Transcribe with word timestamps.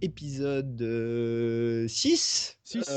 Épisode 0.00 1.86
6. 1.88 2.58
6, 2.64 2.90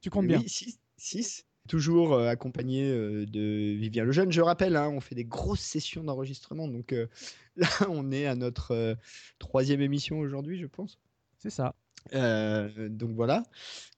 Tu 0.00 0.10
comptes 0.10 0.26
bien. 0.26 0.42
6. 0.46 1.46
Toujours 1.68 2.14
euh, 2.14 2.26
accompagné 2.26 2.90
euh, 2.90 3.24
de 3.24 3.40
Vivien 3.76 4.04
Lejeune. 4.04 4.32
Je 4.32 4.40
rappelle, 4.40 4.76
hein, 4.76 4.88
on 4.88 5.00
fait 5.00 5.14
des 5.14 5.24
grosses 5.24 5.60
sessions 5.60 6.02
d'enregistrement. 6.02 6.66
Donc 6.66 6.92
euh, 6.92 7.06
là, 7.56 7.68
on 7.88 8.10
est 8.10 8.26
à 8.26 8.34
notre 8.34 8.96
troisième 9.38 9.80
émission 9.80 10.18
aujourd'hui, 10.18 10.58
je 10.58 10.66
pense. 10.66 10.98
C'est 11.38 11.50
ça. 11.50 11.74
donc 12.12 13.12
voilà. 13.14 13.44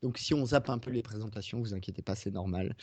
Donc 0.02 0.19
si 0.19 0.34
on 0.34 0.45
zappe 0.45 0.69
un 0.69 0.78
peu 0.78 0.91
les 0.91 1.02
présentations, 1.02 1.59
vous 1.61 1.75
inquiétez 1.75 2.02
pas, 2.02 2.14
c'est 2.14 2.30
normal. 2.30 2.77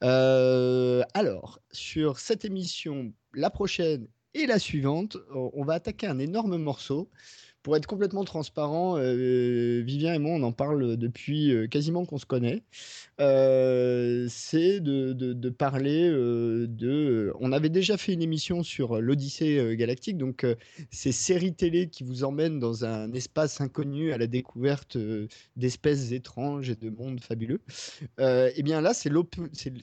alors, 0.00 1.60
sur 1.72 2.18
cette 2.18 2.44
émission, 2.44 3.12
la 3.34 3.50
prochaine 3.50 4.06
et 4.34 4.46
la 4.46 4.58
suivante, 4.58 5.16
on 5.34 5.64
va 5.64 5.74
attaquer 5.74 6.06
un 6.06 6.18
énorme 6.18 6.58
morceau. 6.58 7.10
Pour 7.62 7.76
être 7.76 7.86
complètement 7.86 8.24
transparent, 8.24 8.96
euh, 8.98 9.82
Vivien 9.84 10.14
et 10.14 10.18
moi, 10.18 10.32
on 10.32 10.42
en 10.44 10.52
parle 10.52 10.96
depuis 10.96 11.50
euh, 11.52 11.66
quasiment 11.66 12.04
qu'on 12.04 12.18
se 12.18 12.24
connaît. 12.24 12.62
Euh, 13.20 14.26
c'est 14.30 14.78
de, 14.80 15.50
parler 15.50 16.08
de. 16.08 17.32
On 17.40 17.50
avait 17.50 17.68
déjà 17.68 17.96
fait 17.96 18.12
une 18.12 18.22
émission 18.22 18.62
sur 18.62 19.00
l'Odyssée 19.00 19.76
galactique, 19.76 20.18
donc 20.18 20.46
ces 20.90 21.10
séries 21.10 21.54
télé 21.54 21.88
qui 21.88 22.04
vous 22.04 22.22
emmènent 22.22 22.60
dans 22.60 22.84
un 22.84 23.12
espace 23.12 23.60
inconnu 23.60 24.12
à 24.12 24.18
la 24.18 24.28
découverte 24.28 24.96
d'espèces 25.56 26.12
étranges 26.12 26.70
et 26.70 26.76
de 26.76 26.90
mondes 26.90 27.20
fabuleux. 27.20 27.60
et 28.18 28.52
eh 28.54 28.62
bien 28.62 28.80
là, 28.80 28.94
c'est 28.94 29.10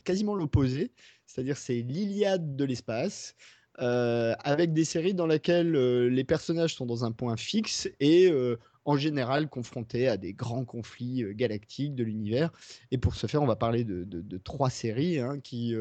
quasiment 0.04 0.36
l'opposé, 0.36 0.92
c'est-à-dire 1.26 1.58
c'est 1.58 1.82
l'Iliade 1.82 2.56
de 2.56 2.64
l'espace. 2.64 3.36
Euh, 3.82 4.34
avec 4.44 4.72
des 4.72 4.86
séries 4.86 5.14
dans 5.14 5.28
lesquelles 5.28 5.76
euh, 5.76 6.10
les 6.10 6.24
personnages 6.24 6.76
sont 6.76 6.86
dans 6.86 7.04
un 7.04 7.12
point 7.12 7.36
fixe 7.36 7.90
et 8.00 8.32
euh, 8.32 8.58
en 8.86 8.96
général 8.96 9.50
confrontés 9.50 10.08
à 10.08 10.16
des 10.16 10.32
grands 10.32 10.64
conflits 10.64 11.26
galactiques 11.36 11.94
de 11.94 12.04
l'univers. 12.04 12.52
Et 12.92 12.98
pour 12.98 13.16
ce 13.16 13.28
faire, 13.28 13.42
on 13.42 13.48
va 13.48 13.58
parler 13.58 13.84
de, 13.84 14.38
trois 14.38 14.70
séries 14.70 15.20
hein, 15.20 15.40
qui, 15.42 15.76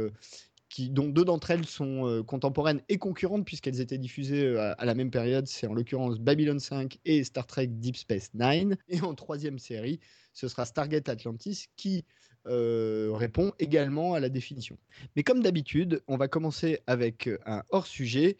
dont 0.78 1.08
deux 1.08 1.24
d'entre 1.24 1.50
elles 1.50 1.66
sont 1.66 2.22
contemporaines 2.26 2.80
et 2.88 2.98
concurrentes 2.98 3.44
puisqu'elles 3.44 3.80
étaient 3.80 3.98
diffusées 3.98 4.56
à, 4.58 4.72
à, 4.72 4.84
la 4.84 4.94
même 4.94 5.10
période. 5.10 5.46
C'est 5.46 5.66
en 5.66 5.74
l'occurrence 5.74 6.18
Babylon 6.18 6.58
5 6.58 6.98
et 7.04 7.24
Star 7.24 7.46
Trek 7.46 7.68
Deep 7.68 7.96
Space 7.96 8.30
Nine. 8.34 8.76
Et 8.88 9.00
en 9.00 9.14
troisième 9.14 9.58
série, 9.58 10.00
ce 10.32 10.48
sera 10.48 10.64
Stargate 10.64 11.08
Atlantis 11.08 11.66
qui 11.76 12.04
euh, 12.46 13.10
répond 13.14 13.52
également 13.58 14.12
à 14.12 14.20
la 14.20 14.28
définition. 14.28 14.76
Mais 15.16 15.22
comme 15.22 15.42
d'habitude, 15.42 16.02
on 16.08 16.18
va 16.18 16.28
commencer 16.28 16.80
avec 16.86 17.30
un 17.46 17.62
hors-sujet 17.70 18.36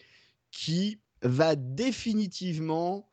qui 0.51 0.98
va 1.23 1.57
définitivement 1.57 3.11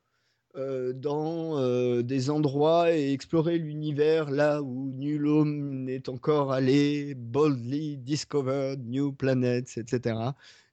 euh, 0.55 0.93
dans 0.93 1.57
euh, 1.59 2.01
des 2.01 2.29
endroits 2.29 2.91
et 2.93 3.13
explorer 3.13 3.57
l'univers 3.57 4.29
là 4.29 4.61
où 4.61 4.91
nul 4.91 5.25
homme 5.27 5.83
n'est 5.83 6.09
encore 6.09 6.51
allé, 6.51 7.15
boldly 7.15 7.97
discovered 7.97 8.85
new 8.85 9.13
planets, 9.13 9.77
etc. 9.77 10.15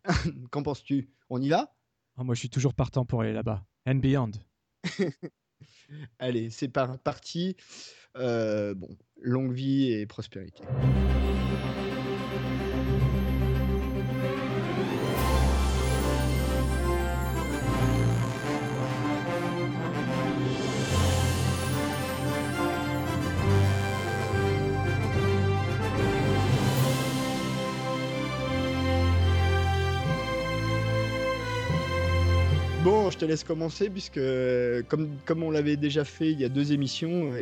Qu'en 0.50 0.62
penses-tu? 0.62 1.08
On 1.30 1.40
y 1.40 1.48
va? 1.48 1.74
Ah, 2.16 2.24
Moi, 2.24 2.34
je 2.34 2.40
suis 2.40 2.50
toujours 2.50 2.74
partant 2.74 3.04
pour 3.04 3.20
aller 3.20 3.32
là-bas. 3.32 3.64
And 3.86 3.96
beyond. 3.96 4.32
Allez, 6.18 6.50
c'est 6.50 6.68
parti. 6.68 7.56
Euh, 8.16 8.74
bon, 8.74 8.88
longue 9.20 9.52
vie 9.52 9.92
et 9.92 10.06
prospérité. 10.06 10.62
Je 33.18 33.24
te 33.24 33.28
laisse 33.28 33.42
commencer 33.42 33.90
puisque 33.90 34.20
comme, 34.86 35.08
comme 35.24 35.42
on 35.42 35.50
l'avait 35.50 35.76
déjà 35.76 36.04
fait 36.04 36.30
il 36.30 36.38
y 36.38 36.44
a 36.44 36.48
deux 36.48 36.72
émissions, 36.72 37.32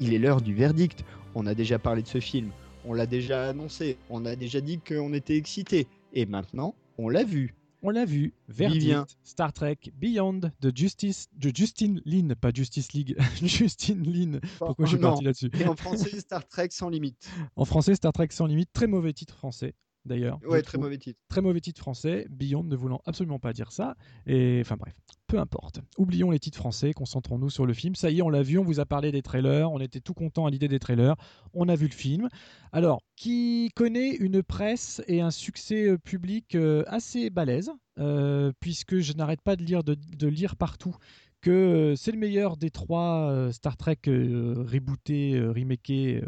il 0.00 0.12
est 0.12 0.18
l'heure 0.18 0.40
du 0.40 0.54
verdict. 0.54 1.04
On 1.36 1.46
a 1.46 1.54
déjà 1.54 1.78
parlé 1.78 2.02
de 2.02 2.08
ce 2.08 2.18
film, 2.18 2.50
on 2.84 2.94
l'a 2.94 3.06
déjà 3.06 3.48
annoncé, 3.48 3.96
on 4.08 4.26
a 4.26 4.34
déjà 4.34 4.60
dit 4.60 4.80
qu'on 4.80 5.12
était 5.12 5.36
excité. 5.36 5.86
Et 6.14 6.26
maintenant, 6.26 6.74
on 6.98 7.08
l'a 7.08 7.22
vu. 7.22 7.54
On 7.82 7.90
l'a 7.90 8.04
vu. 8.04 8.34
Verdict, 8.48 9.18
Star 9.22 9.52
Trek 9.52 9.78
Beyond 9.94 10.40
de 10.60 10.72
Justice, 10.74 11.28
de 11.36 11.52
Justine 11.54 12.02
Lin, 12.04 12.34
pas 12.34 12.50
Justice 12.52 12.92
League, 12.92 13.16
Justine 13.40 14.02
Lin. 14.02 14.40
Pourquoi 14.58 14.84
je 14.86 14.90
suis 14.90 14.98
parti 14.98 15.22
là-dessus 15.22 15.50
Et 15.60 15.64
en 15.64 15.76
français, 15.76 16.18
Star 16.18 16.44
Trek 16.48 16.70
sans 16.72 16.88
limite. 16.88 17.30
En 17.54 17.64
français, 17.64 17.94
Star 17.94 18.12
Trek 18.12 18.28
sans 18.32 18.46
limite. 18.46 18.70
Très 18.72 18.88
mauvais 18.88 19.12
titre 19.12 19.36
français 19.36 19.74
d'ailleurs. 20.04 20.38
Ouais, 20.46 20.62
très 20.62 20.78
mauvais 20.78 20.98
titre. 20.98 21.20
Très 21.28 21.40
mauvais 21.40 21.60
titre 21.60 21.80
français, 21.80 22.26
Beyond 22.30 22.64
ne 22.64 22.76
voulant 22.76 23.00
absolument 23.06 23.38
pas 23.38 23.52
dire 23.52 23.72
ça. 23.72 23.96
Et 24.26 24.60
enfin 24.60 24.76
bref, 24.76 24.94
peu 25.26 25.38
importe. 25.38 25.80
Oublions 25.98 26.30
les 26.30 26.38
titres 26.38 26.58
français, 26.58 26.92
concentrons-nous 26.92 27.50
sur 27.50 27.66
le 27.66 27.72
film. 27.72 27.94
Ça 27.94 28.10
y 28.10 28.18
est, 28.18 28.22
on 28.22 28.28
l'a 28.28 28.42
vu, 28.42 28.58
on 28.58 28.64
vous 28.64 28.80
a 28.80 28.86
parlé 28.86 29.12
des 29.12 29.22
trailers, 29.22 29.70
on 29.70 29.78
était 29.80 30.00
tout 30.00 30.14
content 30.14 30.46
à 30.46 30.50
l'idée 30.50 30.68
des 30.68 30.78
trailers, 30.78 31.14
on 31.54 31.68
a 31.68 31.76
vu 31.76 31.86
le 31.86 31.94
film. 31.94 32.28
Alors, 32.72 33.02
qui 33.16 33.70
connaît 33.74 34.14
une 34.16 34.42
presse 34.42 35.02
et 35.06 35.20
un 35.20 35.30
succès 35.30 35.88
euh, 35.88 35.98
public 35.98 36.54
euh, 36.54 36.84
assez 36.86 37.30
balèze, 37.30 37.70
euh, 37.98 38.52
puisque 38.60 38.98
je 38.98 39.12
n'arrête 39.12 39.42
pas 39.42 39.56
de 39.56 39.62
lire, 39.62 39.84
de, 39.84 40.26
lire 40.26 40.56
partout 40.56 40.96
que 41.42 41.94
c'est 41.96 42.12
le 42.12 42.18
meilleur 42.18 42.56
des 42.56 42.70
trois 42.70 43.48
Star 43.52 43.76
Trek 43.78 43.98
rebootés, 44.04 45.40
remakés 45.40 46.22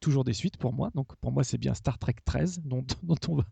toujours 0.00 0.24
des 0.24 0.32
suites 0.32 0.56
pour 0.56 0.72
moi. 0.72 0.90
Donc 0.94 1.14
pour 1.16 1.32
moi, 1.32 1.44
c'est 1.44 1.58
bien 1.58 1.74
Star 1.74 1.98
Trek 1.98 2.16
13 2.24 2.62
dont, 2.64 2.84
dont, 3.02 3.16
on, 3.28 3.36
va, 3.36 3.44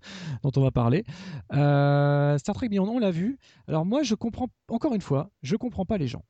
dont 0.43 0.53
on 0.57 0.61
va 0.62 0.71
parler. 0.71 1.05
Euh, 1.53 2.39
Star 2.39 2.55
Trek 2.55 2.69
Beyond, 2.69 2.89
on 2.89 2.99
l'a 2.99 3.11
vu. 3.11 3.39
Alors 3.69 3.84
moi, 3.84 4.03
je 4.03 4.15
comprends, 4.15 4.49
encore 4.69 4.95
une 4.95 5.01
fois, 5.01 5.31
je 5.43 5.57
comprends 5.57 5.84
pas 5.84 5.99
les 5.99 6.09
gens. 6.09 6.25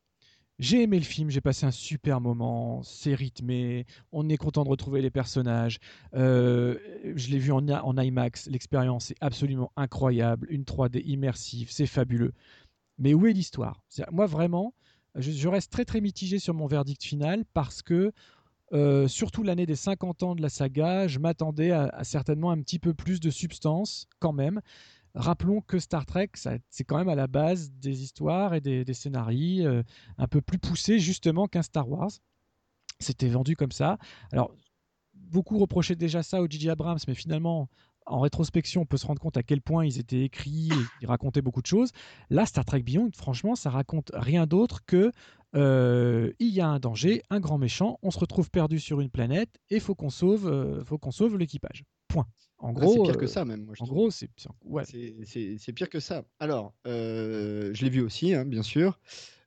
J'ai 0.59 0.83
aimé 0.83 0.99
le 0.99 1.05
film, 1.05 1.29
j'ai 1.29 1.43
passé 1.43 1.67
un 1.67 1.71
super 1.71 2.19
moment, 2.19 2.83
c'est 2.83 3.15
rythmé, 3.15 3.85
on 4.11 4.27
est 4.31 4.39
content 4.39 4.65
de 4.65 4.71
retrouver 4.71 5.03
les 5.03 5.11
personnages. 5.11 5.79
Euh, 6.15 6.79
je 7.15 7.29
l'ai 7.29 7.39
vu 7.39 7.53
en, 7.53 7.69
en 7.69 7.99
IMAX, 7.99 8.47
l'expérience 8.47 9.11
est 9.11 9.17
absolument 9.21 9.71
incroyable, 9.77 10.47
une 10.51 10.63
3D 10.63 11.03
immersive, 11.05 11.69
c'est 11.71 11.87
fabuleux. 11.87 12.33
Mais 12.97 13.13
où 13.13 13.27
est 13.27 13.35
l'histoire? 13.35 13.83
Moi 14.11 14.25
vraiment, 14.25 14.73
je, 15.15 15.31
je, 15.31 15.49
reste 15.49 15.71
très 15.71 15.85
très 15.85 16.01
mitigé 16.01 16.39
sur 16.39 16.55
mon 16.55 16.67
verdict 16.67 17.05
final 17.05 17.45
parce 17.53 17.83
que 17.83 18.13
euh, 18.73 19.07
surtout 19.07 19.43
l'année 19.43 19.67
des 19.67 19.77
50 19.77 20.23
ans 20.23 20.35
de 20.35 20.43
la 20.43 20.49
saga, 20.49 21.07
je 21.07 21.19
m'attendais 21.19 21.71
à, 21.71 22.03
certainement 22.05 22.51
un 22.51 22.61
petit 22.61 22.79
peu 22.79 22.95
plus 22.95 23.21
de 23.21 23.31
substance 23.31 24.09
quand 24.19 24.33
même. 24.33 24.61
Rappelons 25.15 25.63
que 25.63 25.79
Star 25.79 26.05
Trek, 26.05 26.31
c'est 26.35 26.85
quand 26.85 26.99
même 26.99 27.09
à 27.09 27.15
la 27.15 27.27
base 27.27 27.71
des 27.71 28.03
histoires 28.03 28.55
et 28.55 28.61
des, 28.61 28.93
scénarios 28.93 29.67
euh, 29.67 29.83
un 30.19 30.27
peu 30.27 30.43
plus 30.43 30.59
poussés 30.59 30.99
justement 30.99 31.47
qu'un 31.47 31.63
Star 31.63 31.89
Wars. 31.89 32.11
C'était 32.99 33.29
vendu 33.29 33.57
comme 33.57 33.73
ça. 33.73 33.99
Alors, 34.33 34.53
beaucoup 35.15 35.59
reprochaient 35.59 35.97
déjà 35.97 36.23
ça 36.23 36.43
au 36.43 36.49
J.J. 36.49 36.71
Abrams, 36.71 36.99
mais 37.09 37.15
finalement, 37.15 37.69
en 38.07 38.21
rétrospection, 38.21 38.83
on 38.83 38.87
peut 38.87 38.97
se 38.97 39.07
rendre 39.07 39.21
compte 39.21 39.37
à 39.37 39.43
quel 39.43 39.61
point 39.61 39.85
ils 39.85 39.99
étaient 39.99 40.23
écrits, 40.23 40.69
et 40.73 41.03
ils 41.03 41.07
racontaient 41.07 41.43
beaucoup 41.43 41.63
de 41.63 41.67
choses. 41.67 41.91
Là, 42.31 42.47
Star 42.47 42.65
Trek 42.65 42.83
Beyond, 42.83 43.11
franchement, 43.15 43.57
ça 43.57 43.71
raconte 43.71 44.13
rien 44.15 44.47
d'autre 44.47 44.85
que 44.87 45.13
euh, 45.55 46.33
il 46.39 46.49
y 46.49 46.61
a 46.61 46.69
un 46.69 46.79
danger, 46.79 47.23
un 47.31 47.41
grand 47.41 47.59
méchant, 47.59 47.99
on 48.03 48.11
se 48.11 48.19
retrouve 48.19 48.51
perdu 48.51 48.79
sur 48.79 49.01
une 49.01 49.11
planète 49.11 49.51
et 49.71 49.81
faut 49.81 49.95
qu'on 49.95 50.11
sauve, 50.11 50.47
euh, 50.49 50.85
faut 50.85 50.99
qu'on 50.99 51.13
sauve 51.13 51.39
l'équipage. 51.39 51.85
Point. 52.09 52.27
En 52.59 52.73
gros, 52.73 52.93
c'est 52.93 53.13
pire 53.13 53.19
que 53.19 53.27
ça 53.27 53.45
même. 53.45 53.65
Moi, 53.65 53.75
en 53.81 53.87
gros, 53.87 54.11
c'est 54.11 54.31
ouais. 54.65 54.85
pire 55.75 55.89
que 55.89 56.01
ça. 56.01 56.25
Alors, 56.41 56.75
euh, 56.87 57.71
je 57.75 57.85
l'ai 57.85 57.91
vu 57.91 58.01
aussi, 58.01 58.35
hein, 58.35 58.45
bien 58.45 58.63
sûr. 58.63 58.99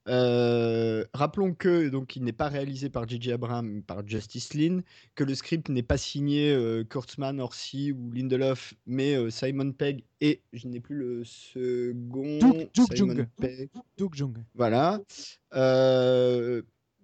Euh, 0.10 1.06
rappelons 1.14 1.54
que 1.54 1.88
donc 1.90 2.16
il 2.16 2.24
n'est 2.24 2.32
pas 2.34 2.48
réalisé 2.50 2.90
par 2.90 3.08
J.J. 3.08 3.32
Abrams, 3.34 3.68
mais 3.68 3.82
par 3.82 4.06
Justice 4.08 4.54
Lin, 4.56 4.82
que 5.16 5.24
le 5.24 5.36
script 5.36 5.70
n'est 5.70 5.84
pas 5.84 5.98
signé 5.98 6.52
euh, 6.52 6.84
Kurtzman, 6.84 7.40
Orsi 7.40 7.92
ou 7.92 8.12
Lindelof, 8.12 8.74
mais 8.88 9.16
euh, 9.16 9.30
Simon 9.30 9.72
Pegg 9.72 10.04
et 10.22 10.42
je 10.52 10.68
n'ai 10.68 10.80
plus 10.80 10.96
le 10.96 11.24
second. 11.24 12.40
Duke- 12.40 12.70
Duke 12.74 12.96
Simon 12.96 13.16
Jung. 13.16 13.28
Pegg. 13.40 13.70
Duke 13.98 14.16
Jung. 14.16 14.38
Voilà. 14.56 15.00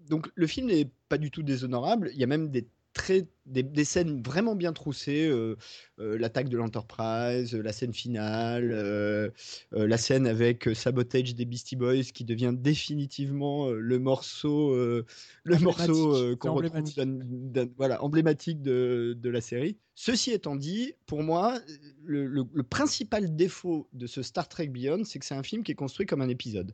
Donc 0.10 0.30
le 0.36 0.48
film 0.48 0.68
n'est 0.68 0.90
pas 1.10 1.18
du 1.18 1.31
tout 1.31 1.44
déshonorable. 1.44 2.10
Il 2.13 2.19
y 2.19 2.24
a 2.24 2.28
même 2.28 2.50
des, 2.50 2.68
très, 2.96 3.28
des, 3.46 3.62
des 3.62 3.84
scènes 3.86 4.24
vraiment 4.24 4.56
bien 4.56 4.74
troussées. 4.74 5.28
euh, 5.28 5.56
euh, 6.00 6.18
L'attaque 6.18 6.50
de 6.50 6.58
l'Enterprise, 6.58 7.54
euh, 7.54 7.62
la 7.62 7.72
scène 7.74 7.94
finale, 7.94 9.32
la 9.72 9.98
scène 9.98 10.26
avec 10.26 10.68
Sabotage 10.74 11.36
des 11.36 11.46
Beastie 11.46 11.76
Boys 11.76 12.04
qui 12.14 12.24
devient 12.26 12.54
définitivement 12.58 13.70
le 13.70 14.00
morceau, 14.00 14.76
le 14.76 15.06
Emblématique. 15.46 15.88
morceau 15.88 16.36
qu'on 16.38 16.54
retrouve 16.54 17.70
voilà, 17.78 18.02
emblématique 18.04 18.62
de, 18.62 19.16
de 19.20 19.30
la 19.30 19.42
série. 19.42 19.78
Ceci 19.94 20.32
étant 20.32 20.56
dit, 20.56 20.94
pour 21.06 21.22
moi, 21.22 21.60
le, 22.04 22.26
le- 22.26 22.46
le 22.54 22.64
principal 22.64 23.36
défaut 23.36 23.88
de 23.94 24.08
ce 24.08 24.24
Star 24.24 24.48
Trek 24.50 24.68
Beyond, 24.68 25.04
c'est 25.04 25.20
que 25.20 25.26
c'est 25.26 25.36
un 25.36 25.44
film 25.44 25.64
qui 25.64 25.72
est 25.72 25.76
construit 25.76 26.06
comme 26.06 26.22
un 26.22 26.30
épisode. 26.30 26.74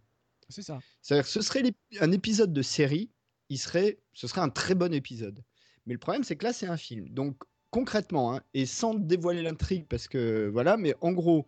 C'est 0.49 0.61
ça. 0.63 0.79
C'est-à-dire 1.01 1.25
que 1.25 1.31
ce 1.31 1.41
serait 1.41 1.63
un 1.99 2.11
épisode 2.11 2.51
de 2.53 2.61
série, 2.61 3.09
il 3.49 3.57
serait, 3.57 3.99
ce 4.13 4.27
serait 4.27 4.41
un 4.41 4.49
très 4.49 4.75
bon 4.75 4.93
épisode. 4.93 5.43
Mais 5.85 5.93
le 5.93 5.99
problème, 5.99 6.23
c'est 6.23 6.35
que 6.35 6.45
là, 6.45 6.53
c'est 6.53 6.67
un 6.67 6.77
film. 6.77 7.09
Donc, 7.09 7.35
concrètement, 7.71 8.35
hein, 8.35 8.41
et 8.53 8.65
sans 8.65 8.93
dévoiler 8.93 9.41
l'intrigue, 9.41 9.85
parce 9.89 10.07
que 10.07 10.49
voilà, 10.51 10.77
mais 10.77 10.93
en 11.01 11.11
gros, 11.11 11.45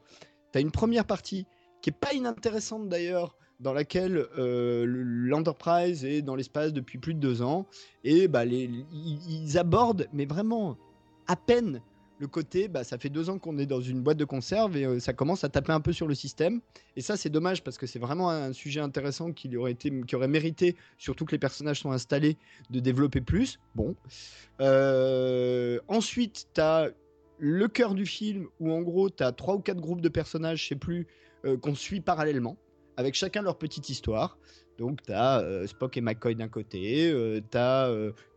tu 0.51 0.57
as 0.57 0.61
une 0.61 0.71
première 0.71 1.05
partie 1.05 1.45
qui 1.81 1.89
est 1.89 1.99
pas 1.99 2.13
inintéressante 2.13 2.87
d'ailleurs, 2.89 3.35
dans 3.59 3.73
laquelle 3.73 4.17
euh, 4.37 4.85
le- 4.85 5.03
l'Enterprise 5.03 6.03
est 6.03 6.21
dans 6.21 6.35
l'espace 6.35 6.73
depuis 6.73 6.97
plus 6.97 7.13
de 7.13 7.19
deux 7.19 7.41
ans, 7.41 7.65
et 8.03 8.27
bah, 8.27 8.45
les, 8.45 8.69
ils 8.91 9.57
abordent, 9.57 10.07
mais 10.13 10.25
vraiment 10.25 10.77
à 11.27 11.35
peine, 11.35 11.81
le 12.23 12.29
côté, 12.29 12.69
bah, 12.69 12.85
ça 12.85 12.97
fait 12.97 13.09
deux 13.09 13.29
ans 13.29 13.37
qu'on 13.37 13.57
est 13.57 13.65
dans 13.65 13.81
une 13.81 14.01
boîte 14.01 14.15
de 14.15 14.23
conserve 14.23 14.77
et 14.77 14.85
euh, 14.85 14.99
ça 14.99 15.11
commence 15.11 15.43
à 15.43 15.49
taper 15.49 15.73
un 15.73 15.81
peu 15.81 15.91
sur 15.91 16.07
le 16.07 16.15
système. 16.15 16.61
Et 16.95 17.01
ça, 17.01 17.17
c'est 17.17 17.29
dommage 17.29 17.63
parce 17.63 17.77
que 17.77 17.85
c'est 17.85 17.99
vraiment 17.99 18.29
un 18.29 18.53
sujet 18.53 18.79
intéressant 18.79 19.33
qui 19.33 19.55
aurait, 19.57 19.73
été, 19.73 19.91
qui 20.07 20.15
aurait 20.15 20.29
mérité, 20.29 20.77
surtout 20.97 21.25
que 21.25 21.33
les 21.33 21.37
personnages 21.37 21.81
sont 21.81 21.91
installés, 21.91 22.37
de 22.69 22.79
développer 22.79 23.19
plus. 23.19 23.59
Bon. 23.75 23.95
Euh, 24.61 25.79
ensuite, 25.89 26.47
tu 26.53 26.61
as 26.61 26.91
le 27.39 27.67
cœur 27.67 27.93
du 27.93 28.05
film 28.05 28.47
où 28.61 28.71
en 28.71 28.81
gros, 28.81 29.09
tu 29.09 29.21
as 29.21 29.33
trois 29.33 29.55
ou 29.55 29.59
quatre 29.59 29.81
groupes 29.81 30.01
de 30.01 30.09
personnages, 30.09 30.63
je 30.63 30.69
sais 30.69 30.75
plus, 30.77 31.07
euh, 31.43 31.57
qu'on 31.57 31.75
suit 31.75 31.99
parallèlement, 31.99 32.55
avec 32.95 33.15
chacun 33.15 33.41
leur 33.41 33.57
petite 33.57 33.89
histoire. 33.89 34.37
Donc, 34.77 35.03
tu 35.03 35.11
as 35.11 35.67
Spock 35.67 35.97
et 35.97 36.01
McCoy 36.01 36.35
d'un 36.35 36.47
côté, 36.47 37.13
tu 37.51 37.57
as 37.57 37.93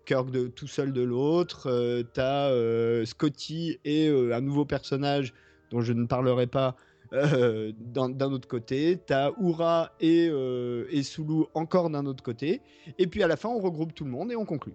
Kirk 0.06 0.30
de, 0.30 0.46
tout 0.46 0.66
seul 0.66 0.92
de 0.92 1.02
l'autre, 1.02 1.68
euh, 1.70 2.02
tu 2.14 2.20
as 2.20 3.04
Scotty 3.04 3.78
et 3.84 4.08
euh, 4.08 4.34
un 4.34 4.40
nouveau 4.40 4.64
personnage 4.64 5.34
dont 5.70 5.80
je 5.80 5.92
ne 5.92 6.06
parlerai 6.06 6.46
pas 6.46 6.76
euh, 7.12 7.72
d'un 7.78 8.32
autre 8.32 8.48
côté, 8.48 8.98
t'as 9.04 9.30
Oura 9.38 9.92
et, 10.00 10.28
euh, 10.30 10.86
et 10.90 11.02
Sulu 11.02 11.44
encore 11.54 11.90
d'un 11.90 12.06
autre 12.06 12.22
côté, 12.22 12.62
et 12.98 13.06
puis 13.06 13.22
à 13.22 13.28
la 13.28 13.36
fin 13.36 13.48
on 13.48 13.58
regroupe 13.58 13.94
tout 13.94 14.04
le 14.04 14.10
monde 14.10 14.32
et 14.32 14.36
on 14.36 14.44
conclut. 14.44 14.74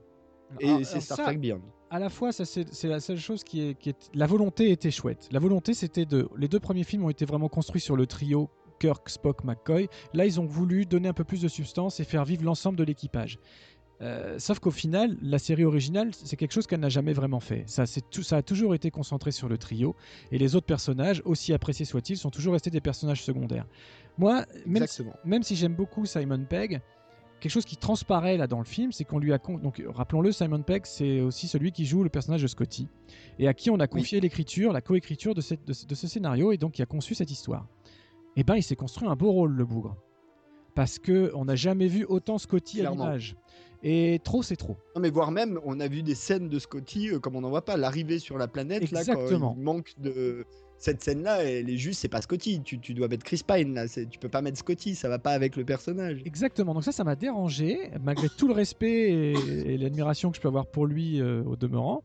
Et 0.59 0.83
c'est 0.83 0.99
Star 0.99 1.17
ça, 1.17 1.23
Trek 1.23 1.37
Beyond. 1.37 1.61
à 1.89 1.99
la 1.99 2.09
fois, 2.09 2.31
ça 2.31 2.45
c'est 2.45 2.73
c'est 2.73 2.87
la 2.87 2.99
seule 2.99 3.17
chose 3.17 3.43
qui 3.43 3.69
est, 3.69 3.73
qui 3.79 3.89
est. 3.89 4.09
La 4.13 4.27
volonté 4.27 4.71
était 4.71 4.91
chouette. 4.91 5.29
La 5.31 5.39
volonté, 5.39 5.73
c'était 5.73 6.05
de. 6.05 6.27
Les 6.37 6.49
deux 6.49 6.59
premiers 6.59 6.83
films 6.83 7.05
ont 7.05 7.09
été 7.09 7.25
vraiment 7.25 7.47
construits 7.47 7.79
sur 7.79 7.95
le 7.95 8.05
trio 8.05 8.49
Kirk, 8.79 9.09
Spock, 9.09 9.43
McCoy. 9.45 9.87
Là, 10.13 10.25
ils 10.25 10.39
ont 10.41 10.45
voulu 10.45 10.85
donner 10.85 11.07
un 11.07 11.13
peu 11.13 11.23
plus 11.23 11.41
de 11.41 11.47
substance 11.47 11.99
et 11.99 12.03
faire 12.03 12.25
vivre 12.25 12.43
l'ensemble 12.43 12.77
de 12.77 12.83
l'équipage. 12.83 13.39
Euh, 14.01 14.39
sauf 14.39 14.59
qu'au 14.59 14.71
final, 14.71 15.15
la 15.21 15.37
série 15.37 15.63
originale, 15.63 16.09
c'est 16.13 16.35
quelque 16.35 16.53
chose 16.53 16.65
qu'elle 16.65 16.79
n'a 16.79 16.89
jamais 16.89 17.13
vraiment 17.13 17.39
fait. 17.39 17.63
Ça, 17.67 17.85
c'est 17.85 18.01
tout, 18.09 18.23
ça 18.23 18.37
a 18.37 18.41
toujours 18.41 18.73
été 18.73 18.89
concentré 18.89 19.31
sur 19.31 19.47
le 19.47 19.57
trio, 19.59 19.95
et 20.31 20.37
les 20.39 20.55
autres 20.55 20.65
personnages, 20.65 21.21
aussi 21.25 21.53
appréciés 21.53 21.85
soient-ils, 21.85 22.17
sont 22.17 22.31
toujours 22.31 22.53
restés 22.53 22.71
des 22.71 22.81
personnages 22.81 23.21
secondaires. 23.23 23.67
Moi, 24.17 24.45
même 24.65 24.77
si, 24.87 25.01
Exactement. 25.01 25.13
même 25.23 25.43
si 25.43 25.55
j'aime 25.55 25.75
beaucoup 25.75 26.05
Simon 26.07 26.43
Pegg, 26.49 26.81
quelque 27.39 27.51
chose 27.51 27.65
qui 27.65 27.77
transparaît 27.77 28.37
là 28.37 28.47
dans 28.47 28.57
le 28.59 28.65
film, 28.65 28.91
c'est 28.91 29.03
qu'on 29.03 29.19
lui 29.19 29.33
a 29.33 29.37
con- 29.39 29.59
donc 29.59 29.81
rappelons-le, 29.87 30.31
Simon 30.31 30.63
Pegg, 30.63 30.85
c'est 30.85 31.21
aussi 31.21 31.47
celui 31.47 31.71
qui 31.71 31.85
joue 31.85 32.03
le 32.03 32.09
personnage 32.09 32.41
de 32.41 32.47
Scotty 32.47 32.87
et 33.39 33.47
à 33.47 33.53
qui 33.53 33.69
on 33.69 33.79
a 33.79 33.87
confié 33.87 34.19
l'écriture, 34.19 34.73
la 34.73 34.81
coécriture 34.81 35.35
de, 35.35 35.41
cette- 35.41 35.65
de 35.65 35.73
ce- 35.73 35.85
de 35.85 35.93
ce 35.95 36.07
scénario 36.07 36.51
et 36.51 36.57
donc 36.57 36.71
qui 36.73 36.81
a 36.81 36.85
conçu 36.87 37.13
cette 37.15 37.29
histoire. 37.31 37.67
Et 38.35 38.43
ben, 38.43 38.55
il 38.55 38.63
s'est 38.63 38.75
construit 38.75 39.07
un 39.07 39.15
beau 39.15 39.31
rôle 39.31 39.51
le 39.53 39.65
bougre 39.65 39.95
parce 40.75 40.99
que 40.99 41.31
on 41.35 41.45
n'a 41.45 41.55
jamais 41.55 41.87
vu 41.87 42.05
autant 42.07 42.37
Scotty 42.37 42.79
à 42.81 42.83
l'image. 43.05 43.35
Et 43.83 44.19
trop, 44.23 44.43
c'est 44.43 44.55
trop. 44.55 44.77
Non 44.95 45.01
mais 45.01 45.09
voire 45.09 45.31
même, 45.31 45.59
on 45.65 45.79
a 45.79 45.87
vu 45.87 46.03
des 46.03 46.15
scènes 46.15 46.49
de 46.49 46.59
Scotty 46.59 47.09
euh, 47.09 47.19
comme 47.19 47.35
on 47.35 47.41
n'en 47.41 47.49
voit 47.49 47.65
pas, 47.65 47.77
l'arrivée 47.77 48.19
sur 48.19 48.37
la 48.37 48.47
planète 48.47 48.91
là, 48.91 49.03
quand 49.03 49.11
Exactement. 49.13 49.55
il 49.57 49.63
manque 49.63 49.93
de 49.97 50.45
cette 50.77 51.03
scène-là, 51.03 51.43
elle 51.43 51.69
est 51.69 51.77
juste, 51.77 52.01
c'est 52.01 52.07
pas 52.07 52.21
Scotty. 52.21 52.61
Tu, 52.63 52.79
tu 52.79 52.93
dois 52.93 53.07
mettre 53.07 53.23
Chris 53.23 53.41
Pine 53.45 53.75
là, 53.75 53.87
tu 53.87 54.19
peux 54.19 54.29
pas 54.29 54.41
mettre 54.41 54.57
Scotty, 54.57 54.95
ça 54.95 55.09
va 55.09 55.19
pas 55.19 55.31
avec 55.31 55.55
le 55.55 55.63
personnage. 55.63 56.21
Exactement. 56.25 56.73
Donc 56.73 56.83
ça, 56.83 56.91
ça 56.91 57.03
m'a 57.03 57.15
dérangé, 57.15 57.91
malgré 58.03 58.29
tout 58.29 58.47
le 58.47 58.53
respect 58.53 59.11
et, 59.11 59.73
et 59.73 59.77
l'admiration 59.77 60.31
que 60.31 60.37
je 60.37 60.41
peux 60.41 60.47
avoir 60.47 60.67
pour 60.67 60.85
lui 60.85 61.21
euh, 61.21 61.43
au 61.43 61.55
demeurant. 61.55 62.03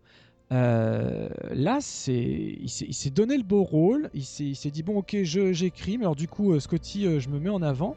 Euh, 0.53 1.29
là, 1.51 1.79
c'est, 1.81 2.13
il 2.13 2.69
s'est 2.69 3.11
donné 3.11 3.37
le 3.37 3.43
beau 3.43 3.65
rôle. 3.65 4.11
Il 4.15 4.25
s'est, 4.25 4.71
dit 4.71 4.83
bon, 4.83 4.99
ok, 4.99 5.17
j'écris, 5.23 5.99
mais 5.99 6.05
alors 6.05 6.17
du 6.17 6.29
coup, 6.29 6.59
Scotty, 6.61 7.21
je 7.21 7.29
me 7.29 7.39
mets 7.39 7.51
en 7.51 7.63
avant. 7.63 7.97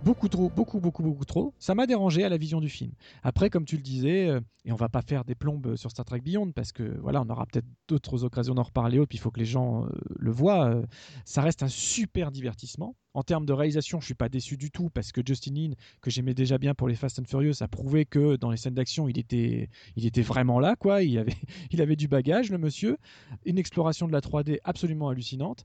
Beaucoup 0.00 0.28
trop, 0.28 0.48
beaucoup, 0.48 0.78
beaucoup, 0.78 1.02
beaucoup 1.02 1.24
trop. 1.24 1.54
Ça 1.58 1.74
m'a 1.74 1.84
dérangé 1.86 2.22
à 2.22 2.28
la 2.28 2.36
vision 2.36 2.60
du 2.60 2.68
film. 2.68 2.92
Après, 3.24 3.50
comme 3.50 3.64
tu 3.64 3.76
le 3.76 3.82
disais, 3.82 4.28
euh, 4.28 4.40
et 4.64 4.70
on 4.70 4.76
va 4.76 4.88
pas 4.88 5.02
faire 5.02 5.24
des 5.24 5.34
plombes 5.34 5.74
sur 5.74 5.90
Star 5.90 6.04
Trek 6.04 6.20
Beyond 6.20 6.52
parce 6.52 6.70
que 6.70 6.96
voilà, 7.00 7.20
on 7.22 7.28
aura 7.30 7.46
peut-être 7.46 7.66
d'autres 7.88 8.22
occasions 8.22 8.54
d'en 8.54 8.62
reparler. 8.62 9.00
Autres, 9.00 9.08
puis 9.08 9.18
il 9.18 9.20
faut 9.20 9.32
que 9.32 9.40
les 9.40 9.44
gens 9.44 9.86
euh, 9.86 9.88
le 10.16 10.30
voient. 10.30 10.66
euh, 10.68 10.86
ça 11.24 11.42
reste 11.42 11.64
un 11.64 11.68
super 11.68 12.30
divertissement. 12.30 12.94
En 13.14 13.24
termes 13.24 13.44
de 13.44 13.52
réalisation, 13.52 13.98
je 13.98 14.04
suis 14.04 14.14
pas 14.14 14.28
déçu 14.28 14.56
du 14.56 14.70
tout 14.70 14.88
parce 14.88 15.10
que 15.10 15.20
Justin 15.26 15.54
Lin, 15.54 15.70
que 16.00 16.10
j'aimais 16.10 16.34
déjà 16.34 16.58
bien 16.58 16.74
pour 16.74 16.86
les 16.86 16.94
Fast 16.94 17.18
and 17.18 17.24
Furious, 17.24 17.60
a 17.60 17.66
prouvé 17.66 18.04
que 18.04 18.36
dans 18.36 18.52
les 18.52 18.56
scènes 18.56 18.74
d'action, 18.74 19.08
il 19.08 19.18
était, 19.18 19.68
il 19.96 20.06
était 20.06 20.22
vraiment 20.22 20.60
là, 20.60 20.76
quoi. 20.76 21.02
Il 21.02 21.18
avait, 21.18 21.34
il 21.72 21.82
avait 21.82 21.96
du 21.96 22.06
bagage, 22.06 22.50
le 22.50 22.58
monsieur. 22.58 22.98
Une 23.44 23.58
exploration 23.58 24.06
de 24.06 24.12
la 24.12 24.20
3D 24.20 24.58
absolument 24.62 25.08
hallucinante. 25.08 25.64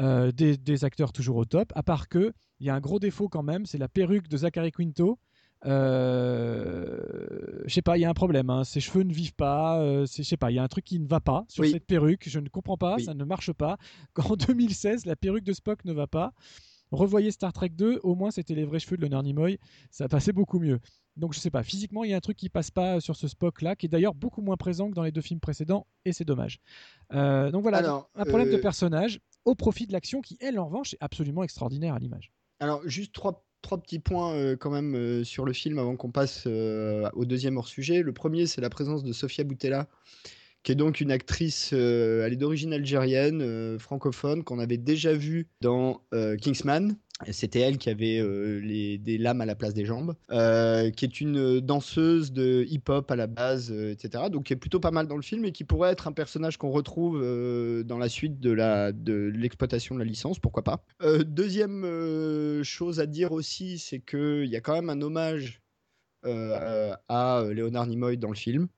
Euh, 0.00 0.32
des, 0.32 0.56
des 0.56 0.84
acteurs 0.84 1.12
toujours 1.12 1.36
au 1.36 1.44
top. 1.44 1.72
À 1.76 1.84
part 1.84 2.08
que 2.08 2.32
il 2.58 2.66
y 2.66 2.70
a 2.70 2.74
un 2.74 2.80
gros 2.80 2.98
défaut 2.98 3.28
quand 3.28 3.44
même, 3.44 3.64
c'est 3.64 3.78
la 3.78 3.86
perruque 3.88 4.26
de 4.28 4.36
Zachary 4.36 4.72
Quinto. 4.72 5.18
Euh, 5.66 7.62
je 7.66 7.72
sais 7.74 7.82
pas, 7.82 7.96
il 7.96 8.00
y 8.00 8.04
a 8.04 8.10
un 8.10 8.14
problème. 8.14 8.50
hein. 8.50 8.64
Ses 8.64 8.80
cheveux 8.80 9.02
ne 9.04 9.12
vivent 9.12 9.34
pas. 9.34 9.78
euh, 9.80 10.06
je 10.06 10.22
sais 10.22 10.36
pas, 10.36 10.50
il 10.50 10.54
y 10.54 10.58
a 10.58 10.62
un 10.62 10.68
truc 10.68 10.84
qui 10.84 10.98
ne 10.98 11.06
va 11.06 11.20
pas 11.20 11.44
sur 11.48 11.62
Oui. 11.62 11.70
cette 11.70 11.86
perruque. 11.86 12.28
Je 12.28 12.38
ne 12.40 12.48
comprends 12.48 12.76
pas, 12.76 12.96
Oui. 12.96 13.04
ça 13.04 13.14
ne 13.14 13.24
marche 13.24 13.52
pas. 13.52 13.78
Qu'en 14.14 14.36
2016, 14.36 15.06
la 15.06 15.16
perruque 15.16 15.44
de 15.44 15.52
Spock 15.52 15.84
ne 15.84 15.92
va 15.92 16.06
pas. 16.06 16.32
Revoyez 16.90 17.30
Star 17.32 17.52
Trek 17.52 17.70
2, 17.70 18.00
au 18.04 18.14
moins 18.14 18.30
c'était 18.30 18.54
les 18.54 18.64
vrais 18.64 18.78
cheveux 18.78 18.96
de 18.96 19.02
Leonard 19.02 19.22
Nimoy, 19.24 19.58
ça 19.90 20.06
passait 20.06 20.32
beaucoup 20.32 20.60
mieux. 20.60 20.78
Donc 21.16 21.32
je 21.34 21.40
sais 21.40 21.50
pas, 21.50 21.62
physiquement 21.64 22.04
il 22.04 22.10
y 22.10 22.14
a 22.14 22.16
un 22.16 22.20
truc 22.20 22.36
qui 22.36 22.48
passe 22.48 22.70
pas 22.70 23.00
sur 23.00 23.16
ce 23.16 23.26
Spock 23.26 23.62
là, 23.62 23.74
qui 23.74 23.86
est 23.86 23.88
d'ailleurs 23.88 24.14
beaucoup 24.14 24.42
moins 24.42 24.56
présent 24.56 24.88
que 24.90 24.94
dans 24.94 25.02
les 25.02 25.10
deux 25.10 25.22
films 25.22 25.40
précédents, 25.40 25.86
et 26.04 26.12
c'est 26.12 26.24
dommage. 26.24 26.60
Euh, 27.12 27.50
donc 27.50 27.62
voilà, 27.62 27.78
Alors, 27.78 28.10
un 28.14 28.24
problème 28.24 28.50
de 28.50 28.56
euh, 28.56 28.60
personnage 28.60 29.18
au 29.44 29.54
profit 29.54 29.86
de 29.86 29.92
l'action 29.92 30.20
qui, 30.20 30.36
elle 30.40 30.58
en 30.58 30.66
revanche, 30.66 30.94
est 30.94 30.98
absolument 31.00 31.42
extraordinaire 31.42 31.94
à 31.94 31.98
l'image. 31.98 32.32
Alors, 32.60 32.80
juste 32.86 33.12
trois, 33.12 33.44
trois 33.62 33.78
petits 33.78 33.98
points 33.98 34.34
euh, 34.34 34.56
quand 34.56 34.70
même 34.70 34.94
euh, 34.94 35.24
sur 35.24 35.44
le 35.44 35.52
film 35.52 35.78
avant 35.78 35.96
qu'on 35.96 36.10
passe 36.10 36.44
euh, 36.46 37.08
au 37.14 37.24
deuxième 37.24 37.56
hors-sujet. 37.56 38.02
Le 38.02 38.12
premier, 38.12 38.46
c'est 38.46 38.60
la 38.60 38.70
présence 38.70 39.02
de 39.02 39.12
Sofia 39.12 39.44
Boutella, 39.44 39.88
qui 40.62 40.72
est 40.72 40.76
donc 40.76 41.00
une 41.00 41.10
actrice, 41.10 41.72
elle 41.72 42.32
est 42.32 42.36
d'origine 42.36 42.72
algérienne, 42.72 43.78
francophone, 43.78 44.44
qu'on 44.44 44.58
avait 44.58 44.78
déjà 44.78 45.12
vue 45.12 45.46
dans 45.60 46.00
Kingsman. 46.40 46.96
C'était 47.32 47.60
elle 47.60 47.78
qui 47.78 47.90
avait 47.90 48.18
euh, 48.18 48.58
les, 48.60 48.98
des 48.98 49.18
lames 49.18 49.40
à 49.40 49.46
la 49.46 49.54
place 49.54 49.74
des 49.74 49.84
jambes, 49.84 50.14
euh, 50.30 50.90
qui 50.90 51.04
est 51.04 51.20
une 51.20 51.60
danseuse 51.60 52.32
de 52.32 52.64
hip-hop 52.68 53.10
à 53.10 53.16
la 53.16 53.26
base, 53.26 53.70
euh, 53.72 53.92
etc. 53.92 54.24
Donc 54.30 54.44
qui 54.44 54.52
est 54.52 54.56
plutôt 54.56 54.80
pas 54.80 54.90
mal 54.90 55.06
dans 55.06 55.16
le 55.16 55.22
film 55.22 55.44
et 55.44 55.52
qui 55.52 55.64
pourrait 55.64 55.92
être 55.92 56.06
un 56.08 56.12
personnage 56.12 56.56
qu'on 56.56 56.70
retrouve 56.70 57.20
euh, 57.22 57.82
dans 57.82 57.98
la 57.98 58.08
suite 58.08 58.40
de 58.40 58.50
la 58.50 58.92
de 58.92 59.14
l'exploitation 59.34 59.94
de 59.94 60.00
la 60.00 60.04
licence, 60.06 60.38
pourquoi 60.38 60.62
pas. 60.64 60.84
Euh, 61.02 61.24
deuxième 61.24 61.84
euh, 61.84 62.62
chose 62.62 63.00
à 63.00 63.06
dire 63.06 63.32
aussi, 63.32 63.78
c'est 63.78 64.00
qu'il 64.00 64.46
y 64.46 64.56
a 64.56 64.60
quand 64.60 64.74
même 64.74 64.90
un 64.90 65.00
hommage 65.02 65.60
euh, 66.26 66.94
à 67.08 67.44
Léonard 67.52 67.86
Nimoy 67.86 68.16
dans 68.16 68.28
le 68.30 68.34
film. 68.36 68.68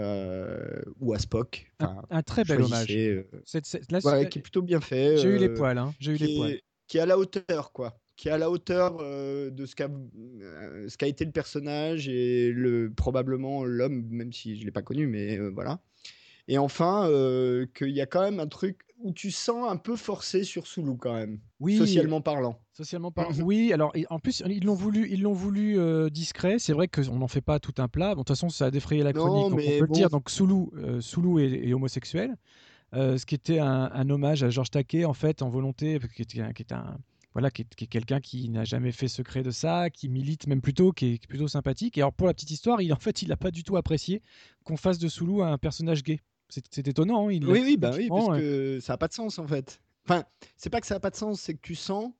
euh, 0.00 0.80
ou 1.00 1.12
à 1.12 1.18
Spock. 1.18 1.70
Un, 1.78 1.84
Enfin, 1.86 2.02
un 2.10 2.22
très 2.22 2.44
bel 2.44 2.62
hommage. 2.62 2.96
euh, 2.96 3.24
Cette- 3.44 3.66
cette- 3.66 3.92
là, 3.92 4.00
ouais, 4.04 4.28
qui 4.28 4.38
est 4.38 4.42
plutôt 4.42 4.62
bien 4.62 4.80
fait. 4.80 5.18
J'ai 5.18 5.28
eu 5.28 5.36
les 5.38 5.48
euh, 5.48 5.54
poils, 5.54 5.76
hein, 5.78 5.92
j'ai 6.00 6.12
eu 6.12 6.16
les 6.16 6.34
poils. 6.34 6.50
est, 6.52 6.62
qui 6.92 6.98
est 6.98 7.00
à 7.00 7.06
la 7.06 7.16
hauteur, 7.16 7.72
quoi. 7.72 7.98
Qui 8.16 8.28
est 8.28 8.32
à 8.32 8.36
la 8.36 8.50
hauteur 8.50 8.98
euh, 9.00 9.48
de 9.48 9.64
ce 9.64 9.74
qu'a 9.74 9.88
euh, 10.42 10.88
été 11.00 11.24
le 11.24 11.30
personnage 11.30 12.06
et 12.06 12.52
le, 12.52 12.92
probablement 12.94 13.64
l'homme, 13.64 14.04
même 14.10 14.30
si 14.30 14.60
je 14.60 14.66
l'ai 14.66 14.70
pas 14.72 14.82
connu, 14.82 15.06
mais 15.06 15.38
euh, 15.38 15.48
voilà. 15.48 15.80
Et 16.48 16.58
enfin, 16.58 17.08
euh, 17.08 17.64
qu'il 17.74 17.92
y 17.92 18.02
a 18.02 18.06
quand 18.06 18.20
même 18.20 18.40
un 18.40 18.46
truc 18.46 18.80
où 18.98 19.10
tu 19.10 19.30
sens 19.30 19.70
un 19.70 19.76
peu 19.76 19.96
forcé 19.96 20.44
sur 20.44 20.66
Sulu 20.66 20.98
quand 20.98 21.14
même, 21.14 21.40
Oui, 21.60 21.78
socialement 21.78 22.20
parlant. 22.20 22.60
Socialement 22.72 23.10
parlant. 23.10 23.34
Oui, 23.42 23.72
alors 23.72 23.94
en 24.10 24.18
plus 24.18 24.42
ils 24.46 24.62
l'ont 24.62 24.74
voulu, 24.74 25.08
ils 25.10 25.22
l'ont 25.22 25.32
voulu 25.32 25.78
euh, 25.78 26.10
discret. 26.10 26.58
C'est 26.58 26.74
vrai 26.74 26.88
qu'on 26.88 27.16
n'en 27.16 27.26
fait 27.26 27.40
pas 27.40 27.58
tout 27.58 27.74
un 27.78 27.88
plat. 27.88 28.14
Bon, 28.14 28.20
de 28.20 28.26
toute 28.26 28.28
façon, 28.28 28.50
ça 28.50 28.66
a 28.66 28.70
défrayé 28.70 29.02
la 29.02 29.14
Non, 29.14 29.24
chronique, 29.24 29.50
donc 29.50 29.60
on 29.60 29.78
peut 29.78 29.86
le 29.86 29.94
dire. 29.94 30.10
Donc 30.10 30.28
Sulu, 30.28 30.66
euh, 30.76 31.38
est 31.38 31.72
homosexuel, 31.72 32.36
euh, 32.94 33.16
ce 33.18 33.26
qui 33.26 33.34
était 33.34 33.58
un, 33.58 33.90
un 33.92 34.10
hommage 34.10 34.42
à 34.42 34.50
Georges 34.50 34.70
Taquet 34.70 35.04
en 35.04 35.14
fait 35.14 35.42
en 35.42 35.48
volonté, 35.48 35.98
qui 36.14 36.22
était, 36.22 36.40
un- 36.40 36.52
qui 36.52 36.62
est 36.62 36.72
un 36.72 36.98
voilà, 37.34 37.50
qui 37.50 37.62
est, 37.62 37.74
qui 37.74 37.84
est 37.84 37.86
quelqu'un 37.86 38.20
qui 38.20 38.50
n'a 38.50 38.64
jamais 38.64 38.92
fait 38.92 39.08
secret 39.08 39.42
de 39.42 39.50
ça, 39.50 39.88
qui 39.88 40.10
milite 40.10 40.46
même 40.46 40.60
plutôt, 40.60 40.92
qui 40.92 41.14
est, 41.14 41.26
plutôt 41.26 41.48
sympathique. 41.48 41.96
Et 41.96 42.02
alors 42.02 42.12
pour 42.12 42.26
la 42.26 42.34
petite 42.34 42.50
histoire, 42.50 42.82
il 42.82 42.92
en 42.92 42.98
fait, 42.98 43.22
il 43.22 43.28
n'a 43.28 43.38
pas 43.38 43.50
du 43.50 43.64
tout 43.64 43.78
apprécié 43.78 44.20
qu'on 44.64 44.76
fasse 44.76 44.98
de 44.98 45.08
Sulu 45.08 45.40
un 45.42 45.56
personnage 45.56 46.02
gay. 46.02 46.20
C'est 46.50 46.86
étonnant. 46.86 47.28
hein, 47.28 47.32
il 47.32 47.46
Oui, 47.46 47.62
oui, 47.64 47.76
bah 47.78 47.92
oui, 47.96 48.08
parce 48.10 48.38
que 48.38 48.78
ça 48.80 48.92
n'a 48.92 48.96
pas 48.98 49.08
de 49.08 49.14
sens 49.14 49.38
en 49.38 49.46
fait. 49.46 49.80
Enfin, 50.06 50.24
c'est 50.58 50.68
pas 50.68 50.82
que 50.82 50.86
ça 50.86 50.96
n'a 50.96 51.00
pas 51.00 51.08
de 51.08 51.16
sens, 51.16 51.40
c'est 51.40 51.54
que 51.54 51.60
tu 51.62 51.74
sens 51.74 52.12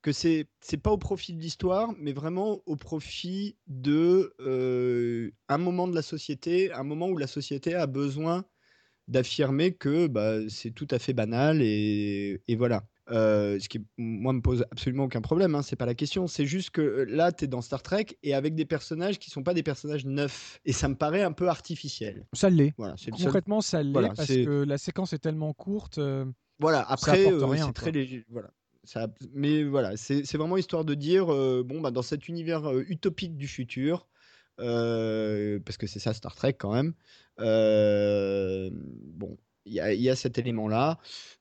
que 0.00 0.12
c'est 0.12 0.46
c'est 0.60 0.78
pas 0.78 0.90
au 0.92 0.96
profit 0.96 1.34
de 1.34 1.40
l'histoire, 1.40 1.92
mais 1.98 2.12
vraiment 2.14 2.60
au 2.64 2.76
profit 2.76 3.56
de 3.66 4.32
euh, 4.40 5.30
un 5.50 5.58
moment 5.58 5.86
de 5.88 5.94
la 5.94 6.00
société, 6.02 6.72
un 6.72 6.84
moment 6.84 7.08
où 7.08 7.18
la 7.18 7.26
société 7.26 7.74
a 7.74 7.86
besoin 7.86 8.46
d'affirmer 9.08 9.72
que 9.72 10.06
bah, 10.06 10.38
c'est 10.48 10.70
tout 10.70 10.88
à 10.90 10.98
fait 10.98 11.12
banal 11.12 11.62
et, 11.62 12.40
et 12.48 12.56
voilà. 12.56 12.84
Euh, 13.12 13.60
ce 13.60 13.68
qui, 13.68 13.86
moi, 13.98 14.32
me 14.32 14.40
pose 14.40 14.64
absolument 14.72 15.04
aucun 15.04 15.20
problème, 15.20 15.54
hein, 15.54 15.62
c'est 15.62 15.76
pas 15.76 15.86
la 15.86 15.94
question. 15.94 16.26
C'est 16.26 16.44
juste 16.44 16.70
que 16.70 16.80
euh, 16.80 17.04
là, 17.04 17.30
tu 17.30 17.44
es 17.44 17.46
dans 17.46 17.60
Star 17.62 17.80
Trek 17.80 18.06
et 18.24 18.34
avec 18.34 18.56
des 18.56 18.64
personnages 18.64 19.20
qui 19.20 19.30
sont 19.30 19.44
pas 19.44 19.54
des 19.54 19.62
personnages 19.62 20.04
neufs. 20.04 20.58
Et 20.64 20.72
ça 20.72 20.88
me 20.88 20.96
paraît 20.96 21.22
un 21.22 21.30
peu 21.30 21.48
artificiel. 21.48 22.26
Ça 22.32 22.50
l'est. 22.50 22.74
Voilà, 22.76 22.96
seul 22.96 23.14
Concrètement, 23.14 23.60
ça 23.60 23.80
l'est 23.80 23.92
Voilà, 23.92 24.08
parce 24.08 24.26
que 24.26 24.64
la 24.64 24.76
séquence 24.76 25.12
est 25.12 25.20
tellement 25.20 25.52
courte. 25.52 25.98
euh, 25.98 26.24
Voilà, 26.58 26.80
après, 26.90 27.32
euh, 27.32 27.56
c'est 27.56 27.72
très 27.72 27.92
léger. 27.92 28.24
Voilà. 28.28 28.50
Ça, 28.82 29.08
mais 29.32 29.62
voilà, 29.64 29.96
c'est 29.96 30.24
c'est 30.24 30.38
vraiment 30.38 30.56
histoire 30.56 30.84
de 30.84 30.94
dire, 30.94 31.26
bon, 31.26 31.80
bah, 31.80 31.90
dans 31.90 32.02
cet 32.02 32.28
univers 32.28 32.72
utopique 32.88 33.36
du 33.36 33.48
futur, 33.48 34.08
parce 34.56 35.76
que 35.76 35.86
c'est 35.86 35.98
ça 35.98 36.12
Star 36.12 36.34
Trek 36.34 36.54
quand 36.54 36.72
même, 36.72 36.94
bon, 38.70 39.36
il 39.66 39.72
y 39.74 40.10
a, 40.10 40.16
cet 40.16 40.38
élément-là. 40.38 40.98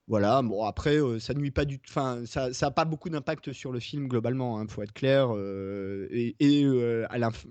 Voilà, 0.08 0.42
bon, 0.44 0.64
après, 0.64 0.98
euh, 0.98 1.20
ça 1.20 1.34
nuit 1.34 1.52
pas 1.52 1.66
du 1.66 1.80
tout. 1.80 1.86
Enfin, 1.90 2.24
ça 2.26 2.50
n'a 2.62 2.72
pas 2.72 2.86
beaucoup 2.86 3.10
d'impact 3.10 3.54
sur 3.54 3.72
le 3.72 3.80
film 3.80 4.08
globalement, 4.08 4.62
il 4.62 4.70
faut 4.70 4.82
être 4.84 4.94
clair. 4.94 5.30
euh, 5.36 6.08
et 6.12 6.64
euh, 6.64 7.06
à 7.10 7.18
l'inf- 7.18 7.48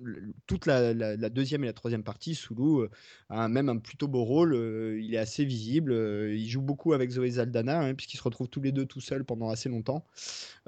toute 0.47 0.67
la, 0.67 0.95
la- 0.95 1.17
la 1.17 1.29
deuxième 1.31 1.65
et 1.65 1.67
la 1.67 1.73
troisième 1.73 2.05
partie, 2.05 2.35
euh, 2.83 2.91
a 3.29 3.49
même 3.49 3.69
un 3.69 3.79
plutôt 3.79 4.09
beau 4.09 4.25
rôle. 4.25 4.55
euh, 4.55 5.01
il 5.01 5.15
est 5.15 5.19
assez 5.19 5.45
visible. 5.45 5.93
euh, 5.93 6.35
il 6.35 6.49
joue 6.49 6.63
beaucoup 6.63 6.93
avec 6.93 7.11
Zoé 7.11 7.33
Saldana, 7.33 7.81
hein, 7.81 7.95
puisqu'ils 7.95 8.19
se 8.19 8.23
retrouvent 8.23 8.49
tous 8.49 8.61
les 8.63 8.73
deux 8.73 8.87
tout 8.87 9.01
seuls 9.01 9.25
pendant 9.25 9.51
assez 9.51 9.69
longtemps. 9.69 10.05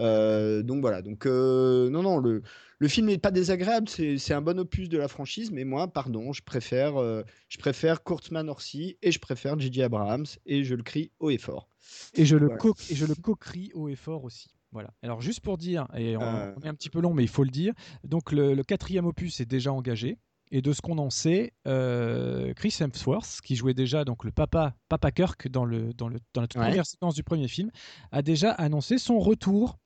Euh, 0.00 0.62
donc 0.62 0.80
voilà. 0.80 1.02
Donc 1.02 1.26
euh, 1.26 1.88
non, 1.90 2.02
non, 2.02 2.18
le, 2.18 2.42
le 2.78 2.88
film 2.88 3.06
n'est 3.06 3.18
pas 3.18 3.30
désagréable. 3.30 3.88
C'est 3.88 4.32
un 4.34 4.42
bon 4.42 4.58
opus 4.58 4.88
de 4.88 4.98
la 4.98 5.08
franchise, 5.08 5.50
mais 5.50 5.64
moi, 5.64 5.88
pardon, 5.88 6.32
je 6.32 6.42
préfère, 6.42 6.96
euh, 6.96 7.22
je 7.48 7.58
préfère 7.58 8.02
Kurtzman 8.04 8.48
Orsi 8.48 8.96
et 9.02 9.12
je 9.12 9.18
préfère 9.18 9.58
J.J. 9.58 9.82
Abrams 9.82 10.26
et 10.44 10.64
je 10.64 10.74
le 10.74 10.82
crie 10.82 11.10
haut 11.20 11.30
et 11.30 11.38
fort. 11.38 11.68
Et 12.14 12.24
je 12.26 12.36
le 12.36 12.46
Voilà. 12.46 12.58
co 12.58 12.74
et 12.90 12.94
je 12.94 13.06
le 13.06 13.14
co-crie 13.14 13.70
haut 13.74 13.88
et 13.88 13.96
fort 13.96 14.24
aussi. 14.24 14.48
Voilà. 14.72 14.90
Alors 15.02 15.20
juste 15.22 15.40
pour 15.40 15.56
dire, 15.56 15.86
et 15.96 16.16
on, 16.16 16.22
Euh. 16.22 16.52
on 16.56 16.60
est 16.62 16.68
un 16.68 16.74
petit 16.74 16.90
peu 16.90 17.00
long, 17.00 17.14
mais 17.14 17.22
il 17.22 17.28
faut 17.28 17.44
le 17.44 17.50
dire. 17.50 17.72
Donc 18.04 18.32
le, 18.32 18.54
le 18.54 18.62
quatrième 18.64 19.06
opus 19.06 19.40
est 19.40 19.46
déjà 19.46 19.72
engagé. 19.72 20.18
Et 20.52 20.62
de 20.62 20.72
ce 20.72 20.80
qu'on 20.80 20.98
en 20.98 21.10
sait, 21.10 21.54
euh, 21.66 22.54
Chris 22.54 22.76
Hemsworth, 22.80 23.40
qui 23.42 23.56
jouait 23.56 23.74
déjà 23.74 24.04
donc 24.04 24.22
le 24.22 24.30
papa, 24.30 24.76
papa 24.88 25.10
Kirk 25.10 25.48
dans, 25.48 25.64
le, 25.64 25.92
dans, 25.92 26.06
le, 26.08 26.18
dans 26.34 26.40
la 26.42 26.46
toute 26.46 26.60
Ouais. 26.60 26.68
première 26.68 26.86
séquence 26.86 27.16
du 27.16 27.24
premier 27.24 27.48
film, 27.48 27.70
a 28.12 28.22
déjà 28.22 28.52
annoncé 28.52 28.98
son 28.98 29.18
retour 29.18 29.76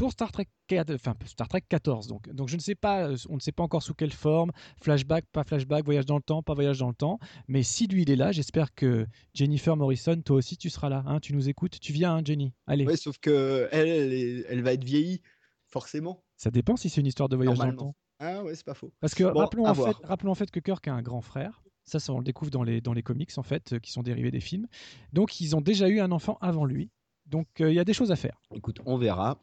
pour 0.00 0.12
Star 0.12 0.32
Trek, 0.32 0.46
4 0.66 0.94
enfin, 0.94 1.14
Star 1.26 1.46
Trek 1.46 1.60
14. 1.68 2.06
Donc, 2.06 2.26
donc 2.32 2.48
je 2.48 2.56
ne 2.56 2.60
sais 2.60 2.74
pas, 2.74 3.04
euh, 3.10 3.16
on 3.28 3.34
ne 3.34 3.40
sait 3.40 3.52
pas 3.52 3.62
encore 3.62 3.82
sous 3.82 3.92
quelle 3.92 4.12
forme, 4.12 4.50
flashback, 4.82 5.26
pas 5.30 5.44
flashback, 5.44 5.84
voyage 5.84 6.06
dans 6.06 6.16
le 6.16 6.22
temps, 6.22 6.42
pas 6.42 6.54
voyage 6.54 6.78
dans 6.78 6.88
le 6.88 6.94
temps. 6.94 7.18
Mais 7.48 7.62
si 7.62 7.86
lui 7.86 8.02
il 8.02 8.10
est 8.10 8.16
là, 8.16 8.32
j'espère 8.32 8.74
que 8.74 9.06
Jennifer 9.34 9.76
Morrison, 9.76 10.20
toi 10.22 10.36
aussi 10.36 10.56
tu 10.56 10.70
seras 10.70 10.88
là. 10.88 11.02
hein, 11.06 11.20
tu 11.20 11.34
nous 11.34 11.50
écoutes, 11.50 11.78
tu 11.78 11.92
viens, 11.92 12.14
hein, 12.16 12.22
Jenny. 12.24 12.54
Allez. 12.66 12.86
Ouais, 12.86 12.96
sauf 12.96 13.18
que 13.18 13.68
elle, 13.72 13.88
elle, 13.88 14.12
est- 14.14 14.46
elle 14.48 14.62
va 14.62 14.72
être 14.72 14.84
vieillie, 14.84 15.20
forcément. 15.66 16.24
Ça 16.38 16.50
dépend 16.50 16.76
si 16.76 16.88
c'est 16.88 17.02
une 17.02 17.06
histoire 17.06 17.28
de 17.28 17.36
voyage 17.36 17.58
dans 17.58 17.66
le 17.66 17.76
temps. 17.76 17.94
Ah 18.20 18.42
ouais, 18.42 18.54
c'est 18.54 18.64
pas 18.64 18.74
faux. 18.74 18.92
Parce 19.00 19.14
que 19.14 19.24
Bon, 19.24 19.38
rappelons, 19.40 19.66
en 19.66 19.74
fait, 19.74 19.96
rappelons 20.06 20.32
en 20.32 20.34
fait 20.34 20.50
que 20.50 20.60
Kirk 20.60 20.88
a 20.88 20.94
un 20.94 21.02
grand 21.02 21.20
frère. 21.20 21.62
Ça, 21.84 21.98
ça, 22.00 22.12
on 22.14 22.18
le 22.18 22.24
découvre 22.24 22.50
dans 22.50 22.62
les, 22.62 22.80
dans 22.80 22.92
les 22.94 23.02
comics, 23.02 23.30
en 23.36 23.42
fait, 23.42 23.72
euh, 23.74 23.78
qui 23.78 23.90
sont 23.92 24.02
dérivés 24.02 24.30
des 24.30 24.40
films. 24.40 24.66
Donc, 25.12 25.40
ils 25.40 25.56
ont 25.56 25.60
déjà 25.60 25.88
eu 25.88 26.00
un 26.00 26.12
enfant 26.12 26.38
avant 26.40 26.64
lui. 26.64 26.90
Donc, 27.26 27.46
euh, 27.60 27.70
il 27.70 27.74
y 27.74 27.78
a 27.80 27.84
des 27.84 27.92
choses 27.94 28.10
à 28.12 28.16
faire. 28.16 28.40
Écoute, 28.54 28.80
on 28.86 28.96
verra. 28.96 29.38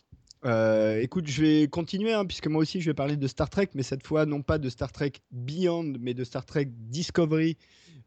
Euh, 0.45 1.01
écoute, 1.01 1.27
je 1.27 1.41
vais 1.41 1.67
continuer, 1.67 2.13
hein, 2.13 2.25
puisque 2.25 2.47
moi 2.47 2.61
aussi 2.61 2.81
je 2.81 2.89
vais 2.89 2.93
parler 2.93 3.17
de 3.17 3.27
Star 3.27 3.49
Trek, 3.49 3.69
mais 3.73 3.83
cette 3.83 4.05
fois 4.05 4.25
non 4.25 4.41
pas 4.41 4.57
de 4.57 4.69
Star 4.69 4.91
Trek 4.91 5.13
Beyond, 5.31 5.93
mais 5.99 6.13
de 6.13 6.23
Star 6.23 6.45
Trek 6.45 6.69
Discovery. 6.69 7.57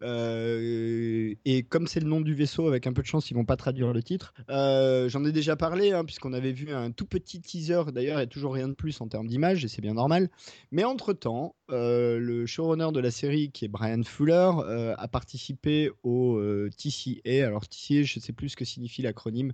Euh, 0.03 1.35
et 1.45 1.63
comme 1.63 1.87
c'est 1.87 2.01
le 2.01 2.07
nom 2.07 2.23
du 2.23 2.35
vaisseau, 2.35 2.69
avec 2.69 2.87
un 2.87 2.93
peu 2.93 3.03
de 3.03 3.07
chance, 3.07 3.31
ils 3.31 3.35
vont 3.35 3.45
pas 3.45 3.57
traduire 3.57 3.93
le 3.93 4.03
titre. 4.03 4.33
Euh, 4.49 5.11
J'en 5.11 5.25
ai 5.27 5.33
déjà 5.33 5.57
parlé, 5.57 5.93
hein, 5.93 6.05
puisqu'on 6.07 6.33
avait 6.33 6.53
vu 6.53 6.73
un 6.73 6.91
tout 6.91 7.05
petit 7.05 7.41
teaser. 7.41 7.83
D'ailleurs, 7.93 8.17
a 8.17 8.27
toujours 8.27 8.55
rien 8.55 8.69
de 8.69 8.75
plus 8.75 8.99
en 9.03 9.09
termes 9.09 9.27
d'image, 9.27 9.65
et 9.65 9.69
c'est 9.69 9.83
bien 9.83 9.95
normal. 9.95 10.31
Mais 10.71 10.85
entre-temps, 10.85 11.55
le 11.69 12.47
showrunner 12.47 12.93
de 12.93 13.01
la 13.01 13.11
série, 13.11 13.51
qui 13.51 13.67
est 13.67 13.69
Brian 13.69 14.03
Fuller, 14.03 14.53
a 14.97 15.09
participé 15.09 15.91
au 16.03 16.41
TCA. 16.71 17.47
Alors, 17.47 17.69
TCA, 17.69 18.03
je 18.05 18.19
ne 18.19 18.23
sais 18.23 18.33
plus 18.33 18.51
ce 18.51 18.57
que 18.57 18.65
signifie 18.65 19.03
l'acronyme 19.03 19.53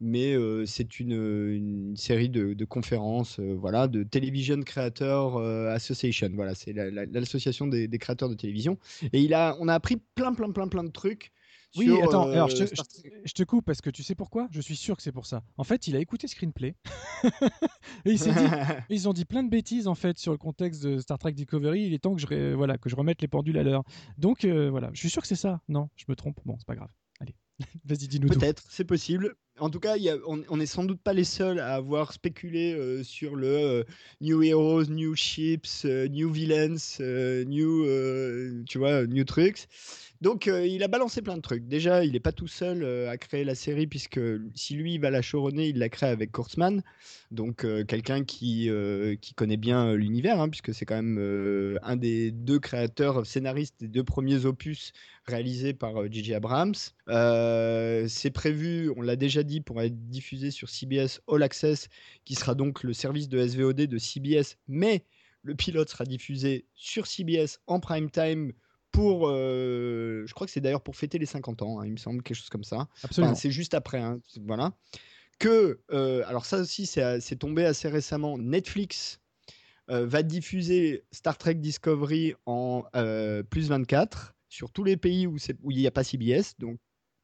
mais 0.00 0.34
euh, 0.34 0.64
c'est 0.66 0.98
une, 1.00 1.12
une 1.12 1.96
série 1.96 2.28
de, 2.28 2.54
de 2.54 2.64
conférences, 2.64 3.38
euh, 3.38 3.54
voilà, 3.54 3.86
de 3.88 4.02
Television 4.02 4.60
Creator 4.62 5.36
euh, 5.38 5.68
Association. 5.74 6.30
Voilà, 6.34 6.54
c'est 6.54 6.72
la- 6.72 6.90
la- 6.90 7.06
l'association 7.06 7.66
des, 7.66 7.86
des 7.88 7.98
créateurs 7.98 8.28
de 8.28 8.34
télévision. 8.34 8.78
Et 9.12 9.20
il 9.20 9.34
a, 9.34 9.56
on 9.60 9.68
a 9.68 9.74
appris 9.74 9.96
plein, 10.14 10.32
plein, 10.32 10.50
plein, 10.50 10.68
plein 10.68 10.84
de 10.84 10.90
trucs. 10.90 11.32
Oui, 11.76 11.84
sur, 11.84 12.02
attends, 12.02 12.26
euh, 12.28 12.32
alors 12.32 12.48
je 12.48 12.64
te, 12.64 12.74
je- 13.24 13.32
te 13.32 13.42
coupe 13.44 13.64
parce 13.64 13.80
que 13.80 13.90
tu 13.90 14.02
sais 14.02 14.16
pourquoi? 14.16 14.48
Je 14.50 14.60
suis 14.60 14.74
sûr 14.74 14.96
que 14.96 15.02
c'est 15.02 15.12
pour 15.12 15.26
ça. 15.26 15.44
En 15.56 15.62
fait, 15.62 15.86
il 15.86 15.94
a 15.94 16.00
écouté 16.00 16.26
Screenplay. 16.26 16.74
et 18.04 18.10
il 18.10 18.18
s'est 18.18 18.32
dit, 18.32 18.38
ils 18.90 19.08
ont 19.08 19.12
dit 19.12 19.24
plein 19.24 19.42
de 19.44 19.50
bêtises 19.50 19.86
en 19.86 19.94
fait 19.94 20.18
sur 20.18 20.32
le 20.32 20.38
contexte 20.38 20.82
de 20.82 20.98
Star 20.98 21.18
Trek 21.18 21.32
Discovery. 21.32 21.82
Il 21.86 21.94
est 21.94 21.98
temps 22.00 22.14
que 22.14 22.20
je, 22.20 22.26
ré- 22.26 22.54
voilà, 22.54 22.76
que 22.76 22.88
je 22.88 22.96
remette 22.96 23.22
les 23.22 23.28
pendules 23.28 23.58
à 23.58 23.62
l'heure. 23.62 23.84
Donc 24.18 24.44
euh, 24.44 24.68
voilà, 24.70 24.90
je 24.94 24.98
suis 24.98 25.10
sûr 25.10 25.22
que 25.22 25.28
c'est 25.28 25.36
ça. 25.36 25.60
Non, 25.68 25.88
je 25.96 26.06
me 26.08 26.16
trompe. 26.16 26.40
Bon, 26.44 26.56
c'est 26.58 26.66
pas 26.66 26.74
grave. 26.74 26.90
Allez, 27.20 27.36
vas-y, 27.84 28.08
dis-nous. 28.08 28.28
Peut-être, 28.28 28.64
c'est 28.68 28.84
possible. 28.84 29.34
En 29.60 29.68
tout 29.68 29.78
cas, 29.78 29.96
on, 30.26 30.42
on 30.48 30.58
est 30.58 30.66
sans 30.66 30.84
doute 30.84 31.00
pas 31.02 31.12
les 31.12 31.24
seuls 31.24 31.60
à 31.60 31.74
avoir 31.74 32.14
spéculé 32.14 32.72
euh, 32.72 33.04
sur 33.04 33.36
le 33.36 33.46
euh, 33.46 33.84
New 34.22 34.42
Heroes, 34.42 34.86
New 34.86 35.14
Ships, 35.14 35.84
euh, 35.84 36.08
New 36.08 36.32
Villains, 36.32 36.76
New, 37.46 38.64
tu 38.64 38.78
New 38.78 39.24
Trucs. 39.24 39.68
Donc, 40.20 40.48
euh, 40.48 40.66
il 40.66 40.82
a 40.82 40.88
balancé 40.88 41.22
plein 41.22 41.36
de 41.36 41.40
trucs. 41.40 41.66
Déjà, 41.66 42.04
il 42.04 42.12
n'est 42.12 42.20
pas 42.20 42.32
tout 42.32 42.46
seul 42.46 42.82
euh, 42.82 43.08
à 43.10 43.16
créer 43.16 43.42
la 43.42 43.54
série, 43.54 43.86
puisque 43.86 44.20
si 44.54 44.74
lui 44.74 44.98
va 44.98 45.08
la 45.10 45.22
showrunner, 45.22 45.68
il 45.68 45.78
la 45.78 45.88
crée 45.88 46.08
avec 46.08 46.30
Kurtzman. 46.30 46.82
Donc, 47.30 47.64
euh, 47.64 47.84
quelqu'un 47.84 48.22
qui, 48.24 48.68
qui 49.22 49.34
connaît 49.34 49.56
bien 49.56 49.94
l'univers, 49.94 50.38
hein, 50.38 50.50
puisque 50.50 50.74
c'est 50.74 50.84
quand 50.84 51.02
même 51.02 51.78
un 51.82 51.96
des 51.96 52.32
deux 52.32 52.58
créateurs 52.58 53.24
scénaristes 53.24 53.76
des 53.80 53.88
deux 53.88 54.04
premiers 54.04 54.44
opus 54.44 54.92
réalisés 55.24 55.72
par 55.72 56.10
J.J. 56.10 56.34
Abrams. 56.34 56.74
C'est 57.06 58.30
prévu, 58.30 58.92
on 58.96 59.02
l'a 59.02 59.16
déjà 59.16 59.42
dit, 59.42 59.62
pour 59.62 59.80
être 59.80 60.08
diffusé 60.08 60.50
sur 60.50 60.68
CBS 60.68 61.20
All 61.28 61.42
Access, 61.42 61.88
qui 62.26 62.34
sera 62.34 62.54
donc 62.54 62.82
le 62.82 62.92
service 62.92 63.28
de 63.28 63.46
SVOD 63.46 63.86
de 63.86 63.98
CBS, 63.98 64.58
mais 64.68 65.04
le 65.42 65.54
pilote 65.54 65.88
sera 65.88 66.04
diffusé 66.04 66.66
sur 66.74 67.06
CBS 67.06 67.60
en 67.66 67.80
prime 67.80 68.10
time 68.10 68.52
pour, 68.92 69.28
euh, 69.28 70.24
je 70.26 70.34
crois 70.34 70.46
que 70.46 70.52
c'est 70.52 70.60
d'ailleurs 70.60 70.82
pour 70.82 70.96
fêter 70.96 71.18
les 71.18 71.26
50 71.26 71.62
ans, 71.62 71.80
hein, 71.80 71.86
il 71.86 71.92
me 71.92 71.96
semble, 71.96 72.22
quelque 72.22 72.36
chose 72.36 72.48
comme 72.48 72.64
ça. 72.64 72.88
Absolument. 73.02 73.32
Enfin, 73.32 73.40
c'est 73.40 73.50
juste 73.50 73.74
après, 73.74 73.98
hein, 73.98 74.20
voilà. 74.46 74.72
Que, 75.38 75.80
euh, 75.90 76.22
alors 76.26 76.44
ça 76.44 76.58
aussi, 76.58 76.86
c'est 76.86 77.20
c'est 77.20 77.36
tombé 77.36 77.64
assez 77.64 77.88
récemment. 77.88 78.36
Netflix 78.36 79.20
euh, 79.88 80.06
va 80.06 80.22
diffuser 80.22 81.04
Star 81.12 81.38
Trek 81.38 81.54
Discovery 81.54 82.34
en 82.46 82.84
euh, 82.94 83.42
plus 83.42 83.68
24 83.68 84.34
sur 84.48 84.70
tous 84.70 84.84
les 84.84 84.96
pays 84.96 85.26
où 85.26 85.36
il 85.70 85.76
n'y 85.76 85.86
a 85.86 85.90
pas 85.90 86.04
CBS, 86.04 86.56
donc 86.58 86.78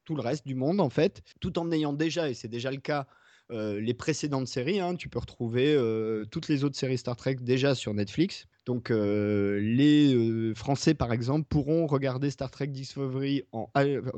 tout 0.05 0.15
le 0.15 0.21
reste 0.21 0.47
du 0.47 0.55
monde 0.55 0.79
en 0.79 0.89
fait, 0.89 1.21
tout 1.41 1.59
en 1.59 1.71
ayant 1.71 1.93
déjà, 1.93 2.29
et 2.29 2.33
c'est 2.33 2.47
déjà 2.47 2.71
le 2.71 2.77
cas, 2.77 3.05
euh, 3.51 3.79
les 3.79 3.93
précédentes 3.93 4.47
séries. 4.47 4.79
hein. 4.79 4.95
tu 4.95 5.09
peux 5.09 5.19
retrouver 5.19 5.75
euh, 5.75 6.25
toutes 6.31 6.47
les 6.47 6.63
autres 6.63 6.77
séries 6.77 6.97
Star 6.97 7.15
Trek 7.17 7.35
déjà 7.41 7.75
sur 7.75 7.93
Netflix. 7.93 8.45
Donc 8.67 8.89
les 8.89 10.53
Français, 10.53 10.93
par 10.93 11.13
exemple, 11.13 11.47
pourront 11.47 11.87
regarder 11.87 12.29
Star 12.29 12.51
Trek 12.51 12.67
Discovery 12.67 13.43
en, 13.53 13.71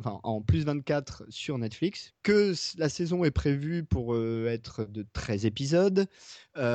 en 0.04 0.42
plus 0.42 0.66
24 0.66 1.26
sur 1.30 1.60
Netflix, 1.60 2.16
que 2.24 2.54
la 2.80 2.90
saison 2.90 3.24
est 3.24 3.32
prévue 3.32 3.84
pour 3.84 4.18
être 4.18 4.90
de 4.90 5.06
13 5.14 5.46
épisodes, 5.46 6.08
que 6.56 6.68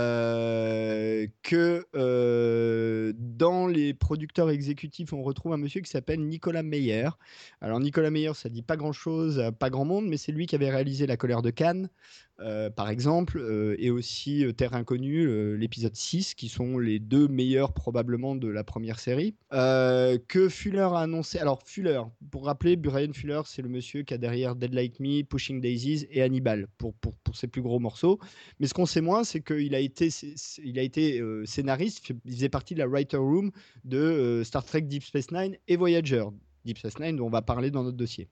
dans 3.12 3.66
les 3.66 3.92
producteurs 3.92 4.50
exécutifs, 4.50 5.12
on 5.12 5.24
retrouve 5.24 5.52
un 5.52 5.58
monsieur 5.58 5.80
qui 5.80 5.90
s'appelle 5.90 6.20
Nicolas 6.20 6.62
Meyer. 6.62 7.08
Alors 7.60 7.80
Nicolas 7.80 8.10
Meyer, 8.10 8.34
ça 8.34 8.48
dit 8.48 8.62
pas 8.62 8.76
grand-chose 8.76 9.50
pas 9.58 9.68
grand 9.68 9.84
monde, 9.84 10.06
mais 10.06 10.16
c'est 10.16 10.30
lui 10.30 10.46
qui 10.46 10.54
avait 10.54 10.70
réalisé 10.70 11.08
La 11.08 11.16
colère 11.16 11.42
de 11.42 11.50
Cannes, 11.50 11.90
euh, 12.40 12.68
par 12.68 12.90
exemple, 12.90 13.38
euh, 13.38 13.76
et 13.78 13.90
aussi 13.90 14.44
euh, 14.44 14.52
Terre 14.52 14.74
Inconnue, 14.74 15.56
l'épisode 15.56 15.94
6, 15.94 16.34
qui 16.34 16.48
sont 16.48 16.78
les 16.78 16.98
deux 16.98 17.28
meilleurs 17.28 17.72
probablement 17.72 18.34
de 18.34 18.48
la 18.48 18.64
première 18.64 18.98
série. 18.98 19.34
que 19.50 20.48
Fuller 20.48 20.80
a 20.80 20.98
annoncé. 20.98 21.38
Alors, 21.38 21.62
Fuller, 21.64 22.02
pour 22.30 22.46
rappeler, 22.46 22.76
Brian 22.76 23.12
Fuller, 23.12 23.42
c'est 23.46 23.62
le 23.62 23.68
monsieur 23.68 24.02
qui 24.02 24.14
a 24.14 24.18
derrière 24.18 24.56
Dead 24.56 24.74
Like 24.74 24.98
Me, 25.00 25.22
Pushing 25.22 25.60
Daisies 25.60 26.06
et 26.10 26.22
Hannibal 26.22 26.66
pour, 26.78 26.94
pour, 26.94 27.14
pour 27.18 27.36
ses 27.36 27.46
plus 27.46 27.62
gros 27.62 27.78
morceaux. 27.78 28.18
Mais 28.58 28.66
ce 28.66 28.74
qu'on 28.74 28.86
sait 28.86 29.00
moins, 29.00 29.24
c'est 29.24 29.40
qu'il 29.40 29.74
a 29.74 29.80
été, 29.80 30.08
il 30.62 30.78
a 30.78 30.82
été 30.82 31.22
scénariste, 31.44 32.08
il 32.24 32.32
faisait 32.32 32.48
partie 32.48 32.74
de 32.74 32.80
la 32.80 32.86
writer 32.86 33.16
room 33.16 33.50
de 33.84 34.42
Star 34.44 34.64
Trek 34.64 34.82
Deep 34.82 35.04
Space 35.04 35.30
Nine 35.30 35.56
et 35.68 35.76
Voyager. 35.76 36.24
Deep 36.64 36.78
Space 36.78 36.98
Nine, 36.98 37.16
dont 37.16 37.26
on 37.26 37.30
va 37.30 37.42
parler 37.42 37.70
dans 37.70 37.84
notre 37.84 37.96
dossier. 37.96 38.28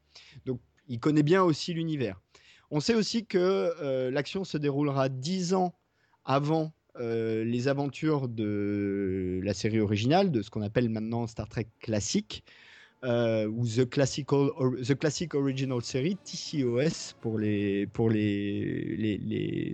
Donc, 0.47 0.61
il 0.89 0.99
connaît 0.99 1.23
bien 1.23 1.43
aussi 1.43 1.73
l'univers. 1.73 2.21
On 2.75 2.81
sait 2.81 2.95
aussi 2.95 3.27
que 3.27 3.39
euh, 3.83 4.11
l'action 4.11 4.45
se 4.45 4.57
déroulera 4.57 5.11
dix 5.11 5.53
ans 5.53 5.75
avant 6.25 6.73
euh, 6.99 7.45
les 7.45 7.69
aventures 7.69 8.29
de 8.29 9.43
la 9.45 9.53
série 9.53 9.79
originale, 9.79 10.31
de 10.31 10.41
ce 10.41 10.49
qu'on 10.49 10.63
appelle 10.63 10.89
maintenant 10.89 11.27
Star 11.27 11.51
Trek 11.51 11.67
classique, 11.81 12.45
euh, 13.05 13.47
ou 13.47 13.67
The, 13.67 13.87
Classical, 13.91 14.49
The 14.83 14.95
Classic 14.95 15.35
Original 15.35 15.83
Series, 15.83 16.17
TCOS 16.25 17.15
pour 17.21 17.39
les, 17.39 17.87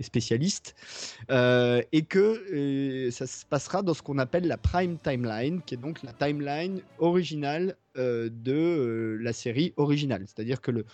spécialistes, 0.01 0.75
et 1.29 2.01
que 2.01 3.09
ça 3.11 3.27
se 3.27 3.45
passera 3.45 3.81
dans 3.81 3.93
ce 3.93 4.01
qu'on 4.01 4.17
appelle 4.17 4.45
la 4.45 4.57
Prime 4.57 4.97
Timeline, 4.97 5.61
qui 5.61 5.75
est 5.75 5.81
donc 5.81 6.03
la 6.03 6.11
timeline 6.11 6.81
originale 6.97 7.77
de 7.95 9.17
la 9.21 9.31
série 9.31 9.73
originale. 9.77 10.25
C'est-à-dire 10.27 10.59
que 10.59 10.71
le, 10.71 10.85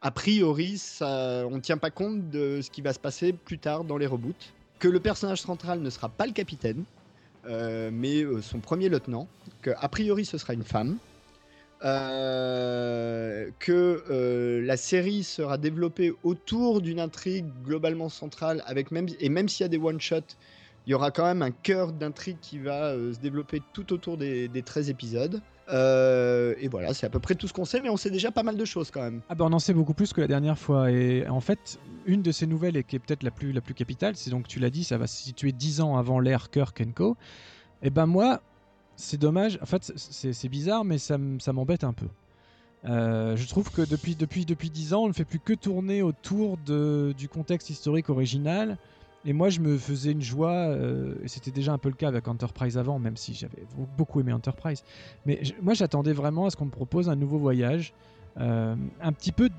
a 0.00 0.10
priori, 0.10 0.78
ça, 0.78 1.44
on 1.46 1.56
ne 1.56 1.60
tient 1.60 1.76
pas 1.76 1.90
compte 1.90 2.30
de 2.30 2.60
ce 2.62 2.70
qui 2.70 2.82
va 2.82 2.92
se 2.92 3.00
passer 3.00 3.32
plus 3.32 3.58
tard 3.58 3.84
dans 3.84 3.96
les 3.96 4.06
reboots. 4.06 4.52
Que 4.78 4.86
le 4.86 5.00
personnage 5.00 5.40
central 5.40 5.80
ne 5.80 5.90
sera 5.90 6.08
pas 6.08 6.26
le 6.26 6.32
capitaine, 6.32 6.84
euh, 7.46 7.90
mais 7.92 8.22
euh, 8.22 8.40
son 8.40 8.60
premier 8.60 8.88
lieutenant. 8.88 9.26
Que 9.60 9.70
a 9.76 9.88
priori, 9.88 10.24
ce 10.24 10.38
sera 10.38 10.54
une 10.54 10.62
femme. 10.62 10.98
Euh, 11.84 13.50
que 13.58 14.60
la 14.64 14.76
série 14.76 15.24
sera 15.24 15.58
développée 15.58 16.12
autour 16.22 16.80
d'une 16.80 17.00
intrigue 17.00 17.46
globalement 17.64 18.08
centrale, 18.08 18.62
avec 18.66 18.90
même, 18.90 19.06
et 19.20 19.28
même 19.28 19.48
s'il 19.48 19.64
y 19.64 19.66
a 19.66 19.68
des 19.68 19.78
one-shots, 19.78 20.36
il 20.86 20.90
y 20.90 20.94
aura 20.94 21.10
quand 21.10 21.24
même 21.24 21.42
un 21.42 21.50
cœur 21.50 21.92
d'intrigue 21.92 22.38
qui 22.40 22.58
va 22.58 22.94
se 22.94 23.18
développer 23.18 23.62
tout 23.72 23.92
autour 23.92 24.16
des, 24.16 24.48
des 24.48 24.62
13 24.62 24.90
épisodes. 24.90 25.40
Euh, 25.70 26.54
et 26.58 26.68
voilà, 26.68 26.94
c'est 26.94 27.06
à 27.06 27.10
peu 27.10 27.18
près 27.18 27.34
tout 27.34 27.46
ce 27.46 27.52
qu'on 27.52 27.64
sait, 27.64 27.80
mais 27.80 27.90
on 27.90 27.96
sait 27.96 28.10
déjà 28.10 28.30
pas 28.30 28.42
mal 28.42 28.56
de 28.56 28.64
choses 28.64 28.90
quand 28.90 29.02
même. 29.02 29.20
Ah 29.28 29.34
bah 29.34 29.44
on 29.46 29.52
en 29.52 29.58
sait 29.58 29.74
beaucoup 29.74 29.94
plus 29.94 30.12
que 30.12 30.20
la 30.20 30.26
dernière 30.26 30.58
fois. 30.58 30.90
Et 30.90 31.28
en 31.28 31.40
fait, 31.40 31.78
une 32.06 32.22
de 32.22 32.32
ces 32.32 32.46
nouvelles, 32.46 32.76
et 32.76 32.84
qui 32.84 32.96
est 32.96 32.98
peut-être 32.98 33.22
la 33.22 33.30
plus, 33.30 33.52
la 33.52 33.60
plus 33.60 33.74
capitale, 33.74 34.16
c'est 34.16 34.30
donc, 34.30 34.48
tu 34.48 34.58
l'as 34.58 34.70
dit, 34.70 34.84
ça 34.84 34.96
va 34.96 35.06
se 35.06 35.22
situer 35.22 35.52
10 35.52 35.80
ans 35.80 35.96
avant 35.96 36.20
l'ère 36.20 36.50
Kirk 36.50 36.82
Co. 36.94 37.16
Et 37.82 37.90
ben 37.90 38.06
moi, 38.06 38.40
c'est 38.96 39.18
dommage, 39.18 39.58
en 39.62 39.66
fait, 39.66 39.92
c'est 39.96 40.48
bizarre, 40.48 40.84
mais 40.84 40.98
ça, 40.98 41.18
m'embête 41.18 41.84
un 41.84 41.92
peu. 41.92 42.08
Euh, 42.84 43.36
je 43.36 43.46
trouve 43.48 43.70
que 43.70 43.82
depuis, 43.82 44.16
depuis, 44.16 44.44
depuis 44.44 44.70
10 44.70 44.94
ans, 44.94 45.02
on 45.04 45.08
ne 45.08 45.12
fait 45.12 45.24
plus 45.24 45.40
que 45.40 45.52
tourner 45.52 46.02
autour 46.02 46.56
de, 46.58 47.14
du 47.16 47.28
contexte 47.28 47.70
historique 47.70 48.08
original 48.08 48.78
et 49.24 49.32
moi, 49.32 49.48
je 49.48 49.60
me 49.60 49.76
faisais 49.76 50.12
une 50.12 50.22
joie, 50.22 50.52
euh, 50.52 51.14
et 51.22 51.28
c'était 51.28 51.50
déjà 51.50 51.72
un 51.72 51.78
peu 51.78 51.88
le 51.88 51.94
cas 51.94 52.08
avec 52.08 52.28
Enterprise 52.28 52.78
avant, 52.78 52.98
même 52.98 53.16
si 53.16 53.34
j'avais 53.34 53.66
beaucoup 53.96 54.20
aimé 54.20 54.32
Enterprise. 54.32 54.84
Mais 55.26 55.42
moi, 55.60 55.74
j'attendais 55.74 56.12
vraiment 56.12 56.46
à 56.46 56.50
ce 56.50 56.56
qu'on 56.56 56.66
me 56.66 56.70
propose 56.70 57.08
un 57.08 57.16
nouveau 57.16 57.38
voyage, 57.38 57.94
euh, 58.38 58.76
un 59.00 59.12
petit 59.12 59.32
peu, 59.32 59.50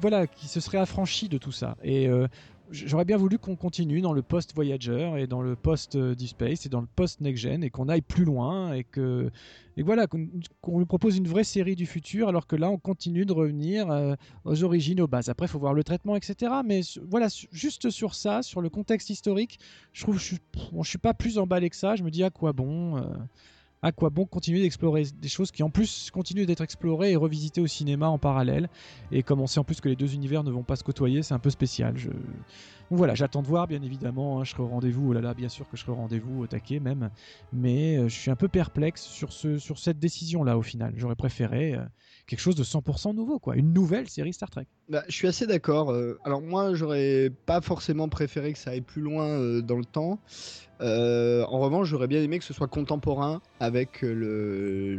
voilà, 0.00 0.26
qui 0.26 0.48
se 0.48 0.60
serait 0.60 0.78
affranchi 0.78 1.28
de 1.28 1.36
tout 1.36 1.52
ça. 1.52 1.76
Euh, 1.84 2.28
j'aurais 2.70 3.04
bien 3.04 3.16
voulu 3.16 3.38
qu'on 3.38 3.56
continue 3.56 4.00
dans 4.00 4.12
le 4.12 4.22
post 4.22 4.54
Voyager 4.54 5.12
et 5.18 5.26
dans 5.26 5.42
le 5.42 5.56
post 5.56 5.96
Deep 5.96 6.28
Space 6.28 6.66
et 6.66 6.68
dans 6.68 6.80
le 6.80 6.86
post 6.86 7.20
Next 7.20 7.42
Gen 7.42 7.64
et 7.64 7.70
qu'on 7.70 7.88
aille 7.88 8.02
plus 8.02 8.24
loin 8.24 8.72
et 8.72 8.84
que 8.84 9.30
et 9.76 9.82
voilà 9.82 10.06
qu'on 10.06 10.78
nous 10.78 10.86
propose 10.86 11.16
une 11.16 11.28
vraie 11.28 11.44
série 11.44 11.76
du 11.76 11.86
futur 11.86 12.28
alors 12.28 12.46
que 12.46 12.56
là 12.56 12.70
on 12.70 12.78
continue 12.78 13.24
de 13.24 13.32
revenir 13.32 13.90
euh, 13.90 14.14
aux 14.44 14.62
origines 14.62 15.00
aux 15.00 15.06
bases. 15.06 15.28
Après 15.28 15.46
il 15.46 15.48
faut 15.48 15.58
voir 15.58 15.74
le 15.74 15.84
traitement 15.84 16.16
etc. 16.16 16.52
Mais 16.64 16.80
voilà 17.08 17.28
juste 17.52 17.90
sur 17.90 18.14
ça, 18.14 18.42
sur 18.42 18.60
le 18.60 18.68
contexte 18.68 19.10
historique, 19.10 19.58
je 19.92 20.02
trouve 20.02 20.18
je 20.18 20.24
suis 20.24 20.38
suis 20.82 20.98
pas 20.98 21.14
plus 21.14 21.38
emballé 21.38 21.70
que 21.70 21.76
ça. 21.76 21.96
Je 21.96 22.02
me 22.02 22.10
dis 22.10 22.24
à 22.24 22.30
quoi 22.30 22.52
bon. 22.52 22.96
Euh, 22.98 23.02
à 23.82 23.92
quoi 23.92 24.10
bon 24.10 24.26
continuer 24.26 24.60
d'explorer 24.60 25.04
des 25.20 25.28
choses 25.28 25.50
qui 25.50 25.62
en 25.62 25.70
plus 25.70 26.10
continuent 26.10 26.44
d'être 26.44 26.60
explorées 26.60 27.12
et 27.12 27.16
revisitées 27.16 27.60
au 27.60 27.66
cinéma 27.66 28.08
en 28.08 28.18
parallèle 28.18 28.68
et 29.10 29.22
comme 29.22 29.40
on 29.40 29.46
sait 29.46 29.58
en 29.58 29.64
plus 29.64 29.80
que 29.80 29.88
les 29.88 29.96
deux 29.96 30.14
univers 30.14 30.44
ne 30.44 30.50
vont 30.50 30.62
pas 30.62 30.76
se 30.76 30.84
côtoyer 30.84 31.22
c'est 31.22 31.34
un 31.34 31.38
peu 31.38 31.50
spécial 31.50 31.96
je... 31.96 32.10
voilà 32.90 33.14
j'attends 33.14 33.42
de 33.42 33.46
voir 33.46 33.66
bien 33.66 33.82
évidemment 33.82 34.40
hein, 34.40 34.44
je 34.44 34.50
serai 34.50 34.62
au 34.62 34.68
rendez-vous 34.68 35.10
oh 35.10 35.12
là 35.12 35.20
là 35.20 35.34
bien 35.34 35.48
sûr 35.48 35.68
que 35.68 35.76
je 35.76 35.82
serai 35.82 35.92
au 35.92 35.96
rendez-vous 35.96 36.42
au 36.42 36.46
taquet 36.46 36.80
même 36.80 37.10
mais 37.52 37.96
euh, 37.96 38.08
je 38.08 38.14
suis 38.14 38.30
un 38.30 38.36
peu 38.36 38.48
perplexe 38.48 39.02
sur, 39.02 39.32
ce, 39.32 39.58
sur 39.58 39.78
cette 39.78 39.98
décision 39.98 40.44
là 40.44 40.58
au 40.58 40.62
final 40.62 40.92
j'aurais 40.96 41.16
préféré 41.16 41.74
euh, 41.74 41.84
quelque 42.26 42.40
chose 42.40 42.56
de 42.56 42.64
100% 42.64 43.14
nouveau 43.14 43.38
quoi 43.38 43.56
une 43.56 43.72
nouvelle 43.72 44.08
série 44.08 44.32
Star 44.32 44.50
Trek 44.50 44.66
bah, 44.90 45.02
je 45.08 45.14
suis 45.14 45.28
assez 45.28 45.46
d'accord 45.46 45.90
euh, 45.90 46.18
alors 46.24 46.42
moi 46.42 46.74
j'aurais 46.74 47.32
pas 47.46 47.60
forcément 47.60 48.08
préféré 48.08 48.52
que 48.52 48.58
ça 48.58 48.70
aille 48.70 48.80
plus 48.80 49.02
loin 49.02 49.60
dans 49.60 49.76
le 49.76 49.84
temps 49.84 50.20
euh, 50.80 51.44
en 51.44 51.60
revanche, 51.60 51.88
j'aurais 51.88 52.06
bien 52.06 52.22
aimé 52.22 52.38
que 52.38 52.44
ce 52.44 52.54
soit 52.54 52.68
contemporain 52.68 53.42
avec 53.58 54.00
le, 54.00 54.96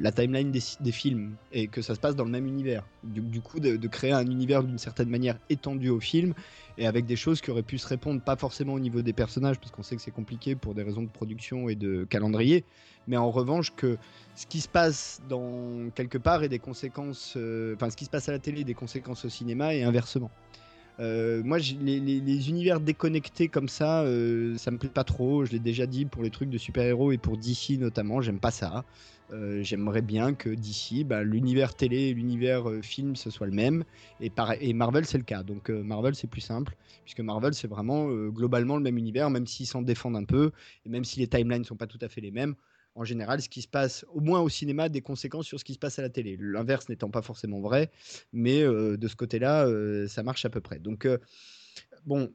la 0.00 0.12
timeline 0.12 0.50
des, 0.50 0.92
films 0.92 1.34
et 1.52 1.66
que 1.66 1.82
ça 1.82 1.94
se 1.94 2.00
passe 2.00 2.16
dans 2.16 2.24
le 2.24 2.30
même 2.30 2.46
univers. 2.46 2.84
Du, 3.04 3.40
coup, 3.40 3.60
de, 3.60 3.86
créer 3.86 4.12
un 4.12 4.26
univers 4.26 4.62
d'une 4.62 4.78
certaine 4.78 5.10
manière 5.10 5.38
étendu 5.50 5.90
au 5.90 6.00
film 6.00 6.32
et 6.78 6.86
avec 6.86 7.04
des 7.04 7.16
choses 7.16 7.42
qui 7.42 7.50
auraient 7.50 7.62
pu 7.62 7.76
se 7.76 7.86
répondre, 7.86 8.22
pas 8.22 8.36
forcément 8.36 8.72
au 8.72 8.80
niveau 8.80 9.02
des 9.02 9.12
personnages, 9.12 9.58
parce 9.58 9.70
qu'on 9.70 9.82
sait 9.82 9.96
que 9.96 10.02
c'est 10.02 10.10
compliqué 10.10 10.54
pour 10.54 10.74
des 10.74 10.82
raisons 10.82 11.02
de 11.02 11.08
production 11.08 11.68
et 11.68 11.74
de 11.74 12.04
calendrier, 12.04 12.64
mais 13.06 13.18
en 13.18 13.30
revanche 13.30 13.74
que 13.76 13.98
ce 14.34 14.46
qui 14.46 14.60
se 14.60 14.68
passe 14.68 15.20
dans 15.28 15.90
quelque 15.94 16.16
part 16.16 16.42
ait 16.42 16.48
des 16.48 16.58
conséquences, 16.58 17.34
euh, 17.36 17.74
enfin 17.74 17.90
ce 17.90 17.96
qui 17.96 18.06
se 18.06 18.10
passe 18.10 18.30
à 18.30 18.32
la 18.32 18.38
télé 18.38 18.64
des 18.64 18.72
conséquences 18.72 19.19
au 19.24 19.28
cinéma 19.28 19.74
et 19.74 19.82
inversement. 19.82 20.30
Euh, 21.00 21.42
moi, 21.42 21.58
les, 21.58 22.50
univers 22.50 22.78
déconnectés 22.78 23.48
comme 23.48 23.68
ça, 23.68 24.02
euh, 24.02 24.56
ça 24.58 24.70
me 24.70 24.76
plaît 24.76 24.90
pas 24.90 25.04
trop. 25.04 25.44
Je 25.44 25.52
l'ai 25.52 25.58
déjà 25.58 25.86
dit 25.86 26.04
pour 26.04 26.22
les 26.22 26.30
trucs 26.30 26.50
de 26.50 26.58
super-héros 26.58 27.12
et 27.12 27.18
pour 27.18 27.38
DC 27.38 27.78
notamment, 27.78 28.20
j'aime 28.20 28.38
pas 28.38 28.50
ça. 28.50 28.84
Euh, 29.32 29.62
j'aimerais 29.62 30.02
bien 30.02 30.34
que 30.34 30.50
DC, 30.50 31.06
bah, 31.06 31.22
l'univers 31.22 31.74
télé 31.74 32.08
et 32.08 32.14
l'univers 32.14 32.64
film, 32.82 33.16
ce 33.16 33.30
soit 33.30 33.46
le 33.46 33.54
même. 33.54 33.84
Et, 34.20 34.30
et 34.60 34.72
Marvel, 34.74 35.06
c'est 35.06 35.18
le 35.18 35.24
cas. 35.24 35.42
Donc 35.42 35.70
Marvel, 35.70 36.14
c'est 36.14 36.26
plus 36.26 36.42
simple, 36.42 36.76
puisque 37.04 37.20
Marvel, 37.20 37.54
c'est 37.54 37.68
vraiment 37.68 38.08
globalement 38.28 38.76
le 38.76 38.82
même 38.82 38.98
univers, 38.98 39.30
même 39.30 39.46
s'ils 39.46 39.66
s'en 39.66 39.82
défendent 39.82 40.16
un 40.16 40.24
peu, 40.24 40.50
et 40.84 40.88
même 40.90 41.04
si 41.04 41.20
les 41.20 41.28
timelines 41.28 41.64
sont 41.64 41.76
pas 41.76 41.86
tout 41.86 41.98
à 42.02 42.08
fait 42.08 42.20
les 42.20 42.30
mêmes 42.30 42.54
en 42.94 43.04
général, 43.04 43.40
ce 43.40 43.48
qui 43.48 43.62
se 43.62 43.68
passe, 43.68 44.04
au 44.12 44.20
moins 44.20 44.40
au 44.40 44.48
cinéma, 44.48 44.88
des 44.88 45.00
conséquences 45.00 45.46
sur 45.46 45.58
ce 45.58 45.64
qui 45.64 45.74
se 45.74 45.78
passe 45.78 45.98
à 45.98 46.02
la 46.02 46.08
télé. 46.08 46.36
L'inverse 46.40 46.88
n'étant 46.88 47.10
pas 47.10 47.22
forcément 47.22 47.60
vrai, 47.60 47.90
mais 48.32 48.62
euh, 48.62 48.96
de 48.96 49.08
ce 49.08 49.16
côté-là, 49.16 49.66
euh, 49.66 50.08
ça 50.08 50.22
marche 50.22 50.44
à 50.44 50.50
peu 50.50 50.60
près. 50.60 50.78
Donc, 50.78 51.06
euh, 51.06 51.18
bon, 52.06 52.32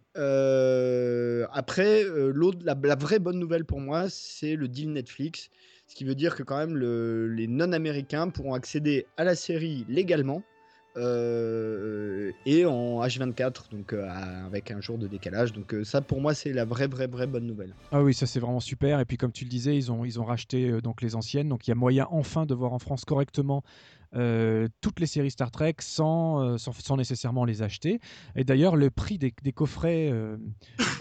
après, 1.51 2.03
l'autre, 2.03 2.59
la, 2.63 2.95
vraie 2.95 3.19
bonne 3.19 3.39
nouvelle 3.39 3.65
pour 3.65 3.79
moi, 3.79 4.09
c'est 4.09 4.55
le 4.55 4.67
deal 4.67 4.91
Netflix, 4.91 5.49
ce 5.87 5.95
qui 5.95 6.03
veut 6.03 6.15
dire 6.15 6.35
que 6.35 6.43
quand 6.43 6.57
même 6.57 6.77
les 6.77 7.47
non-américains 7.47 8.29
pourront 8.29 8.53
accéder 8.53 9.05
à 9.17 9.23
la 9.23 9.35
série 9.35 9.85
légalement 9.87 10.43
euh, 10.97 12.31
et 12.45 12.65
en 12.65 13.01
H24, 13.01 13.71
donc 13.71 13.93
euh, 13.93 14.07
avec 14.45 14.71
un 14.71 14.79
jour 14.81 14.97
de 14.97 15.07
décalage. 15.07 15.53
Donc 15.53 15.73
euh, 15.73 15.83
ça, 15.83 16.01
pour 16.01 16.21
moi, 16.21 16.33
c'est 16.33 16.53
la 16.53 16.65
vraie, 16.65 16.87
vraie, 16.87 17.07
vraie 17.07 17.27
bonne 17.27 17.45
nouvelle. 17.45 17.73
Ah 17.91 18.01
oui, 18.01 18.13
ça 18.13 18.25
c'est 18.25 18.39
vraiment 18.39 18.59
super. 18.59 18.99
Et 18.99 19.05
puis 19.05 19.17
comme 19.17 19.31
tu 19.31 19.43
le 19.43 19.49
disais, 19.49 19.75
ils 19.75 19.91
ont, 19.91 20.05
ils 20.05 20.19
ont 20.19 20.25
racheté 20.25 20.81
donc 20.81 21.01
les 21.01 21.15
anciennes, 21.15 21.49
donc 21.49 21.67
il 21.67 21.71
y 21.71 21.73
a 21.73 21.75
moyen 21.75 22.07
enfin 22.11 22.45
de 22.45 22.53
voir 22.53 22.73
en 22.73 22.79
France 22.79 23.05
correctement 23.05 23.63
toutes 24.81 24.99
les 24.99 25.07
séries 25.07 25.31
Star 25.31 25.51
Trek 25.51 25.75
sans, 25.79 26.57
sans, 26.57 26.97
nécessairement 26.97 27.45
les 27.45 27.61
acheter. 27.61 27.99
Et 28.35 28.43
d'ailleurs, 28.43 28.75
le 28.75 28.89
prix 28.89 29.17
des, 29.17 29.31
coffrets 29.53 30.11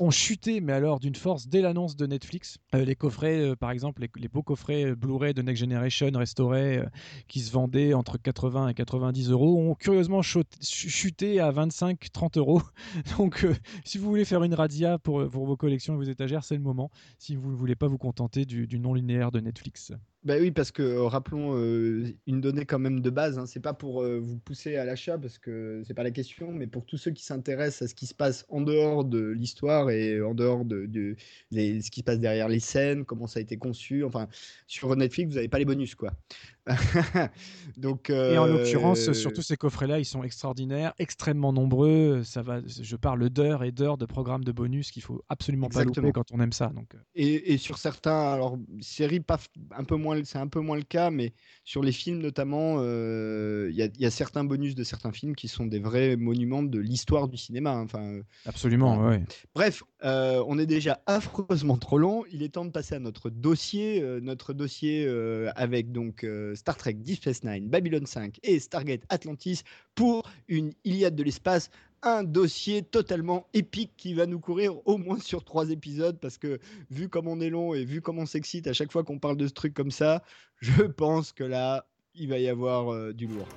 ont 0.00 0.10
chuté, 0.10 0.60
mais 0.60 0.72
alors 0.72 1.00
d'une 1.00 1.14
force 1.14 1.48
dès 1.48 1.60
l'annonce 1.60 1.96
de 1.96 2.06
Netflix. 2.06 2.58
Euh, 2.74 2.84
les 2.84 2.96
coffrets, 2.96 3.40
euh, 3.40 3.56
par 3.56 3.70
exemple, 3.70 4.06
les, 4.16 4.28
beaux 4.28 4.42
coffrets 4.42 4.84
euh, 4.84 4.94
Blu-ray 4.94 5.34
de 5.34 5.42
Next 5.42 5.60
Generation 5.60 6.10
restaurés 6.14 6.78
euh, 6.78 6.86
qui 7.28 7.40
se 7.40 7.52
vendaient 7.52 7.94
entre 7.94 8.18
80 8.18 8.68
et 8.68 8.74
90 8.74 9.30
euros 9.30 9.58
ont 9.58 9.74
curieusement 9.74 10.22
chut- 10.22 10.58
chuté 10.62 11.40
à 11.40 11.50
25-30 11.52 12.38
euros. 12.38 12.62
Donc, 13.18 13.44
euh, 13.44 13.54
si 13.84 13.98
vous 13.98 14.08
voulez 14.08 14.24
faire 14.24 14.42
une 14.42 14.54
radia 14.54 14.98
pour, 14.98 15.28
pour 15.28 15.46
vos 15.46 15.56
collections 15.56 15.94
et 15.94 15.96
vos 15.96 16.10
étagères, 16.10 16.44
c'est 16.44 16.56
le 16.56 16.62
moment. 16.62 16.90
Si 17.18 17.36
vous 17.36 17.50
ne 17.50 17.56
voulez 17.56 17.76
pas 17.76 17.88
vous 17.88 17.98
contenter 17.98 18.44
du, 18.44 18.66
du 18.66 18.78
non 18.78 18.94
linéaire 18.94 19.30
de 19.30 19.40
Netflix. 19.40 19.92
Bah 20.24 20.36
oui, 20.40 20.50
parce 20.50 20.70
que 20.72 20.82
euh, 20.82 21.02
rappelons 21.02 21.54
euh, 21.54 22.02
une 22.26 22.40
donnée 22.40 22.64
quand 22.64 22.78
même 22.78 23.00
de 23.00 23.10
base. 23.10 23.38
Hein, 23.38 23.44
c'est 23.44 23.60
pas 23.60 23.74
pour 23.74 24.02
euh, 24.02 24.18
vous 24.18 24.38
pousser 24.38 24.76
à 24.76 24.86
l'achat 24.86 25.18
parce 25.18 25.36
que 25.36 25.82
c'est 25.86 25.92
pas 25.92 26.02
la 26.02 26.10
question, 26.10 26.50
mais 26.50 26.66
pour 26.66 26.86
tous 26.86 26.96
ceux 26.96 27.10
qui 27.10 27.22
s'intéressent 27.22 27.82
à 27.82 27.88
ce 27.88 27.94
qui 27.94 28.06
se 28.06 28.14
passe 28.14 28.46
en 28.48 28.62
dehors 28.62 29.04
de 29.04 29.20
l'histoire 29.20 29.90
et 29.90 30.22
en 30.22 30.34
dehors 30.34 30.64
de, 30.64 30.88
ce 31.52 31.90
qui 31.90 32.00
se 32.00 32.04
passe 32.04 32.20
derrière 32.20 32.48
les 32.48 32.60
scènes, 32.60 33.04
comment 33.04 33.26
ça 33.26 33.38
a 33.38 33.42
été 33.42 33.58
conçu. 33.58 34.02
Enfin, 34.02 34.28
sur 34.66 34.96
Netflix, 34.96 35.28
vous 35.28 35.34
n'avez 35.36 35.48
pas 35.48 35.58
les 35.58 35.66
bonus, 35.66 35.94
quoi. 35.94 36.14
Donc. 37.76 38.10
Et 38.26 38.38
en 38.38 38.46
l'occurrence, 38.46 39.08
euh, 39.08 39.12
surtout 39.14 39.42
ces 39.42 39.56
coffrets-là, 39.56 39.98
ils 39.98 40.04
sont 40.06 40.22
extraordinaires, 40.22 40.94
extrêmement 40.98 41.52
nombreux. 41.52 42.22
Ça 42.24 42.42
va, 42.42 42.60
je 42.66 42.96
parle 42.96 43.28
d'heures 43.30 43.64
et 43.64 43.72
d'heures 43.72 43.98
de 43.98 44.06
programmes 44.06 44.44
de 44.44 44.52
bonus 44.52 44.90
qu'il 44.90 45.02
faut 45.02 45.22
absolument 45.28 45.70
pas 45.70 45.82
Exactement. 45.82 45.84
louper 45.84 46.12
quand 46.12 46.32
on 46.32 46.40
aime 46.40 46.52
ça. 46.52 46.68
Donc, 46.68 46.94
euh, 46.94 46.98
Et, 47.16 47.52
et 47.54 47.58
sur 47.58 47.78
certains, 47.78 48.32
alors 48.32 48.58
séries, 48.80 49.20
pas 49.20 49.38
un 49.70 49.84
peu 49.84 49.94
moins, 49.96 50.24
c'est 50.24 50.38
un 50.38 50.48
peu 50.48 50.58
moins 50.60 50.76
le 50.76 50.82
cas, 50.82 51.10
mais 51.10 51.32
sur 51.64 51.82
les 51.82 51.92
films 51.92 52.18
notamment, 52.18 52.76
euh, 52.80 53.68
il 53.70 53.76
y, 53.76 53.82
a- 53.82 53.86
il 53.86 54.00
y 54.00 54.06
a 54.06 54.10
certains 54.10 54.42
bonus 54.44 54.74
de 54.74 54.82
certains 54.82 55.12
films 55.12 55.36
qui 55.36 55.46
sont 55.46 55.66
des 55.66 55.78
vrais 55.78 56.16
monuments 56.16 56.64
de 56.64 56.78
l'histoire 56.80 57.28
du 57.28 57.36
cinéma. 57.36 57.70
hein. 57.72 57.84
Enfin, 57.84 58.02
euh, 58.14 58.22
absolument, 58.44 58.96
ouais. 59.06 59.26
bref, 59.54 59.82
euh, 60.04 60.42
on 60.46 60.58
est 60.58 60.66
déjà 60.66 61.02
affreusement 61.06 61.76
trop 61.78 61.98
long. 61.98 62.24
Il 62.30 62.42
est 62.42 62.50
temps 62.50 62.64
de 62.64 62.70
passer 62.70 62.94
à 62.96 62.98
notre 62.98 63.30
dossier, 63.30 64.02
euh, 64.02 64.20
notre 64.20 64.52
dossier 64.52 65.04
euh, 65.06 65.50
avec 65.56 65.92
donc 65.92 66.24
euh, 66.24 66.53
Star 66.54 66.76
Trek 66.76 66.94
Deep 66.94 67.16
Space 67.16 67.44
Nine, 67.44 67.68
Babylon 67.68 68.06
5 68.06 68.38
et 68.42 68.58
Stargate 68.58 69.02
Atlantis 69.08 69.62
pour 69.94 70.22
une 70.48 70.72
Iliade 70.84 71.16
de 71.16 71.22
l'espace. 71.22 71.70
Un 72.02 72.22
dossier 72.22 72.82
totalement 72.82 73.46
épique 73.54 73.92
qui 73.96 74.12
va 74.12 74.26
nous 74.26 74.38
courir 74.38 74.74
au 74.86 74.98
moins 74.98 75.18
sur 75.18 75.42
trois 75.42 75.70
épisodes 75.70 76.18
parce 76.20 76.36
que 76.36 76.58
vu 76.90 77.08
comme 77.08 77.28
on 77.28 77.40
est 77.40 77.50
long 77.50 77.72
et 77.72 77.84
vu 77.84 78.02
comme 78.02 78.18
on 78.18 78.26
s'excite 78.26 78.66
à 78.66 78.72
chaque 78.74 78.92
fois 78.92 79.04
qu'on 79.04 79.18
parle 79.18 79.38
de 79.38 79.46
ce 79.46 79.54
truc 79.54 79.72
comme 79.72 79.90
ça, 79.90 80.22
je 80.60 80.82
pense 80.82 81.32
que 81.32 81.44
là, 81.44 81.86
il 82.14 82.28
va 82.28 82.38
y 82.38 82.48
avoir 82.48 82.92
euh, 82.92 83.12
du 83.12 83.26
lourd. 83.26 83.48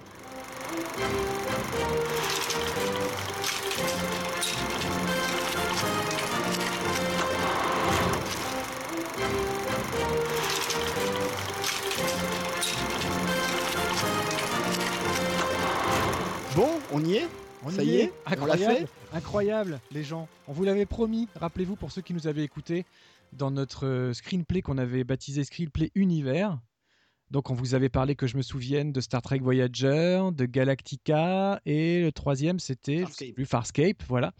On 16.97 17.05
y 17.05 17.15
est 17.15 17.27
On 17.63 17.69
Ça 17.69 17.83
y 17.83 17.87
y 17.87 17.95
est, 17.95 18.03
est, 18.03 18.13
on 18.39 18.45
l'a 18.45 18.53
incroyable, 18.53 18.75
fait 18.75 18.87
incroyable, 19.13 19.79
les 19.91 20.03
gens. 20.03 20.27
On 20.47 20.53
vous 20.53 20.63
l'avait 20.63 20.85
promis. 20.85 21.27
Rappelez-vous 21.35 21.75
pour 21.75 21.91
ceux 21.91 22.01
qui 22.01 22.13
nous 22.13 22.27
avaient 22.27 22.43
écoutés 22.43 22.85
dans 23.33 23.51
notre 23.51 23.85
euh, 23.85 24.13
screenplay 24.13 24.61
qu'on 24.61 24.77
avait 24.77 25.03
baptisé 25.03 25.43
Screenplay 25.43 25.91
Univers. 25.95 26.59
Donc 27.29 27.49
on 27.49 27.53
vous 27.55 27.75
avait 27.75 27.89
parlé 27.89 28.15
que 28.15 28.25
je 28.25 28.37
me 28.37 28.41
souvienne 28.41 28.93
de 28.93 29.01
Star 29.01 29.21
Trek 29.21 29.39
Voyager, 29.39 30.21
de 30.33 30.45
Galactica 30.45 31.59
et 31.65 32.01
le 32.03 32.11
troisième 32.13 32.57
c'était 32.59 33.03
plus 33.35 33.45
Farscape, 33.45 34.01
voilà. 34.07 34.31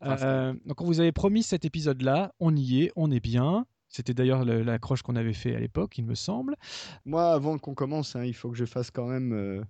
Farscape. 0.00 0.28
Euh, 0.28 0.54
donc 0.64 0.80
on 0.80 0.84
vous 0.84 1.00
avait 1.00 1.10
promis 1.10 1.42
cet 1.42 1.64
épisode-là. 1.64 2.32
On 2.38 2.54
y 2.54 2.84
est, 2.84 2.92
on 2.94 3.10
est 3.10 3.18
bien. 3.20 3.66
C'était 3.88 4.14
d'ailleurs 4.14 4.44
le- 4.44 4.62
l'accroche 4.62 5.02
qu'on 5.02 5.16
avait 5.16 5.32
fait 5.32 5.56
à 5.56 5.58
l'époque, 5.58 5.98
il 5.98 6.04
me 6.04 6.14
semble. 6.14 6.54
Moi, 7.06 7.32
avant 7.32 7.58
qu'on 7.58 7.74
commence, 7.74 8.14
hein, 8.14 8.22
il 8.24 8.34
faut 8.34 8.50
que 8.50 8.56
je 8.56 8.66
fasse 8.66 8.90
quand 8.92 9.06
même, 9.06 9.32
euh, 9.32 9.62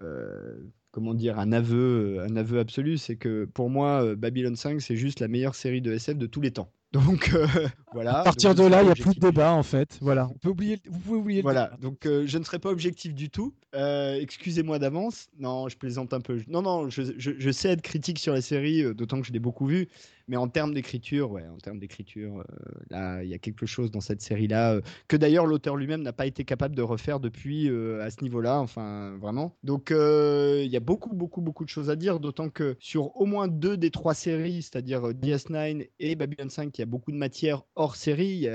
euh, 0.00 0.62
comment 0.98 1.14
dire, 1.14 1.38
un 1.38 1.52
aveu, 1.52 2.18
euh, 2.18 2.26
un 2.28 2.34
aveu 2.36 2.58
absolu. 2.58 2.98
C'est 2.98 3.16
que 3.16 3.44
pour 3.44 3.70
moi, 3.70 4.02
euh, 4.04 4.16
Babylon 4.16 4.56
5, 4.56 4.80
c'est 4.80 4.96
juste 4.96 5.20
la 5.20 5.28
meilleure 5.28 5.54
série 5.54 5.80
de 5.80 5.92
SF 5.92 6.18
de 6.18 6.26
tous 6.26 6.40
les 6.40 6.50
temps. 6.50 6.70
Donc 6.92 7.30
euh, 7.34 7.46
voilà. 7.92 8.20
À 8.20 8.24
partir 8.24 8.54
Donc, 8.54 8.66
de 8.66 8.70
là, 8.70 8.82
il 8.82 8.86
n'y 8.86 8.90
a 8.90 8.94
plus 8.94 9.14
de 9.14 9.20
débat 9.20 9.52
en 9.52 9.62
fait. 9.62 9.98
Voilà, 10.00 10.26
on 10.34 10.38
peut 10.38 10.48
oublier, 10.48 10.78
vous 10.88 10.98
pouvez 10.98 11.18
oublier 11.18 11.38
le 11.40 11.42
Voilà, 11.42 11.66
débat. 11.66 11.76
donc 11.82 12.06
euh, 12.06 12.24
je 12.26 12.38
ne 12.38 12.44
serai 12.44 12.58
pas 12.58 12.70
objectif 12.70 13.14
du 13.14 13.28
tout. 13.28 13.52
Euh, 13.74 14.14
Excusez-moi 14.18 14.78
d'avance. 14.78 15.28
Non, 15.38 15.68
je 15.68 15.76
plaisante 15.76 16.14
un 16.14 16.20
peu. 16.20 16.40
Non, 16.48 16.62
non, 16.62 16.88
je, 16.88 17.02
je- 17.18 17.32
je 17.38 17.50
sais 17.50 17.68
être 17.68 17.82
critique 17.82 18.18
sur 18.18 18.32
la 18.32 18.40
série, 18.40 18.82
euh, 18.82 18.94
d'autant 18.94 19.20
que 19.20 19.26
je 19.26 19.32
l'ai 19.32 19.38
beaucoup 19.38 19.66
vue. 19.66 19.88
Mais 20.28 20.36
en 20.36 20.48
termes 20.48 20.74
d'écriture, 20.74 21.30
ouais, 21.30 21.46
en 21.48 21.56
termes 21.56 21.78
d'écriture, 21.78 22.40
euh, 22.40 22.44
là, 22.90 23.22
il 23.22 23.30
y 23.30 23.34
a 23.34 23.38
quelque 23.38 23.64
chose 23.64 23.90
dans 23.90 24.02
cette 24.02 24.20
série-là 24.20 24.74
euh, 24.74 24.80
que 25.08 25.16
d'ailleurs 25.16 25.46
l'auteur 25.46 25.74
lui-même 25.74 26.02
n'a 26.02 26.12
pas 26.12 26.26
été 26.26 26.44
capable 26.44 26.76
de 26.76 26.82
refaire 26.82 27.18
depuis 27.18 27.70
euh, 27.70 28.04
à 28.04 28.10
ce 28.10 28.22
niveau-là. 28.22 28.60
Enfin, 28.60 29.16
vraiment. 29.16 29.56
Donc, 29.64 29.90
il 29.90 30.68
y 30.70 30.76
a 30.76 30.80
beaucoup, 30.80 31.14
beaucoup, 31.14 31.40
beaucoup 31.40 31.64
de 31.64 31.70
choses 31.70 31.88
à 31.88 31.96
dire, 31.96 32.20
d'autant 32.20 32.50
que 32.50 32.76
sur 32.78 33.18
au 33.18 33.24
moins 33.24 33.48
deux 33.48 33.78
des 33.78 33.90
trois 33.90 34.12
séries, 34.12 34.60
c'est-à-dire 34.60 35.08
euh, 35.08 35.12
DS9 35.14 35.88
et 35.98 36.14
Babylon 36.14 36.50
5, 36.50 36.76
il 36.76 36.80
y 36.80 36.82
a 36.82 36.86
beaucoup 36.86 37.10
de 37.10 37.16
matière 37.16 37.62
hors 37.74 37.96
série. 37.96 38.46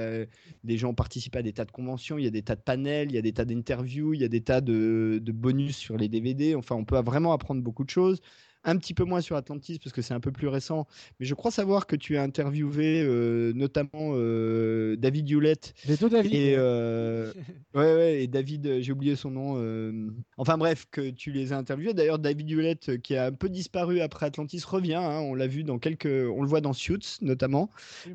Des 0.63 0.77
gens 0.77 0.93
participent 0.93 1.35
à 1.35 1.41
des 1.41 1.53
tas 1.53 1.65
de 1.65 1.71
conventions, 1.71 2.19
il 2.19 2.23
y 2.23 2.27
a 2.27 2.31
des 2.31 2.43
tas 2.43 2.55
de 2.55 2.61
panels, 2.61 3.09
il 3.09 3.15
y 3.15 3.17
a 3.17 3.21
des 3.21 3.33
tas 3.33 3.45
d'interviews, 3.45 4.13
il 4.13 4.21
y 4.21 4.25
a 4.25 4.27
des 4.27 4.41
tas 4.41 4.61
de 4.61 5.19
bonus 5.31 5.75
sur 5.75 5.97
les 5.97 6.07
DVD. 6.07 6.53
Enfin, 6.55 6.75
on 6.75 6.85
peut 6.85 7.01
vraiment 7.01 7.33
apprendre 7.33 7.61
beaucoup 7.63 7.83
de 7.83 7.89
choses. 7.89 8.21
Un 8.65 8.77
petit 8.77 8.93
peu 8.93 9.03
moins 9.03 9.19
sur 9.19 9.35
Atlantis 9.35 9.77
parce 9.77 9.91
que 9.91 10.01
c'est 10.01 10.13
un 10.13 10.21
peu 10.21 10.31
plus 10.31 10.47
récent. 10.47 10.87
Mais 11.19 11.25
je 11.25 11.33
crois 11.33 11.51
savoir 11.51 11.85
que 11.85 11.97
tu 11.97 12.15
as 12.15 12.23
interviewé 12.23 13.03
euh, 13.03 13.51
notamment 13.53 14.13
euh, 14.15 14.95
David 14.95 15.29
Hewlett 15.29 15.73
David. 15.85 16.33
et, 16.33 16.55
euh, 16.57 17.33
ouais, 17.73 17.93
ouais, 17.95 18.23
et 18.23 18.27
David, 18.27 18.65
euh, 18.65 18.81
j'ai 18.81 18.93
oublié 18.93 19.17
son 19.17 19.31
nom. 19.31 20.13
Enfin 20.37 20.57
bref, 20.57 20.85
que 20.91 21.09
tu 21.09 21.33
les 21.33 21.51
as 21.51 21.57
interviewés. 21.57 21.93
D'ailleurs, 21.93 22.19
David 22.19 22.49
Hewlett, 22.49 23.01
qui 23.01 23.17
a 23.17 23.25
un 23.25 23.31
peu 23.33 23.49
disparu 23.49 23.99
après 23.99 24.27
Atlantis, 24.27 24.63
revient. 24.65 24.93
hein, 24.93 25.19
on 25.19 25.35
l'a 25.35 25.47
vu 25.47 25.65
dans 25.65 25.77
quelques. 25.77 26.05
On 26.05 26.41
le 26.41 26.47
voit 26.47 26.61
dans 26.61 26.71
Suits 26.73 27.17
notamment. 27.21 27.69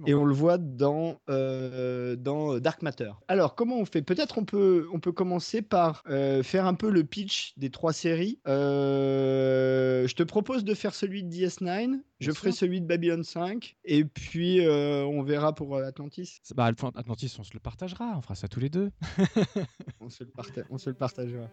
Et 0.07 0.15
on 0.15 0.25
le 0.25 0.33
voit 0.35 0.57
dans, 0.57 1.21
dans 1.29 2.59
Dark 2.59 2.81
Matter. 2.81 3.11
Alors, 3.29 3.55
comment 3.55 3.79
on 3.79 3.85
fait? 3.85 4.01
Peut-être 4.01 4.39
on 4.39 4.47
peut, 4.47 4.87
on 4.95 4.99
peut 4.99 5.13
commencer 5.13 5.61
par 5.61 6.05
faire 6.43 6.65
un 6.65 6.75
peu 6.75 6.91
le 6.91 7.05
pitch 7.05 7.53
des 7.59 7.69
trois 7.69 7.93
séries. 7.93 8.39
Je 8.47 10.15
te 10.15 10.23
propose 10.23 10.38
de 10.43 10.75
faire 10.75 10.95
celui 10.95 11.25
de 11.25 11.31
DS9, 11.35 12.01
je 12.21 12.33
ferai 12.33 12.53
celui 12.53 12.81
de 12.81 12.87
Babylon 12.87 13.23
5, 13.23 13.77
et 13.85 14.05
puis 14.05 14.65
euh, 14.65 15.05
on 15.05 15.23
verra 15.23 15.55
pour 15.55 15.77
euh, 15.77 15.85
Atlantis. 15.85 16.41
Bah, 16.55 16.67
Atlantis, 16.67 17.37
on 17.39 17.45
se 17.45 17.55
le 17.55 17.61
partagera, 17.61 18.15
on 18.17 18.23
fera 18.23 18.35
ça 18.35 18.49
tous 18.49 18.61
les 18.61 18.71
deux. 18.71 18.91
On 20.01 20.11
se 20.11 20.25
le, 20.25 20.31
on 20.71 20.79
se 20.79 20.91
le 20.91 20.97
partagera. 20.97 21.51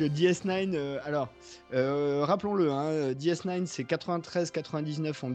Donc 0.00 0.12
DS9, 0.12 1.00
alors 1.04 1.28
rappelons-le, 1.72 2.70
hein, 2.70 3.12
DS9 3.12 3.66
c'est 3.66 3.84
93-99 3.84 5.24
en 5.24 5.32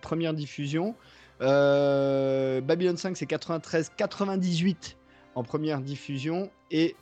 première 0.00 0.34
diffusion. 0.34 0.94
Babylon 1.40 2.96
5 2.96 3.16
c'est 3.16 3.30
93-98 3.30 4.96
en 5.34 5.42
première 5.42 5.80
diffusion 5.80 6.50
et 6.70 6.96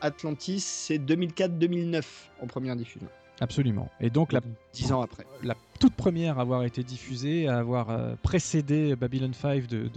Atlantis 0.00 0.60
c'est 0.60 0.98
2004-2009 0.98 2.02
en 2.42 2.46
première 2.46 2.76
diffusion. 2.76 3.08
Absolument. 3.42 3.90
Et 4.00 4.08
donc, 4.08 4.32
la, 4.32 4.40
dix 4.72 4.92
ans 4.92 5.02
après. 5.02 5.26
La 5.42 5.56
toute 5.80 5.94
première 5.94 6.38
à 6.38 6.42
avoir 6.42 6.62
été 6.62 6.84
diffusée, 6.84 7.48
à 7.48 7.58
avoir 7.58 7.90
euh, 7.90 8.14
précédé 8.22 8.94
Babylon 8.94 9.32
5 9.32 9.66
de, 9.66 9.90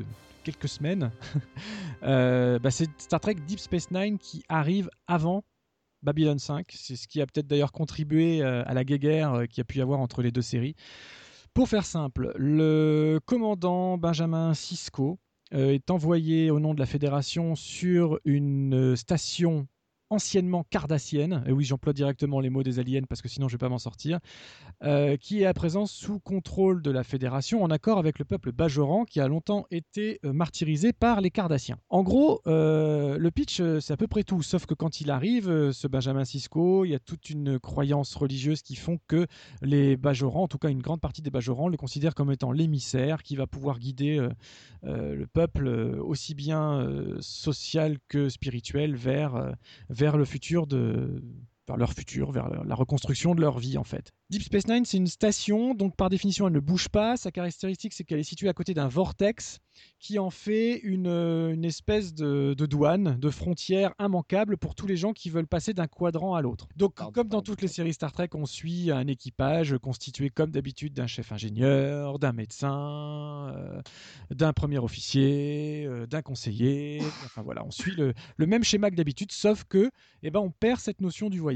quelques 0.43 0.67
semaines, 0.67 1.11
euh, 2.03 2.57
bah, 2.57 2.71
c'est 2.71 2.89
Star 2.99 3.19
Trek 3.19 3.35
Deep 3.47 3.59
Space 3.59 3.91
Nine 3.91 4.17
qui 4.17 4.43
arrive 4.49 4.89
avant 5.07 5.43
Babylon 6.05 6.39
5. 6.39 6.67
C'est 6.73 6.95
ce 6.95 7.07
qui 7.07 7.21
a 7.21 7.25
peut-être 7.25 7.47
d'ailleurs 7.47 7.73
contribué 7.73 8.41
euh, 8.41 8.63
à 8.65 8.73
la 8.73 8.85
guéguerre 8.85 9.43
qui 9.49 9.59
a 9.59 9.63
pu 9.63 9.79
y 9.79 9.81
avoir 9.81 9.99
entre 9.99 10.21
les 10.21 10.31
deux 10.31 10.41
séries. 10.41 10.75
Pour 11.53 11.67
faire 11.67 11.85
simple, 11.85 12.31
le 12.37 13.19
commandant 13.25 13.97
Benjamin 13.97 14.53
Sisko 14.53 15.19
est 15.51 15.89
envoyé 15.89 16.51
au 16.51 16.59
nom 16.59 16.73
de 16.73 16.79
la 16.79 16.85
Fédération 16.85 17.55
sur 17.55 18.19
une 18.25 18.95
station 18.97 19.67
anciennement 20.09 20.63
cardassienne, 20.69 21.43
et 21.47 21.51
oui 21.51 21.63
j'emploie 21.63 21.93
directement 21.93 22.39
les 22.39 22.49
mots 22.49 22.63
des 22.63 22.79
aliens 22.79 23.03
parce 23.07 23.21
que 23.21 23.27
sinon 23.27 23.47
je 23.47 23.53
vais 23.53 23.59
pas 23.59 23.69
m'en 23.69 23.79
sortir, 23.79 24.19
euh, 24.83 25.17
qui 25.17 25.41
est 25.41 25.45
à 25.45 25.53
présent 25.53 25.85
sous 25.85 26.19
contrôle 26.19 26.81
de 26.81 26.91
la 26.91 27.03
Fédération 27.03 27.63
en 27.63 27.71
accord 27.71 27.97
avec 27.97 28.19
le 28.19 28.25
peuple 28.25 28.51
bajoran 28.51 29.05
qui 29.05 29.19
a 29.19 29.27
longtemps 29.27 29.65
été 29.71 30.19
euh, 30.23 30.33
martyrisé 30.33 30.93
par 30.93 31.21
les 31.21 31.31
cardassiens. 31.31 31.77
En 31.89 32.03
gros, 32.03 32.41
euh, 32.45 33.17
le 33.17 33.31
pitch 33.31 33.61
c'est 33.79 33.93
à 33.93 33.97
peu 33.97 34.07
près 34.07 34.23
tout, 34.23 34.41
sauf 34.43 34.65
que 34.65 34.73
quand 34.73 35.01
il 35.01 35.09
arrive, 35.09 35.71
ce 35.71 35.87
Benjamin 35.87 36.25
Sisko, 36.25 36.85
il 36.85 36.91
y 36.91 36.95
a 36.95 36.99
toute 36.99 37.29
une 37.29 37.59
croyance 37.59 38.15
religieuse 38.15 38.61
qui 38.61 38.75
font 38.75 38.99
que 39.07 39.25
les 39.61 39.97
bajorans, 39.97 40.43
en 40.43 40.47
tout 40.47 40.57
cas 40.57 40.69
une 40.69 40.81
grande 40.81 41.01
partie 41.01 41.21
des 41.21 41.31
bajorans, 41.31 41.67
le 41.67 41.77
considèrent 41.77 42.15
comme 42.15 42.31
étant 42.31 42.51
l'émissaire 42.51 43.23
qui 43.23 43.35
va 43.35 43.47
pouvoir 43.47 43.79
guider 43.79 44.25
le 44.83 45.25
peuple 45.25 45.67
aussi 45.67 46.35
bien 46.35 46.87
social 47.19 47.97
que 48.07 48.29
spirituel 48.29 48.95
vers 48.95 49.55
vers 49.95 50.17
le 50.17 50.25
futur 50.25 50.67
de 50.67 51.23
vers 51.67 51.77
leur 51.77 51.93
futur, 51.93 52.31
vers 52.31 52.47
la 52.63 52.75
reconstruction 52.75 53.35
de 53.35 53.41
leur 53.41 53.57
vie 53.59 53.77
en 53.77 53.83
fait. 53.83 54.11
Deep 54.29 54.43
Space 54.43 54.67
Nine, 54.67 54.85
c'est 54.85 54.97
une 54.97 55.07
station, 55.07 55.75
donc 55.75 55.95
par 55.95 56.09
définition, 56.09 56.47
elle 56.47 56.53
ne 56.53 56.59
bouge 56.59 56.89
pas. 56.89 57.17
Sa 57.17 57.31
caractéristique, 57.31 57.93
c'est 57.93 58.03
qu'elle 58.03 58.19
est 58.19 58.23
située 58.23 58.49
à 58.49 58.53
côté 58.53 58.73
d'un 58.73 58.87
vortex 58.87 59.59
qui 59.99 60.19
en 60.19 60.29
fait 60.29 60.79
une, 60.79 61.07
une 61.07 61.65
espèce 61.65 62.13
de, 62.13 62.53
douane, 62.53 63.17
de 63.19 63.29
frontière 63.29 63.93
immanquable 63.99 64.57
pour 64.57 64.73
tous 64.73 64.87
les 64.87 64.95
gens 64.95 65.13
qui 65.13 65.29
veulent 65.29 65.47
passer 65.47 65.73
d'un 65.73 65.87
quadrant 65.87 66.35
à 66.35 66.41
l'autre. 66.41 66.67
Donc, 66.75 66.95
comme 67.13 67.27
dans 67.27 67.41
toutes 67.41 67.61
les 67.61 67.67
séries 67.67 67.93
Star 67.93 68.11
Trek, 68.11 68.29
on 68.33 68.45
suit 68.45 68.91
un 68.91 69.07
équipage 69.07 69.77
constitué 69.77 70.29
comme 70.29 70.51
d'habitude 70.51 70.93
d'un 70.93 71.07
chef 71.07 71.31
ingénieur, 71.31 72.19
d'un 72.19 72.31
médecin, 72.31 73.53
euh, 73.55 73.81
d'un 74.31 74.53
premier 74.53 74.77
officier, 74.77 75.85
euh, 75.85 76.07
d'un 76.07 76.21
conseiller. 76.21 77.01
Enfin 77.25 77.41
voilà, 77.41 77.65
on 77.65 77.71
suit 77.71 77.95
le, 77.95 78.13
le 78.37 78.45
même 78.45 78.63
schéma 78.63 78.89
que 78.89 78.95
d'habitude, 78.95 79.31
sauf 79.31 79.65
que, 79.65 79.91
eh 80.23 80.31
ben, 80.31 80.39
on 80.39 80.51
perd 80.51 80.79
cette 80.79 81.01
notion 81.01 81.29
du 81.29 81.39
voyage 81.39 81.54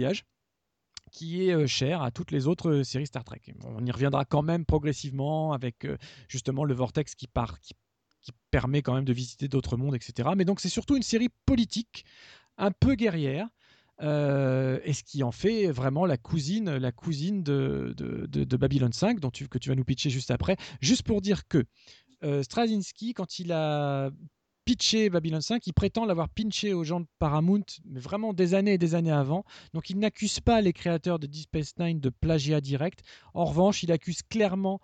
qui 1.11 1.47
est 1.47 1.53
euh, 1.53 1.67
cher 1.67 2.01
à 2.01 2.11
toutes 2.11 2.31
les 2.31 2.47
autres 2.47 2.69
euh, 2.69 2.83
séries 2.83 3.07
Star 3.07 3.23
Trek. 3.23 3.41
On 3.63 3.85
y 3.85 3.91
reviendra 3.91 4.25
quand 4.25 4.41
même 4.41 4.65
progressivement 4.65 5.53
avec 5.53 5.85
euh, 5.85 5.97
justement 6.27 6.63
le 6.63 6.73
vortex 6.73 7.15
qui 7.15 7.27
part, 7.27 7.59
qui, 7.59 7.73
permet 8.51 8.81
quand 8.81 8.93
même 8.93 9.05
de 9.05 9.13
visiter 9.13 9.47
d'autres 9.47 9.77
mondes, 9.77 9.95
etc. 9.95 10.29
Mais 10.35 10.45
donc 10.45 10.59
c'est 10.59 10.69
surtout 10.69 10.95
une 10.95 11.03
série 11.03 11.29
politique, 11.45 12.05
un 12.57 12.69
peu 12.71 12.93
guerrière. 12.95 13.47
et 14.01 14.93
ce 14.93 15.03
qui 15.03 15.23
en 15.23 15.31
fait 15.31 15.71
vraiment 15.71 16.05
la 16.05 16.17
cousine, 16.17 16.77
la 16.77 16.91
cousine 16.91 17.41
de, 17.43 17.95
de, 17.95 18.57
Babylon 18.57 18.91
5, 18.91 19.19
dont 19.19 19.31
que 19.31 19.57
tu 19.57 19.69
vas 19.69 19.75
nous 19.75 19.85
pitcher 19.85 20.09
juste 20.09 20.31
après. 20.31 20.57
Juste 20.81 21.03
pour 21.03 21.21
dire 21.21 21.47
que 21.47 21.63
Straczynski, 22.43 23.13
quand 23.13 23.39
il 23.39 23.51
a 23.51 24.11
pitché 24.69 25.09
Babylon 25.09 25.41
5, 25.41 25.65
il 25.65 25.73
prétend 25.73 26.05
l'avoir 26.05 26.29
pinché 26.29 26.73
aux 26.75 26.83
gens 26.83 26.99
de 26.99 27.07
Paramount, 27.17 27.65
mais 27.85 27.99
vraiment 27.99 28.33
des 28.33 28.53
années 28.53 28.73
et 28.73 28.77
des 28.77 28.93
années 28.93 29.11
avant. 29.11 29.43
Donc 29.73 29.89
il 29.89 29.97
n'accuse 29.97 30.41
pas 30.41 30.61
les 30.61 30.73
créateurs 30.73 31.17
de 31.17 31.25
Deep 31.25 31.45
Space 31.45 31.73
Nine 31.79 31.99
de 31.99 32.09
plagiat 32.09 32.61
direct. 32.61 32.99
En 33.33 33.45
revanche, 33.45 33.81
il 33.81 33.91
accuse 33.91 34.21
clairement 34.21 34.79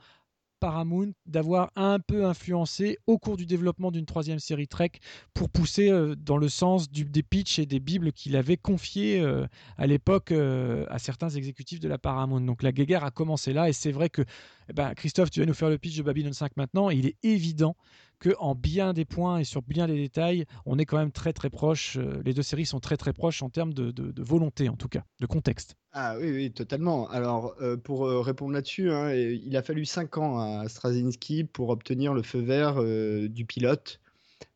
Paramount 0.59 1.11
d'avoir 1.27 1.71
un 1.75 1.99
peu 1.99 2.25
influencé 2.25 2.97
au 3.05 3.19
cours 3.19 3.37
du 3.37 3.45
développement 3.45 3.91
d'une 3.91 4.07
troisième 4.07 4.39
série 4.39 4.67
Trek 4.67 4.93
pour 5.35 5.51
pousser 5.51 5.91
euh, 5.91 6.15
dans 6.15 6.37
le 6.37 6.49
sens 6.49 6.89
des 6.89 7.21
pitchs 7.21 7.59
et 7.59 7.67
des 7.67 7.79
bibles 7.79 8.11
qu'il 8.11 8.35
avait 8.35 8.57
confiés 8.57 9.21
euh, 9.21 9.45
à 9.77 9.85
l'époque 9.85 10.31
euh, 10.31 10.87
à 10.89 10.97
certains 10.97 11.29
exécutifs 11.29 11.79
de 11.79 11.87
la 11.87 11.99
Paramount. 11.99 12.41
Donc 12.41 12.63
la 12.63 12.71
guéguerre 12.71 13.03
a 13.03 13.11
commencé 13.11 13.53
là 13.53 13.69
et 13.69 13.73
c'est 13.73 13.91
vrai 13.91 14.09
que 14.09 14.23
eh 14.69 14.73
ben, 14.73 14.95
Christophe, 14.95 15.29
tu 15.29 15.41
vas 15.41 15.45
nous 15.45 15.53
faire 15.53 15.69
le 15.69 15.77
pitch 15.77 15.97
de 15.97 16.01
Babylon 16.01 16.33
5 16.33 16.57
maintenant. 16.57 16.89
il 16.89 17.05
est 17.05 17.17
évident 17.21 17.75
que 18.19 18.29
en 18.39 18.55
bien 18.55 18.93
des 18.93 19.05
points 19.05 19.39
et 19.39 19.43
sur 19.43 19.61
bien 19.61 19.87
des 19.87 19.95
détails, 19.95 20.45
on 20.65 20.77
est 20.77 20.85
quand 20.85 20.97
même 20.97 21.11
très 21.11 21.33
très 21.33 21.49
proche. 21.49 21.97
Euh, 21.97 22.21
les 22.23 22.33
deux 22.33 22.41
séries 22.41 22.65
sont 22.65 22.79
très 22.79 22.97
très 22.97 23.13
proches 23.13 23.41
en 23.43 23.49
termes 23.49 23.73
de, 23.73 23.93
volonté, 24.21 24.69
en 24.69 24.75
tout 24.75 24.87
cas, 24.87 25.03
de 25.19 25.25
contexte. 25.25 25.75
Ah 25.91 26.15
oui, 26.19 26.31
oui, 26.31 26.51
totalement. 26.51 27.09
Alors, 27.09 27.55
euh, 27.61 27.77
pour 27.77 28.05
euh, 28.05 28.21
répondre 28.21 28.53
là-dessus, 28.53 28.91
hein, 28.91 29.13
il 29.13 29.55
a 29.55 29.61
fallu 29.61 29.85
5 29.85 30.17
ans 30.17 30.39
à 30.39 30.67
Straczynski 30.67 31.43
pour 31.43 31.69
obtenir 31.69 32.13
le 32.13 32.21
feu 32.21 32.39
vert 32.39 32.83
du 33.29 33.45
pilote 33.45 33.99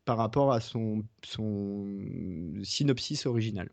par 0.04 0.16
rapport 0.16 0.52
à 0.52 0.60
son, 0.60 1.04
son 1.24 1.86
synopsis 2.62 3.26
original. 3.26 3.70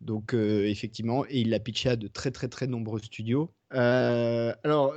Donc 0.00 0.34
effectivement, 0.34 1.24
et 1.26 1.40
il 1.40 1.50
l'a 1.50 1.60
pitché 1.60 1.90
à 1.90 1.96
de 1.96 2.08
très 2.08 2.30
très 2.30 2.48
très 2.48 2.66
nombreux 2.66 3.00
studios. 3.00 3.50
alors 3.70 4.94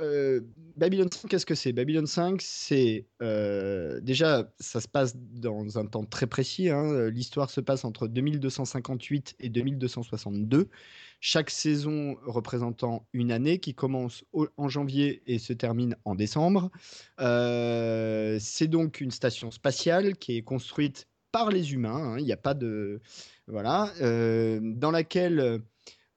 Babylon 0.76 1.08
5, 1.10 1.28
qu'est-ce 1.28 1.46
que 1.46 1.54
c'est? 1.54 1.72
Babylon 1.72 2.06
5, 2.06 2.40
c'est 2.42 3.06
déjà 4.02 4.52
ça 4.58 4.80
se 4.80 4.88
passe 4.88 5.16
dans 5.16 5.78
un 5.78 5.86
temps 5.86 6.04
très 6.04 6.26
précis. 6.26 6.70
Hein. 6.70 7.08
L'histoire 7.08 7.50
se 7.50 7.60
passe 7.60 7.84
entre 7.84 8.08
2258 8.08 9.36
et 9.40 9.48
2262. 9.48 10.68
Chaque 11.20 11.48
saison 11.48 12.16
représentant 12.26 13.06
une 13.14 13.32
année 13.32 13.58
qui 13.58 13.74
commence 13.74 14.24
en 14.56 14.68
janvier 14.68 15.22
et 15.26 15.38
se 15.38 15.54
termine 15.54 15.96
en 16.04 16.14
décembre. 16.14 16.70
c'est 17.18 18.68
donc 18.68 19.00
une 19.00 19.10
station 19.10 19.50
spatiale 19.50 20.16
qui 20.16 20.36
est 20.36 20.42
construite 20.42 21.06
par 21.34 21.50
les 21.50 21.72
humains. 21.72 22.12
Hein. 22.14 22.18
Il 22.20 22.24
n'y 22.24 22.32
a 22.32 22.36
pas 22.36 22.54
de 22.54 23.00
voilà, 23.48 23.92
euh, 24.00 24.60
dans 24.62 24.92
laquelle 24.92 25.60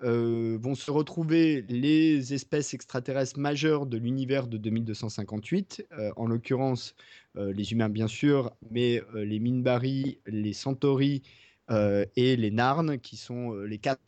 euh, 0.04 0.60
vont 0.62 0.76
se 0.76 0.92
retrouver 0.92 1.66
les 1.70 2.36
espèces 2.36 2.76
extraterrestres 2.76 3.40
majeures 3.40 3.88
de 3.88 3.98
l'univers 3.98 4.46
de 4.46 4.58
2258, 4.58 5.88
euh, 5.92 6.12
en 6.18 6.28
l'occurrence 6.28 6.94
les 7.36 7.72
humains 7.72 7.90
bien 7.90 8.08
sûr, 8.08 8.52
mais 8.72 9.00
les 9.14 9.40
Minbari, 9.40 10.18
les 10.26 10.54
Centauri 10.54 11.22
et 11.70 12.36
les 12.36 12.50
Narns, 12.50 12.98
qui 12.98 13.16
sont 13.16 13.54
les 13.54 13.78
quatre 13.78 14.02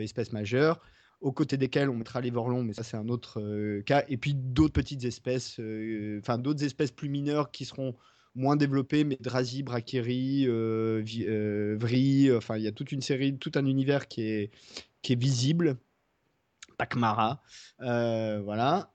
espèces 0.00 0.32
majeures, 0.34 0.78
aux 1.22 1.32
côtés 1.32 1.56
desquelles 1.56 1.88
on 1.88 1.94
mettra 1.94 2.20
les 2.20 2.30
Vorlons, 2.30 2.62
mais 2.62 2.74
ça 2.74 2.82
c'est 2.82 2.98
un 2.98 3.08
autre 3.08 3.80
cas, 3.86 4.04
et 4.06 4.18
puis 4.18 4.34
d'autres 4.34 4.74
petites 4.74 5.02
espèces, 5.04 5.58
enfin 6.18 6.36
d'autres 6.36 6.62
espèces 6.62 6.90
plus 6.90 7.08
mineures 7.08 7.50
qui 7.50 7.64
seront 7.64 7.94
moins 8.34 8.56
développé, 8.56 9.04
mais 9.04 9.18
Drazi, 9.20 9.62
Brakiri, 9.62 10.46
euh, 10.46 11.04
euh, 11.20 11.76
Vri, 11.78 12.34
enfin 12.34 12.56
il 12.56 12.62
y 12.62 12.66
a 12.66 12.72
toute 12.72 12.92
une 12.92 13.02
série, 13.02 13.36
tout 13.36 13.52
un 13.54 13.66
univers 13.66 14.08
qui 14.08 14.22
est, 14.22 14.50
visible. 15.10 15.76
Pakmara, 16.78 17.42
euh, 17.82 18.40
voilà. 18.42 18.92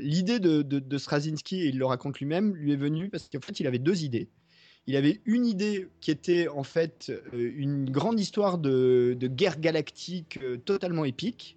L'idée 0.00 0.40
de, 0.40 0.62
de, 0.62 0.98
Straczynski, 0.98 1.60
et 1.60 1.68
il 1.68 1.78
le 1.78 1.84
raconte 1.84 2.18
lui-même, 2.18 2.54
lui 2.54 2.72
est 2.72 2.76
venue 2.76 3.10
parce 3.10 3.28
qu'en 3.28 3.40
fait 3.40 3.60
il 3.60 3.66
avait 3.66 3.78
deux 3.78 4.04
idées. 4.04 4.30
Il 4.86 4.96
avait 4.96 5.20
une 5.26 5.46
idée 5.46 5.88
qui 6.00 6.10
était 6.10 6.48
en 6.48 6.64
fait 6.64 7.12
une 7.32 7.88
grande 7.88 8.18
histoire 8.18 8.58
de 8.58 9.16
guerre 9.20 9.60
galactique 9.60 10.40
totalement 10.64 11.04
épique, 11.04 11.56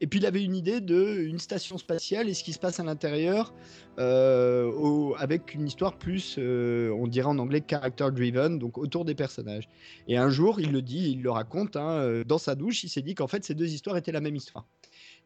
et 0.00 0.06
puis 0.06 0.18
il 0.18 0.26
avait 0.26 0.42
une 0.42 0.56
idée 0.56 0.80
de 0.80 1.22
une 1.22 1.38
station 1.38 1.78
spatiale 1.78 2.28
et 2.28 2.34
ce 2.34 2.42
qui 2.42 2.52
se 2.52 2.58
passe 2.58 2.80
à 2.80 2.84
l'intérieur, 2.84 3.54
euh, 3.98 5.12
avec 5.18 5.54
une 5.54 5.66
histoire 5.66 5.96
plus, 5.98 6.36
euh, 6.38 6.90
on 6.90 7.06
dirait 7.06 7.28
en 7.28 7.38
anglais, 7.38 7.62
character 7.66 8.08
driven, 8.12 8.58
donc 8.58 8.76
autour 8.76 9.04
des 9.04 9.14
personnages. 9.14 9.68
Et 10.08 10.16
un 10.16 10.30
jour, 10.30 10.60
il 10.60 10.72
le 10.72 10.82
dit, 10.82 11.12
il 11.12 11.22
le 11.22 11.30
raconte, 11.30 11.76
hein, 11.76 11.98
euh, 12.00 12.24
dans 12.24 12.38
sa 12.38 12.54
douche, 12.54 12.84
il 12.84 12.88
s'est 12.88 13.02
dit 13.02 13.14
qu'en 13.14 13.28
fait 13.28 13.44
ces 13.44 13.54
deux 13.54 13.72
histoires 13.72 13.96
étaient 13.96 14.12
la 14.12 14.20
même 14.20 14.36
histoire. 14.36 14.66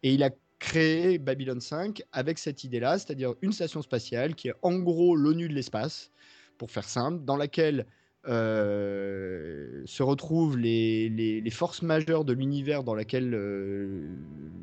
Et 0.02 0.12
il 0.12 0.22
a 0.22 0.30
créé 0.58 1.18
Babylon 1.18 1.60
5 1.60 2.02
avec 2.12 2.38
cette 2.38 2.64
idée-là, 2.64 2.98
c'est-à-dire 2.98 3.34
une 3.42 3.52
station 3.52 3.80
spatiale 3.80 4.34
qui 4.34 4.48
est 4.48 4.54
en 4.62 4.78
gros 4.78 5.16
l'ONU 5.16 5.48
de 5.48 5.54
l'espace, 5.54 6.10
pour 6.58 6.70
faire 6.70 6.88
simple, 6.88 7.24
dans 7.24 7.36
laquelle 7.36 7.86
euh, 8.26 9.82
se 9.86 10.02
retrouvent 10.02 10.58
les, 10.58 11.50
forces 11.50 11.82
majeures 11.82 12.24
de 12.24 12.32
l'univers 12.32 12.82
dans 12.82 12.94
lequel 12.94 13.32
euh, 13.32 14.08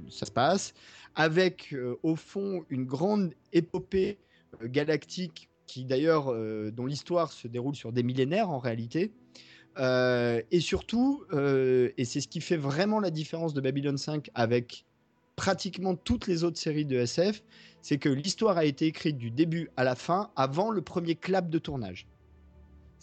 ça 0.10 0.26
se 0.26 0.32
passe, 0.32 0.74
avec 1.16 1.74
euh, 1.74 1.96
au 2.04 2.16
fond 2.16 2.66
une 2.70 2.86
grande 2.86 3.34
épopée 3.54 4.18
galactique 4.64 5.50
qui 5.68 5.84
d'ailleurs 5.84 6.34
dont 6.72 6.86
l'histoire 6.86 7.34
se 7.34 7.48
déroule 7.48 7.76
sur 7.76 7.92
des 7.92 8.04
millénaires 8.04 8.50
en 8.50 8.60
réalité, 8.60 9.12
et 9.78 10.60
surtout, 10.60 11.26
et 11.34 12.06
c'est 12.06 12.22
ce 12.22 12.28
qui 12.28 12.40
fait 12.40 12.56
vraiment 12.56 13.00
la 13.00 13.10
différence 13.10 13.54
de 13.54 13.60
Babylon 13.60 13.98
5 13.98 14.30
avec 14.36 14.86
pratiquement 15.36 15.96
toutes 15.96 16.28
les 16.28 16.44
autres 16.44 16.60
séries 16.60 16.86
de 16.86 16.98
SF, 16.98 17.44
c'est 17.82 17.98
que 17.98 18.10
l'histoire 18.10 18.58
a 18.58 18.64
été 18.64 18.86
écrite 18.86 19.18
du 19.18 19.32
début 19.32 19.70
à 19.76 19.84
la 19.84 19.96
fin 19.96 20.30
avant 20.36 20.70
le 20.70 20.82
premier 20.82 21.16
clap 21.16 21.50
de 21.50 21.58
tournage. 21.58 22.08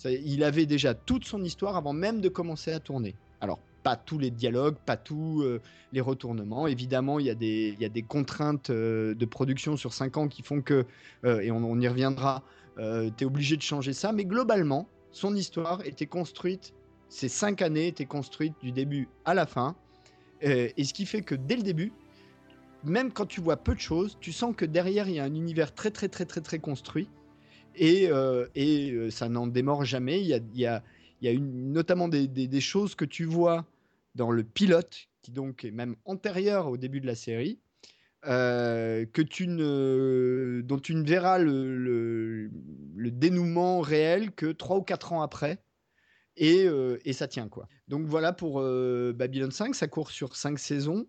Il 0.04 0.44
avait 0.44 0.66
déjà 0.66 0.94
toute 0.94 1.24
son 1.24 1.42
histoire 1.44 1.76
avant 1.76 1.92
même 1.92 2.20
de 2.20 2.28
commencer 2.28 2.72
à 2.72 2.80
tourner. 2.80 3.14
Alors, 3.40 3.58
pas 3.82 3.96
tous 3.96 4.18
les 4.18 4.30
dialogues, 4.30 4.76
pas 4.86 4.96
tous 4.96 5.42
euh, 5.42 5.60
les 5.92 6.00
retournements. 6.00 6.66
Évidemment, 6.66 7.18
il 7.18 7.26
y, 7.26 7.30
a 7.30 7.34
des, 7.34 8.04
contraintes 8.06 8.70
de 8.70 9.24
production 9.24 9.76
sur 9.76 9.92
5 9.92 10.16
ans 10.16 10.28
qui 10.28 10.42
font 10.42 10.62
que, 10.62 10.86
et 11.24 11.50
on, 11.50 11.80
y 11.80 11.88
reviendra, 11.88 12.42
tu 12.76 12.82
es 12.82 13.24
obligé 13.24 13.56
de 13.56 13.62
changer 13.62 13.92
ça. 13.92 14.12
Mais 14.12 14.24
globalement, 14.24 14.86
son 15.12 15.36
histoire 15.36 15.84
était 15.86 16.06
construite, 16.06 16.72
ces 17.08 17.28
cinq 17.28 17.60
années 17.60 17.86
étaient 17.86 18.06
construites 18.06 18.54
du 18.62 18.72
début 18.72 19.08
à 19.24 19.34
la 19.34 19.46
fin. 19.46 19.76
Euh, 20.44 20.68
et 20.76 20.84
ce 20.84 20.94
qui 20.94 21.06
fait 21.06 21.22
que 21.22 21.34
dès 21.34 21.56
le 21.56 21.62
début, 21.62 21.92
même 22.84 23.12
quand 23.12 23.26
tu 23.26 23.40
vois 23.40 23.58
peu 23.58 23.74
de 23.74 23.80
choses, 23.80 24.16
tu 24.20 24.32
sens 24.32 24.56
que 24.56 24.64
derrière, 24.64 25.08
il 25.08 25.14
y 25.14 25.20
a 25.20 25.24
un 25.24 25.34
univers 25.34 25.74
très, 25.74 25.90
très, 25.90 26.08
très, 26.08 26.24
très, 26.24 26.40
très 26.40 26.58
construit. 26.58 27.08
Et, 27.76 28.08
euh, 28.10 28.46
euh, 28.56 29.10
ça 29.10 29.28
n'en 29.28 29.46
démord 29.46 29.84
jamais. 29.84 30.22
Il 30.22 30.26
y 30.54 30.66
a, 30.66 30.82
notamment 31.38 32.08
des, 32.08 32.60
choses 32.60 32.94
que 32.94 33.04
tu 33.04 33.24
vois 33.24 33.66
dans 34.14 34.30
le 34.30 34.44
pilote, 34.44 35.08
qui 35.22 35.30
donc 35.30 35.64
est 35.64 35.70
même 35.70 35.96
antérieur 36.04 36.68
au 36.68 36.76
début 36.76 37.00
de 37.00 37.06
la 37.06 37.14
série, 37.14 37.58
euh, 38.26 39.04
dont 39.06 40.78
tu 40.78 40.94
ne 40.94 41.06
verras 41.06 41.38
le, 41.38 42.50
dénouement 42.96 43.80
réel 43.80 44.32
que 44.32 44.46
3 44.46 44.78
ou 44.78 44.82
4 44.82 45.12
ans 45.12 45.22
après. 45.22 45.58
Et, 46.36 46.66
ça 47.12 47.28
tient 47.28 47.48
quoi. 47.48 47.68
Donc 47.88 48.06
voilà 48.06 48.32
pour 48.32 48.60
Babylon 48.60 49.50
5, 49.50 49.74
ça 49.74 49.88
court 49.88 50.10
sur 50.10 50.36
5 50.36 50.58
saisons. 50.58 51.06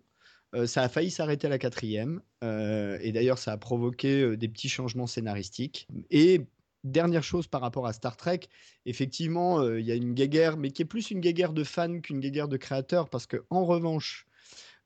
Ça 0.66 0.82
a 0.82 0.88
failli 0.88 1.10
s'arrêter 1.10 1.48
à 1.48 1.50
la 1.50 1.58
quatrième. 1.58 2.20
Et 2.42 3.10
d'ailleurs, 3.12 3.38
ça 3.38 3.52
a 3.52 3.56
provoqué 3.56 4.36
des 4.36 4.48
petits 4.48 4.68
changements 4.68 5.08
scénaristiques. 5.08 5.88
Et 6.10 6.46
dernière 6.84 7.24
chose 7.24 7.46
par 7.48 7.60
rapport 7.60 7.86
à 7.86 7.92
Star 7.92 8.16
Trek, 8.16 8.40
effectivement, 8.86 9.62
il 9.72 9.84
y 9.84 9.92
a 9.92 9.94
une 9.94 10.14
guéguerre, 10.14 10.56
mais 10.56 10.70
qui 10.70 10.82
est 10.82 10.86
plus 10.86 11.10
une 11.10 11.20
guéguerre 11.20 11.52
de 11.52 11.64
fans 11.64 12.00
qu'une 12.00 12.20
guéguerre 12.20 12.48
de 12.48 12.56
créateurs, 12.56 13.08
parce 13.08 13.26
que 13.26 13.44
en 13.50 13.64
revanche, 13.64 14.26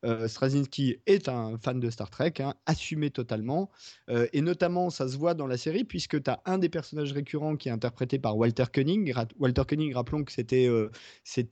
euh, 0.04 0.28
Straczynski 0.28 0.98
est 1.06 1.28
un 1.28 1.58
fan 1.58 1.80
de 1.80 1.90
Star 1.90 2.10
Trek, 2.10 2.34
hein, 2.40 2.54
assumé 2.66 3.10
totalement. 3.10 3.70
Euh, 4.08 4.26
et 4.32 4.40
notamment, 4.40 4.90
ça 4.90 5.08
se 5.08 5.16
voit 5.16 5.34
dans 5.34 5.46
la 5.46 5.56
série, 5.56 5.84
puisque 5.84 6.22
tu 6.22 6.30
as 6.30 6.40
un 6.44 6.58
des 6.58 6.68
personnages 6.68 7.12
récurrents 7.12 7.56
qui 7.56 7.68
est 7.68 7.72
interprété 7.72 8.18
par 8.18 8.36
Walter 8.36 8.64
Koenig. 8.72 9.14
Walter 9.38 9.62
Koenig, 9.66 9.94
rappelons 9.94 10.24
que 10.24 10.32
c'était 10.32 10.66
euh, 10.66 10.90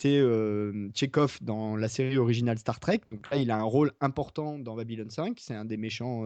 euh, 0.05 0.89
Chekhov 0.95 1.39
dans 1.43 1.77
la 1.77 1.89
série 1.89 2.19
originale 2.19 2.59
Star 2.59 2.81
Trek. 2.81 3.01
Donc 3.11 3.31
là, 3.31 3.37
il 3.39 3.51
a 3.51 3.57
un 3.57 3.65
rôle 3.65 3.93
important 4.01 4.59
dans 4.59 4.77
Babylon 4.77 5.11
5. 5.11 5.39
C'est 5.41 5.55
un 5.55 5.65
des 5.65 5.77
méchants 5.77 6.25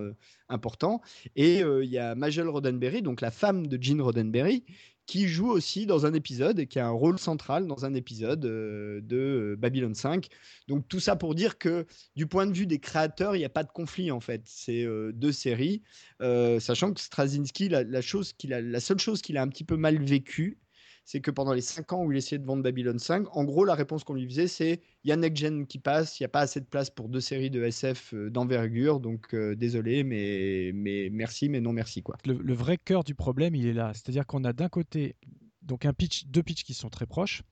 importants. 0.48 1.00
Et 1.37 1.61
il 1.61 1.90
y 1.90 1.98
a 1.98 2.14
Majel 2.14 2.48
Roddenberry, 2.48 3.02
donc 3.02 3.20
la 3.20 3.30
femme 3.30 3.66
de 3.66 3.83
Gene 3.83 4.00
Roddenberry, 4.00 4.64
qui 5.10 5.26
joue 5.26 5.50
aussi 5.50 5.86
dans 5.86 6.06
un 6.06 6.14
épisode 6.14 6.60
et 6.60 6.68
qui 6.68 6.78
a 6.78 6.86
un 6.86 6.92
rôle 6.92 7.18
central 7.18 7.66
dans 7.66 7.84
un 7.84 7.94
épisode 7.94 8.44
euh, 8.44 9.00
de 9.00 9.56
Babylon 9.58 9.92
5. 9.92 10.28
Donc 10.68 10.86
tout 10.86 11.00
ça 11.00 11.16
pour 11.16 11.34
dire 11.34 11.58
que 11.58 11.84
du 12.14 12.28
point 12.28 12.46
de 12.46 12.56
vue 12.56 12.68
des 12.68 12.78
créateurs, 12.78 13.34
il 13.34 13.40
n'y 13.40 13.44
a 13.44 13.48
pas 13.48 13.64
de 13.64 13.72
conflit 13.72 14.12
en 14.12 14.20
fait. 14.20 14.42
C'est 14.44 14.84
euh, 14.84 15.10
deux 15.12 15.32
séries, 15.32 15.82
euh, 16.22 16.60
sachant 16.60 16.92
que 16.92 17.00
Straczynski, 17.00 17.68
la, 17.68 17.82
la, 17.82 18.02
chose 18.02 18.34
a, 18.52 18.60
la 18.60 18.78
seule 18.78 19.00
chose 19.00 19.20
qu'il 19.20 19.36
a 19.36 19.42
un 19.42 19.48
petit 19.48 19.64
peu 19.64 19.76
mal 19.76 20.00
vécue, 20.00 20.60
c'est 21.04 21.20
que 21.20 21.30
pendant 21.30 21.52
les 21.52 21.60
5 21.60 21.92
ans 21.92 22.04
où 22.04 22.12
il 22.12 22.18
essayait 22.18 22.38
de 22.38 22.46
vendre 22.46 22.62
Babylon 22.62 22.98
5, 22.98 23.36
en 23.36 23.44
gros, 23.44 23.64
la 23.64 23.74
réponse 23.74 24.04
qu'on 24.04 24.14
lui 24.14 24.26
faisait, 24.26 24.46
c'est 24.46 24.80
il 25.04 25.08
y 25.08 25.12
a 25.12 25.16
Next 25.16 25.36
Gen 25.36 25.66
qui 25.66 25.78
passe, 25.78 26.20
il 26.20 26.22
n'y 26.22 26.26
a 26.26 26.28
pas 26.28 26.40
assez 26.40 26.60
de 26.60 26.66
place 26.66 26.90
pour 26.90 27.08
deux 27.08 27.20
séries 27.20 27.50
de 27.50 27.62
SF 27.62 28.14
d'envergure, 28.14 29.00
donc 29.00 29.34
euh, 29.34 29.54
désolé, 29.56 30.04
mais, 30.04 30.72
mais 30.74 31.08
merci, 31.10 31.48
mais 31.48 31.60
non 31.60 31.72
merci. 31.72 32.02
Quoi. 32.02 32.16
Le, 32.24 32.34
le 32.34 32.54
vrai 32.54 32.76
cœur 32.76 33.04
du 33.04 33.14
problème, 33.14 33.54
il 33.54 33.66
est 33.66 33.72
là. 33.72 33.92
C'est-à-dire 33.94 34.26
qu'on 34.26 34.44
a 34.44 34.52
d'un 34.52 34.68
côté 34.68 35.16
donc 35.62 35.84
un 35.84 35.92
pitch, 35.92 36.26
deux 36.26 36.42
pitchs 36.42 36.64
qui 36.64 36.74
sont 36.74 36.90
très 36.90 37.06
proches. 37.06 37.42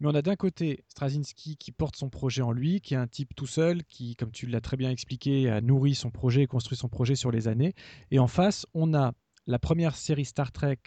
Mais 0.00 0.08
on 0.08 0.14
a 0.14 0.22
d'un 0.22 0.36
côté 0.36 0.82
Straczynski 0.88 1.56
qui 1.58 1.72
porte 1.72 1.96
son 1.96 2.08
projet 2.08 2.40
en 2.40 2.52
lui, 2.52 2.80
qui 2.80 2.94
est 2.94 2.96
un 2.96 3.06
type 3.06 3.34
tout 3.36 3.46
seul, 3.46 3.84
qui, 3.84 4.16
comme 4.16 4.32
tu 4.32 4.46
l'as 4.46 4.62
très 4.62 4.78
bien 4.78 4.90
expliqué, 4.90 5.50
a 5.50 5.60
nourri 5.60 5.94
son 5.94 6.10
projet 6.10 6.42
et 6.42 6.46
construit 6.46 6.78
son 6.78 6.88
projet 6.88 7.14
sur 7.14 7.30
les 7.30 7.48
années. 7.48 7.74
Et 8.10 8.18
en 8.18 8.26
face, 8.26 8.66
on 8.72 8.94
a 8.94 9.12
la 9.46 9.58
première 9.58 9.96
série 9.96 10.24
Star 10.24 10.52
Trek 10.52 10.78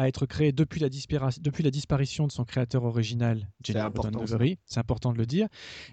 à 0.00 0.08
être 0.08 0.24
créé 0.24 0.50
depuis 0.50 0.80
la, 0.80 0.88
depuis 0.88 1.62
la 1.62 1.70
disparition 1.70 2.26
de 2.26 2.32
son 2.32 2.46
créateur 2.46 2.84
original, 2.84 3.50
Gene 3.62 3.76
Roddenberry, 3.94 4.58
c'est 4.64 4.80
important 4.80 5.12
de 5.12 5.18
le 5.18 5.26
dire, 5.26 5.46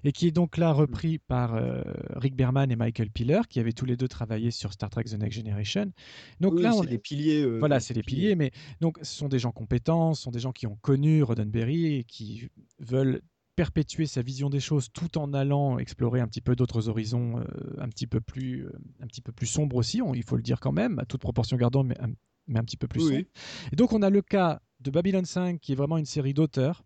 et 0.06 0.14
qui 0.14 0.28
est 0.28 0.32
donc 0.32 0.56
là 0.56 0.72
repris 0.72 1.18
par 1.18 1.56
euh, 1.56 1.82
Rick 2.16 2.34
Berman 2.34 2.72
et 2.72 2.78
Michael 2.78 3.12
Piller, 3.12 3.42
qui 3.50 3.60
avaient 3.60 3.74
tous 3.74 3.86
les 3.86 3.98
deux 3.98 4.08
travaillé 4.08 4.50
sur 4.50 4.72
Star 4.72 4.90
Trek 4.90 5.04
The 5.04 5.20
Next 5.20 5.38
Generation. 5.38 5.92
Donc 6.40 6.54
oui, 6.54 6.62
là, 6.62 6.74
on... 6.74 6.84
c'est 6.84 6.90
les 6.90 6.98
piliers. 6.98 7.42
Euh, 7.42 7.60
voilà, 7.60 7.82
c'est 7.82 7.94
les 7.94 8.02
piliers, 8.02 8.36
mais 8.36 8.52
donc 8.80 8.98
ce 9.02 9.14
sont 9.14 9.28
des 9.28 9.40
gens 9.40 9.52
compétents, 9.52 10.14
ce 10.14 10.24
sont 10.24 10.32
des 10.32 10.40
gens 10.40 10.54
qui 10.54 10.68
ont 10.68 10.78
connu 10.78 11.22
Roddenberry 11.22 11.96
et 11.96 12.04
qui 12.06 12.48
veulent 12.80 13.22
perpétuer 13.58 14.06
sa 14.06 14.22
vision 14.22 14.50
des 14.50 14.60
choses 14.62 14.88
tout 14.94 15.18
en 15.18 15.34
allant 15.34 15.80
explorer 15.80 16.22
un 16.22 16.28
petit 16.28 16.42
peu 16.42 16.56
d'autres 16.56 16.88
horizons 16.88 17.40
euh, 17.40 17.44
un 17.80 17.90
petit 17.90 18.06
peu 18.06 18.22
plus 18.22 18.68
euh, 18.68 18.72
un 19.02 19.08
petit 19.08 19.20
peu 19.20 19.34
plus 19.34 19.48
sombres 19.48 19.76
aussi. 19.76 20.02
On, 20.02 20.14
il 20.14 20.24
faut 20.24 20.38
le 20.38 20.44
dire 20.44 20.60
quand 20.62 20.72
même 20.72 21.00
à 21.00 21.06
toute 21.06 21.20
proportion 21.20 21.58
gardant 21.58 21.84
mais 21.84 22.00
un, 22.00 22.12
mais 22.48 22.60
un 22.60 22.64
petit 22.64 22.78
peu 22.78 22.88
plus 22.88 23.04
oui. 23.04 23.14
sombre 23.16 23.28
et 23.72 23.76
donc 23.76 23.94
on 23.94 24.02
a 24.02 24.10
le 24.10 24.22
cas 24.22 24.62
de 24.80 24.92
Babylon 24.92 25.26
5 25.26 25.60
qui 25.60 25.74
est 25.74 25.76
vraiment 25.76 25.98
une 25.98 26.06
série 26.06 26.34
d'auteurs 26.34 26.84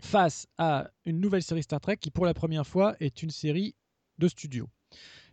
face 0.00 0.46
à 0.58 0.90
une 1.04 1.20
nouvelle 1.20 1.42
série 1.42 1.62
Star 1.62 1.80
Trek 1.80 1.96
qui 1.96 2.10
pour 2.10 2.26
la 2.26 2.34
première 2.34 2.66
fois 2.66 2.96
est 3.00 3.22
une 3.22 3.30
série 3.30 3.74
de 4.18 4.28
studio 4.28 4.68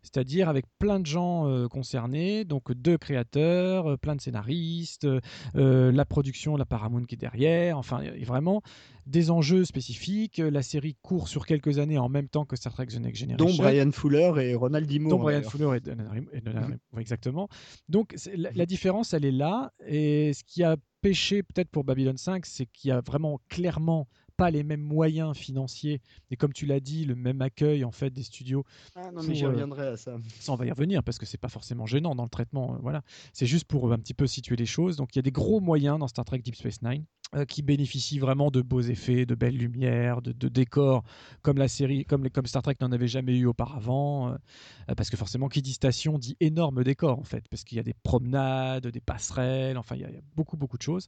c'est-à-dire 0.01 0.49
avec 0.49 0.65
plein 0.79 0.99
de 0.99 1.05
gens 1.05 1.47
euh, 1.47 1.67
concernés, 1.67 2.43
donc 2.45 2.71
deux 2.71 2.97
créateurs, 2.97 3.91
euh, 3.91 3.97
plein 3.97 4.15
de 4.15 4.21
scénaristes, 4.21 5.07
euh, 5.55 5.91
la 5.91 6.05
production, 6.05 6.57
la 6.57 6.65
Paramount 6.65 7.03
qui 7.03 7.15
est 7.15 7.17
derrière, 7.17 7.77
enfin 7.77 8.01
vraiment 8.25 8.61
des 9.05 9.31
enjeux 9.31 9.65
spécifiques. 9.65 10.37
La 10.37 10.61
série 10.61 10.95
court 11.01 11.27
sur 11.27 11.45
quelques 11.45 11.79
années 11.79 11.97
en 11.97 12.09
même 12.09 12.27
temps 12.27 12.45
que 12.45 12.55
Star 12.55 12.73
Trek 12.73 12.87
The 12.87 12.99
Next 12.99 13.19
Generation. 13.21 13.45
Dont 13.45 13.55
Brian 13.63 13.91
Fuller 13.91 14.33
et 14.39 14.55
Ronald 14.55 14.87
D. 14.87 14.99
Moore. 14.99 15.11
Dont 15.11 15.23
Brian 15.23 15.41
Fuller 15.43 15.77
et, 15.77 15.89
et, 15.89 16.37
et, 16.37 16.41
et 16.41 16.99
exactement. 16.99 17.47
Donc 17.89 18.15
la, 18.35 18.51
la 18.53 18.65
différence, 18.65 19.13
elle 19.13 19.25
est 19.25 19.31
là. 19.31 19.71
Et 19.87 20.33
ce 20.33 20.43
qui 20.43 20.63
a 20.63 20.77
pêché 21.01 21.43
peut-être 21.43 21.69
pour 21.69 21.83
Babylon 21.83 22.17
5, 22.17 22.45
c'est 22.45 22.67
qu'il 22.67 22.89
y 22.89 22.91
a 22.91 23.01
vraiment 23.01 23.39
clairement 23.49 24.07
pas 24.41 24.51
les 24.51 24.63
mêmes 24.63 24.81
moyens 24.81 25.37
financiers. 25.37 26.01
Et 26.31 26.35
comme 26.35 26.51
tu 26.51 26.65
l'as 26.65 26.79
dit 26.79 27.05
le 27.05 27.15
même 27.15 27.41
accueil 27.41 27.83
en 27.85 27.91
fait 27.91 28.09
des 28.09 28.23
studios 28.23 28.63
ah 28.95 29.11
non 29.11 29.21
mais 29.23 29.35
j'y 29.35 29.45
reviendrai 29.45 29.87
à 29.87 29.97
ça. 29.97 30.17
ça 30.39 30.51
on 30.51 30.55
va 30.55 30.65
y 30.65 30.71
revenir 30.71 31.03
parce 31.03 31.17
que 31.19 31.25
c'est 31.27 31.37
pas 31.37 31.49
forcément 31.49 31.85
gênant 31.85 32.15
dans 32.15 32.23
le 32.23 32.29
traitement 32.29 32.73
euh, 32.73 32.77
voilà. 32.81 33.03
C'est 33.33 33.45
juste 33.45 33.65
pour 33.65 33.91
un 33.93 33.99
petit 33.99 34.13
peu 34.15 34.25
situer 34.27 34.55
les 34.55 34.65
choses. 34.65 34.97
Donc 34.97 35.15
il 35.15 35.17
y 35.17 35.19
a 35.19 35.21
des 35.21 35.31
gros 35.31 35.59
moyens 35.59 35.99
dans 35.99 36.07
Star 36.07 36.25
Trek 36.25 36.39
Deep 36.39 36.55
Space 36.55 36.81
Nine. 36.81 37.03
euh, 37.03 37.20
qui 37.47 37.61
bénéficient 37.61 38.19
vraiment 38.19 38.51
de 38.51 38.61
beaux 38.61 38.81
effets 38.81 39.25
de 39.25 39.35
belles 39.35 39.57
lumières 39.57 40.21
de, 40.21 40.49
décors 40.49 41.03
comme 41.41 41.57
la 41.57 41.67
série 41.67 42.05
comme, 42.05 42.27
Star 42.45 42.61
Trek 42.61 42.75
n'en 42.81 42.91
avait 42.91 43.07
jamais 43.07 43.37
eu 43.37 43.45
auparavant 43.45 44.29
euh, 44.29 44.35
parce 44.97 45.09
que 45.09 45.17
forcément 45.17 45.47
qui 45.47 45.61
dit 45.61 45.73
station 45.73 46.17
dit 46.17 46.35
énorme 46.39 46.83
décor 46.83 47.17
en 47.17 47.23
fait 47.23 47.47
parce 47.49 47.63
qu'il 47.63 47.77
y 47.77 47.79
a 47.79 47.83
des 47.83 47.93
promenades 47.93 48.87
des 48.87 48.99
passerelles 48.99 49.77
enfin 49.77 49.95
il 49.95 50.01
y 50.01 50.05
a, 50.05 50.09
beaucoup 50.35 50.57
beaucoup 50.57 50.77
de 50.77 50.83
choses. 50.83 51.07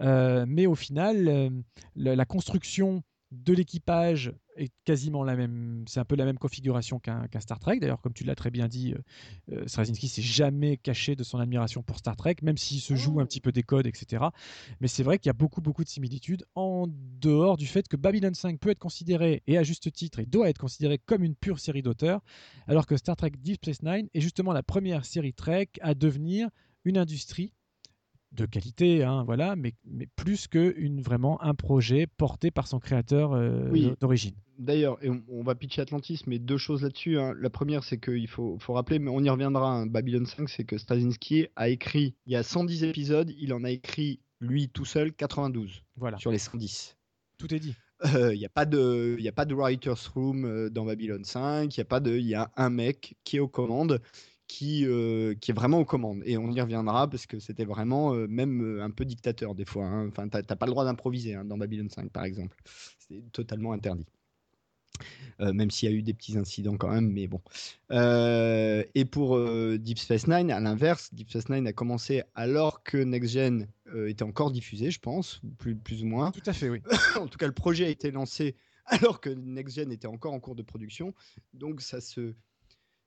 Euh, 0.00 0.46
mais 0.48 0.66
au 0.66 0.74
final 0.74 1.52
la 1.96 2.24
construction 2.24 3.02
de 3.30 3.52
l'équipage 3.52 4.32
est 4.58 4.72
quasiment 4.84 5.24
la 5.24 5.36
même, 5.36 5.84
c'est 5.86 6.00
un 6.00 6.04
peu 6.04 6.16
la 6.16 6.24
même 6.24 6.38
configuration 6.38 6.98
qu'un 6.98 7.26
qu 7.28 7.40
Star 7.40 7.58
Trek. 7.58 7.78
D'ailleurs, 7.80 8.00
comme 8.00 8.12
tu 8.12 8.24
l'as 8.24 8.34
très 8.34 8.50
bien 8.50 8.68
dit, 8.68 8.94
euh, 9.52 9.66
Straczynski 9.66 10.08
s'est 10.08 10.22
jamais 10.22 10.76
caché 10.76 11.16
de 11.16 11.24
son 11.24 11.38
admiration 11.38 11.82
pour 11.82 11.98
Star 11.98 12.16
Trek, 12.16 12.36
même 12.42 12.56
s'il 12.56 12.80
se 12.80 12.94
joue 12.94 13.20
un 13.20 13.26
petit 13.26 13.40
peu 13.40 13.52
des 13.52 13.62
codes, 13.62 13.86
etc. 13.86 14.24
Mais 14.80 14.88
c'est 14.88 15.02
vrai 15.02 15.18
qu'il 15.18 15.28
y 15.28 15.30
a 15.30 15.34
beaucoup, 15.34 15.60
beaucoup 15.60 15.84
de 15.84 15.88
similitudes 15.88 16.44
en 16.54 16.86
dehors 17.20 17.56
du 17.56 17.66
fait 17.66 17.88
que 17.88 17.96
Babylon 17.96 18.34
5 18.34 18.58
peut 18.58 18.70
être 18.70 18.78
considéré, 18.78 19.42
et 19.46 19.58
à 19.58 19.62
juste 19.62 19.92
titre, 19.92 20.18
et 20.18 20.26
doit 20.26 20.48
être 20.48 20.58
considéré 20.58 20.98
comme 20.98 21.24
une 21.24 21.34
pure 21.34 21.58
série 21.58 21.82
d'auteurs, 21.82 22.20
alors 22.66 22.86
que 22.86 22.96
Star 22.96 23.16
Trek 23.16 23.32
Deep 23.38 23.56
Space 23.64 23.82
Nine 23.82 24.08
est 24.14 24.20
justement 24.20 24.52
la 24.52 24.62
première 24.62 25.04
série 25.04 25.32
Trek 25.32 25.68
à 25.80 25.94
devenir 25.94 26.48
une 26.84 26.98
industrie 26.98 27.52
de 28.32 28.46
qualité, 28.46 29.04
hein, 29.04 29.24
voilà, 29.24 29.56
mais, 29.56 29.74
mais 29.84 30.06
plus 30.06 30.48
que 30.48 30.74
une, 30.76 31.00
vraiment 31.00 31.42
un 31.42 31.54
projet 31.54 32.06
porté 32.06 32.50
par 32.50 32.66
son 32.66 32.78
créateur 32.78 33.32
euh, 33.32 33.68
oui. 33.70 33.92
d'origine. 34.00 34.34
D'ailleurs, 34.58 34.98
et 35.02 35.08
on, 35.08 35.22
on, 35.28 35.42
va 35.44 35.54
pitcher 35.54 35.82
Atlantis, 35.82 36.22
mais 36.26 36.40
deux 36.40 36.58
choses 36.58 36.82
là-dessus. 36.82 37.16
Hein. 37.16 37.32
La 37.40 37.48
première, 37.48 37.84
c'est 37.84 37.98
qu'il 37.98 38.26
faut, 38.26 38.58
faut, 38.58 38.72
rappeler, 38.72 38.98
mais 38.98 39.08
on 39.08 39.22
y 39.22 39.30
reviendra, 39.30 39.70
hein, 39.70 39.86
Babylon 39.86 40.26
5, 40.26 40.48
c'est 40.48 40.64
que 40.64 40.78
Straczynski 40.78 41.46
a 41.54 41.68
écrit, 41.68 42.16
il 42.26 42.32
y 42.32 42.36
a 42.36 42.42
110 42.42 42.82
épisodes, 42.82 43.32
il 43.38 43.54
en 43.54 43.62
a 43.62 43.70
écrit, 43.70 44.18
lui, 44.40 44.68
tout 44.68 44.84
seul, 44.84 45.12
92 45.12 45.84
voilà. 45.96 46.18
sur 46.18 46.32
les 46.32 46.38
110. 46.38 46.96
Tout 47.38 47.54
est 47.54 47.60
dit. 47.60 47.76
Il 48.04 48.16
euh, 48.16 48.34
n'y 48.34 48.44
a, 48.44 48.48
pas 48.48 48.64
de, 48.64 49.16
y 49.20 49.28
a 49.28 49.32
pas 49.32 49.44
de 49.44 49.54
writer's 49.54 50.08
room 50.08 50.44
euh, 50.44 50.70
dans 50.70 50.84
Babylon 50.84 51.22
5, 51.22 51.76
il 51.76 51.78
y, 51.78 51.80
a 51.80 51.84
pas 51.84 52.00
de, 52.00 52.18
y 52.18 52.34
a 52.34 52.50
un 52.56 52.70
mec 52.70 53.16
qui 53.22 53.36
est 53.36 53.40
aux 53.40 53.48
commandes, 53.48 54.00
qui, 54.48 54.86
qui 55.40 55.50
est 55.50 55.54
vraiment 55.54 55.78
aux 55.78 55.84
commandes. 55.84 56.22
Et 56.24 56.36
on 56.36 56.50
y 56.50 56.60
reviendra 56.60 57.08
parce 57.08 57.26
que 57.26 57.38
c'était 57.38 57.66
vraiment 57.66 58.14
même 58.14 58.80
un 58.80 58.90
peu 58.90 59.04
dictateur 59.04 59.54
des 59.54 59.66
fois. 59.66 59.84
Hein. 59.84 60.08
Enfin, 60.08 60.26
t'as 60.28 60.42
pas 60.42 60.64
le 60.64 60.72
droit 60.72 60.86
d'improviser 60.86 61.34
hein, 61.34 61.44
dans 61.44 61.58
Babylon 61.58 61.88
5, 61.90 62.10
par 62.10 62.24
exemple. 62.24 62.56
C'est 62.98 63.30
totalement 63.30 63.72
interdit. 63.72 64.06
Euh, 65.40 65.52
même 65.52 65.70
s'il 65.70 65.88
y 65.88 65.92
a 65.92 65.94
eu 65.94 66.02
des 66.02 66.14
petits 66.14 66.36
incidents 66.36 66.76
quand 66.76 66.90
même, 66.90 67.12
mais 67.12 67.28
bon. 67.28 67.40
Euh, 67.92 68.82
et 68.96 69.04
pour 69.04 69.36
euh, 69.36 69.78
Deep 69.78 69.98
Space 69.98 70.26
Nine, 70.26 70.50
à 70.50 70.58
l'inverse, 70.58 71.14
Deep 71.14 71.30
Space 71.30 71.48
Nine 71.48 71.66
a 71.68 71.72
commencé 71.72 72.24
alors 72.34 72.82
que 72.82 72.96
Next 72.96 73.34
Gen 73.34 73.68
était 74.06 74.24
encore 74.24 74.50
diffusé, 74.50 74.90
je 74.90 74.98
pense, 74.98 75.40
plus, 75.58 75.76
plus 75.76 76.02
ou 76.02 76.06
moins. 76.06 76.32
Tout 76.32 76.42
à 76.44 76.52
fait, 76.52 76.68
oui. 76.68 76.82
en 77.16 77.28
tout 77.28 77.38
cas, 77.38 77.46
le 77.46 77.52
projet 77.52 77.86
a 77.86 77.88
été 77.88 78.10
lancé 78.10 78.56
alors 78.86 79.20
que 79.20 79.30
Next 79.30 79.76
Gen 79.76 79.92
était 79.92 80.08
encore 80.08 80.32
en 80.32 80.40
cours 80.40 80.56
de 80.56 80.62
production, 80.62 81.14
donc 81.52 81.82
ça 81.82 82.00
se 82.00 82.34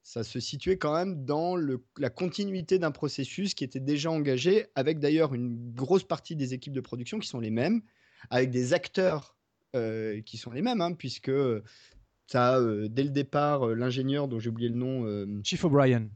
ça 0.03 0.23
se 0.23 0.39
situait 0.39 0.77
quand 0.77 0.95
même 0.95 1.25
dans 1.25 1.55
le, 1.55 1.85
la 1.99 2.09
continuité 2.09 2.79
d'un 2.79 2.89
processus 2.89 3.53
qui 3.53 3.63
était 3.63 3.79
déjà 3.79 4.09
engagé, 4.09 4.65
avec 4.73 4.97
d'ailleurs 4.97 5.35
une 5.35 5.71
grosse 5.73 6.03
partie 6.03 6.35
des 6.35 6.55
équipes 6.55 6.73
de 6.73 6.81
production 6.81 7.19
qui 7.19 7.27
sont 7.27 7.39
les 7.39 7.51
mêmes, 7.51 7.83
avec 8.31 8.49
des 8.49 8.73
acteurs 8.73 9.37
euh, 9.73 10.21
qui 10.21 10.37
sont 10.37 10.51
les 10.51 10.61
mêmes, 10.61 10.81
hein, 10.81 10.91
puisque 10.91 11.31
tu 11.31 12.37
as 12.37 12.59
euh, 12.59 12.89
dès 12.89 13.03
le 13.03 13.09
départ 13.09 13.67
euh, 13.67 13.73
l'ingénieur 13.73 14.27
dont 14.27 14.37
j'ai 14.37 14.49
oublié 14.49 14.67
le 14.67 14.75
nom. 14.75 15.41
Chief 15.43 15.63
O'Brien. 15.63 16.09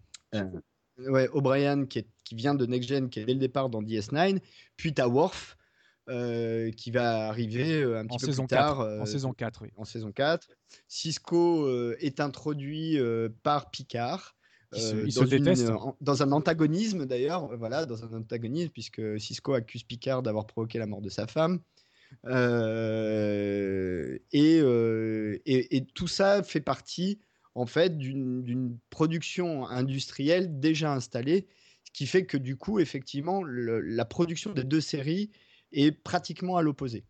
ouais, 0.97 1.30
O'Brien 1.30 1.86
qui, 1.86 2.06
qui 2.26 2.36
vient 2.36 2.53
de 2.53 2.66
Next 2.66 2.89
Gen, 2.89 3.10
qui 3.10 3.22
est 3.22 3.26
dès 3.26 3.34
le 3.34 3.39
départ 3.39 3.70
dans 3.70 3.82
DS9. 3.82 4.41
Puis 4.76 4.93
tu 4.93 5.01
as 5.01 5.08
Worf. 5.08 5.58
qui 6.76 6.91
va 6.91 7.30
arriver 7.30 7.84
un 7.84 8.06
petit 8.06 8.26
peu 8.26 8.34
plus 8.34 8.47
tard. 8.47 8.82
en 8.82 9.06
saison 9.06 9.32
4, 9.32 9.62
oui. 9.62 9.70
En 9.78 9.86
saison 9.86 10.12
4. 10.12 10.49
Cisco 10.89 11.70
est 11.93 12.20
introduit 12.20 12.99
par 13.41 13.72
Picard. 13.72 14.36
Il 14.74 15.14
se, 15.14 15.24
déteste. 15.24 15.72
dans 16.01 16.24
un 16.24 16.32
antagonisme 16.34 17.06
d'ailleurs, 17.06 17.56
voilà, 17.56 17.86
dans 17.86 18.03
un 18.03 18.18
antagonisme, 18.18 18.72
puisque 18.72 19.18
Cisco 19.18 19.53
accuse 19.53 19.84
Picard 19.84 20.24
d'avoir 20.24 20.45
provoqué 20.45 20.78
la 20.78 20.88
mort 20.88 21.01
de 21.01 21.08
sa 21.08 21.28
femme. 21.28 21.62
Euh, 22.26 24.18
euh, 24.34 25.38
et, 25.45 25.86
tout 25.93 26.07
ça 26.07 26.43
fait 26.43 26.61
partie 26.61 27.20
en 27.53 27.66
fait 27.66 27.97
d'une 27.97 28.78
production 28.89 29.68
industrielle 29.68 30.59
déjà 30.59 30.93
installée, 30.93 31.47
ce 31.84 31.91
qui 31.91 32.07
fait 32.07 32.26
que 32.26 32.38
du 32.38 32.57
coup, 32.57 32.80
effectivement, 32.80 33.43
la 33.43 34.05
production 34.05 34.51
des 34.51 34.63
deux 34.63 34.82
séries 34.82 35.32
est 35.72 35.91
pratiquement 35.91 36.57
à 36.57 36.61
l'opposé. 36.61 37.05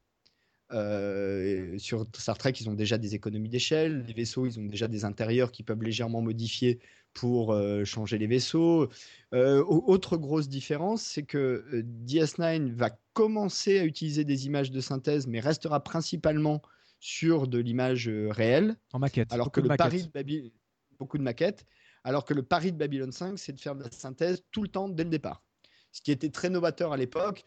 Euh, 0.71 1.77
sur 1.77 2.05
Star 2.17 2.37
Trek, 2.37 2.53
ils 2.59 2.69
ont 2.69 2.73
déjà 2.73 2.97
des 2.97 3.15
économies 3.15 3.49
d'échelle. 3.49 4.03
Les 4.07 4.13
vaisseaux, 4.13 4.45
ils 4.45 4.59
ont 4.59 4.65
déjà 4.65 4.87
des 4.87 5.05
intérieurs 5.05 5.51
qui 5.51 5.63
peuvent 5.63 5.81
légèrement 5.81 6.21
modifier 6.21 6.79
pour 7.13 7.53
euh, 7.53 7.85
changer 7.85 8.17
les 8.17 8.27
vaisseaux. 8.27 8.89
Euh, 9.33 9.63
autre 9.63 10.17
grosse 10.17 10.49
différence, 10.49 11.03
c'est 11.03 11.23
que 11.23 11.65
DS9 12.05 12.73
va 12.73 12.89
commencer 13.13 13.79
à 13.79 13.85
utiliser 13.85 14.25
des 14.25 14.47
images 14.47 14.71
de 14.71 14.81
synthèse, 14.81 15.27
mais 15.27 15.39
restera 15.39 15.83
principalement 15.83 16.61
sur 16.99 17.47
de 17.47 17.59
l'image 17.59 18.09
réelle. 18.09 18.75
En 18.91 18.99
maquette. 18.99 19.31
Alors 19.31 19.51
que 19.51 19.61
le 19.61 19.69
pari 19.69 20.09
de 20.13 20.51
beaucoup 20.97 21.17
de 21.17 21.23
maquettes. 21.23 21.65
Alors 22.03 22.25
que 22.25 22.33
le 22.33 22.43
pari 22.43 22.71
de 22.71 22.77
Babylon 22.77 23.11
5, 23.11 23.37
c'est 23.37 23.53
de 23.53 23.59
faire 23.59 23.75
de 23.75 23.83
la 23.83 23.91
synthèse 23.91 24.43
tout 24.51 24.61
le 24.61 24.67
temps 24.67 24.89
dès 24.89 25.03
le 25.03 25.09
départ. 25.09 25.43
Ce 25.91 26.01
qui 26.01 26.11
était 26.11 26.29
très 26.29 26.49
novateur 26.49 26.91
à 26.91 26.97
l'époque 26.97 27.43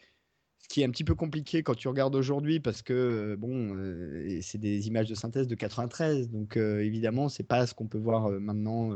ce 0.61 0.67
qui 0.67 0.81
est 0.81 0.85
un 0.85 0.91
petit 0.91 1.03
peu 1.03 1.15
compliqué 1.15 1.63
quand 1.63 1.75
tu 1.75 1.87
regardes 1.87 2.15
aujourd'hui 2.15 2.59
parce 2.59 2.81
que 2.81 2.93
euh, 2.93 3.35
bon, 3.37 3.75
euh, 3.75 4.39
c'est 4.41 4.57
des 4.57 4.87
images 4.87 5.07
de 5.07 5.15
synthèse 5.15 5.47
de 5.47 5.55
93, 5.55 6.29
donc 6.29 6.57
euh, 6.57 6.83
évidemment 6.83 7.29
c'est 7.29 7.43
pas 7.43 7.65
ce 7.65 7.73
qu'on 7.73 7.87
peut 7.87 7.97
voir 7.97 8.29
maintenant, 8.29 8.91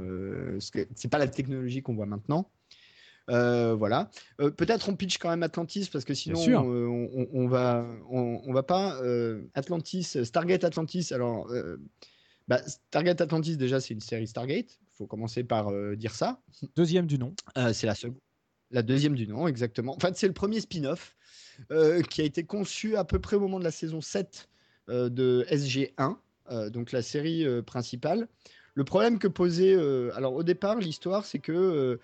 c'est 0.59 1.09
pas 1.09 1.17
la 1.17 1.27
technologie 1.27 1.81
qu'on 1.81 1.95
voit 1.95 2.05
maintenant. 2.05 2.49
voilà. 3.27 4.11
Peut-être 4.37 4.89
on 4.89 4.95
pitch 4.95 5.17
quand 5.17 5.29
même 5.29 5.43
Atlantis 5.43 5.89
parce 5.91 6.05
que 6.05 6.13
sinon 6.13 6.39
on, 6.39 7.27
on, 7.33 7.47
va 7.47 7.87
on, 8.09 8.53
va 8.53 8.63
pas 8.63 8.99
Atlantis 9.53 10.17
Stargate 10.23 10.63
Atlantis. 10.63 11.09
Alors 11.11 11.49
bah, 12.49 12.61
Stargate 12.67 13.21
Atlantis 13.21 13.55
déjà 13.55 13.79
c'est 13.79 13.93
une 13.93 14.01
série 14.01 14.27
Stargate. 14.27 14.79
Il 14.81 14.97
faut 14.97 15.07
commencer 15.07 15.43
par 15.43 15.71
dire 15.95 16.13
ça. 16.13 16.41
Deuxième 16.75 17.07
du 17.07 17.17
nom. 17.17 17.33
c'est 17.73 17.87
la 17.87 17.95
seconde. 17.95 18.19
La 18.73 18.81
deuxième 18.81 19.13
du 19.13 19.27
nom, 19.27 19.47
exactement. 19.47 19.95
En 19.95 19.99
fait, 19.99 20.17
c'est 20.17 20.27
le 20.27 20.33
premier 20.33 20.59
spin-off. 20.59 21.15
Euh, 21.71 22.01
qui 22.01 22.21
a 22.21 22.23
été 22.23 22.43
conçu 22.43 22.95
à 22.95 23.03
peu 23.03 23.19
près 23.19 23.35
au 23.35 23.39
moment 23.39 23.59
de 23.59 23.63
la 23.63 23.71
saison 23.71 24.01
7 24.01 24.49
euh, 24.89 25.09
de 25.09 25.45
SG1, 25.49 26.15
euh, 26.51 26.69
donc 26.69 26.91
la 26.91 27.01
série 27.01 27.45
principale. 27.63 28.27
Le 28.75 28.83
problème 28.83 29.19
que 29.19 29.27
posait, 29.27 29.75
alors 30.15 30.33
au 30.33 30.43
départ, 30.43 30.77
l'histoire, 30.79 31.25
c'est 31.25 31.39
que 31.39 31.99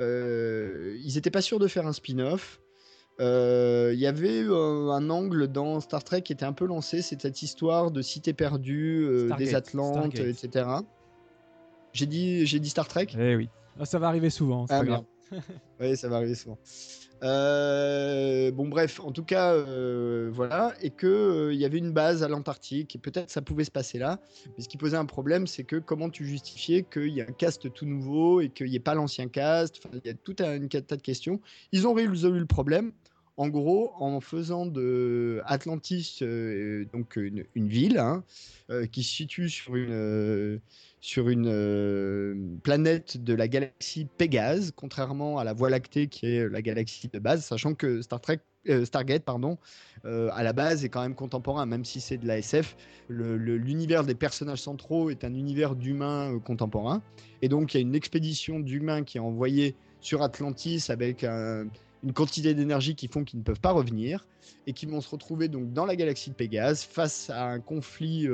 ils 0.00 1.14
n'étaient 1.14 1.30
pas 1.30 1.42
sûrs 1.42 1.60
de 1.60 1.68
faire 1.68 1.86
un 1.86 1.92
spin-off. 1.92 2.60
Il 3.20 3.98
y 3.98 4.06
avait 4.06 4.40
un 4.40 5.10
angle 5.10 5.46
dans 5.46 5.80
Star 5.80 6.02
Trek 6.02 6.22
qui 6.22 6.32
était 6.32 6.44
un 6.44 6.52
peu 6.52 6.66
lancé, 6.66 7.02
c'est 7.02 7.22
cette 7.22 7.42
histoire 7.42 7.92
de 7.92 8.02
cité 8.02 8.32
perdue, 8.32 9.28
des 9.38 9.54
Atlantes, 9.54 10.18
etc. 10.18 10.68
J'ai 11.92 12.06
dit, 12.06 12.46
j'ai 12.46 12.58
dit 12.58 12.68
Star 12.68 12.88
Trek. 12.88 13.08
Eh 13.16 13.36
oui, 13.36 13.48
ah, 13.78 13.84
ça 13.84 14.00
va 14.00 14.08
arriver 14.08 14.30
souvent. 14.30 14.66
Ah, 14.70 14.82
oui, 15.80 15.96
ça 15.96 16.08
va 16.08 16.16
arriver 16.16 16.34
souvent. 16.34 16.58
Euh, 17.22 18.50
bon, 18.52 18.68
bref, 18.68 19.00
en 19.00 19.12
tout 19.12 19.24
cas, 19.24 19.52
euh, 19.52 20.30
voilà, 20.32 20.74
et 20.82 20.90
que 20.90 21.06
euh, 21.06 21.54
il 21.54 21.60
y 21.60 21.64
avait 21.64 21.78
une 21.78 21.92
base 21.92 22.22
à 22.22 22.28
l'Antarctique, 22.28 22.94
et 22.94 22.98
peut-être 22.98 23.30
ça 23.30 23.42
pouvait 23.42 23.64
se 23.64 23.70
passer 23.70 23.98
là. 23.98 24.20
Mais 24.56 24.62
ce 24.62 24.68
qui 24.68 24.76
posait 24.76 24.96
un 24.96 25.06
problème, 25.06 25.46
c'est 25.46 25.64
que 25.64 25.76
comment 25.76 26.10
tu 26.10 26.24
justifiais 26.24 26.84
qu'il 26.84 27.08
y 27.08 27.20
a 27.20 27.24
un 27.24 27.32
cast 27.32 27.72
tout 27.72 27.86
nouveau 27.86 28.40
et 28.40 28.50
qu'il 28.50 28.68
n'y 28.68 28.76
ait 28.76 28.80
pas 28.80 28.94
l'ancien 28.94 29.28
cast. 29.28 29.80
il 29.92 30.06
y 30.06 30.10
a 30.10 30.14
tout 30.14 30.36
un, 30.40 30.66
tas 30.66 30.96
de 30.96 31.02
questions. 31.02 31.40
Ils 31.72 31.86
ont 31.86 31.94
résolu 31.94 32.38
le 32.38 32.46
problème. 32.46 32.92
En 33.36 33.48
gros, 33.48 33.92
en 34.00 34.20
faisant 34.20 34.66
de 34.66 35.40
Atlantis 35.44 36.18
donc 36.92 37.14
une, 37.14 37.44
ville 37.54 37.98
hein, 37.98 38.24
qui 38.90 39.04
se 39.04 39.14
situe 39.14 39.48
sur 39.48 39.76
une 39.76 40.60
sur 41.00 41.28
une 41.28 41.48
euh, 41.48 42.34
planète 42.62 43.22
de 43.22 43.34
la 43.34 43.48
galaxie 43.48 44.06
Pégase, 44.18 44.72
contrairement 44.74 45.38
à 45.38 45.44
la 45.44 45.52
Voie 45.52 45.70
lactée 45.70 46.08
qui 46.08 46.26
est 46.26 46.48
la 46.48 46.62
galaxie 46.62 47.08
de 47.08 47.18
base, 47.18 47.44
sachant 47.44 47.74
que 47.74 48.02
Star 48.02 48.20
Trek, 48.20 48.40
euh, 48.68 48.84
Stargate, 48.84 49.22
pardon, 49.22 49.58
euh, 50.04 50.30
à 50.32 50.42
la 50.42 50.52
base 50.52 50.84
est 50.84 50.88
quand 50.88 51.02
même 51.02 51.14
contemporain, 51.14 51.66
même 51.66 51.84
si 51.84 52.00
c'est 52.00 52.18
de 52.18 52.26
la 52.26 52.38
SF. 52.38 52.76
L'univers 53.08 54.04
des 54.04 54.14
personnages 54.14 54.60
centraux 54.60 55.10
est 55.10 55.24
un 55.24 55.34
univers 55.34 55.76
d'humains 55.76 56.38
contemporains, 56.40 57.02
et 57.42 57.48
donc 57.48 57.74
il 57.74 57.76
y 57.76 57.80
a 57.80 57.82
une 57.82 57.94
expédition 57.94 58.60
d'humains 58.60 59.04
qui 59.04 59.18
est 59.18 59.20
envoyée 59.20 59.74
sur 60.00 60.22
Atlantis 60.22 60.86
avec 60.88 61.24
une 62.04 62.12
quantité 62.12 62.54
d'énergie 62.54 62.94
qui 62.94 63.08
font 63.08 63.24
qu'ils 63.24 63.40
ne 63.40 63.44
peuvent 63.44 63.60
pas 63.60 63.72
revenir 63.72 64.26
et 64.66 64.72
qui 64.72 64.86
vont 64.86 65.00
se 65.00 65.10
retrouver 65.10 65.48
donc 65.48 65.72
dans 65.72 65.84
la 65.84 65.96
galaxie 65.96 66.30
de 66.30 66.34
Pégase 66.34 66.82
face 66.82 67.30
à 67.30 67.46
un 67.46 67.60
conflit 67.60 68.28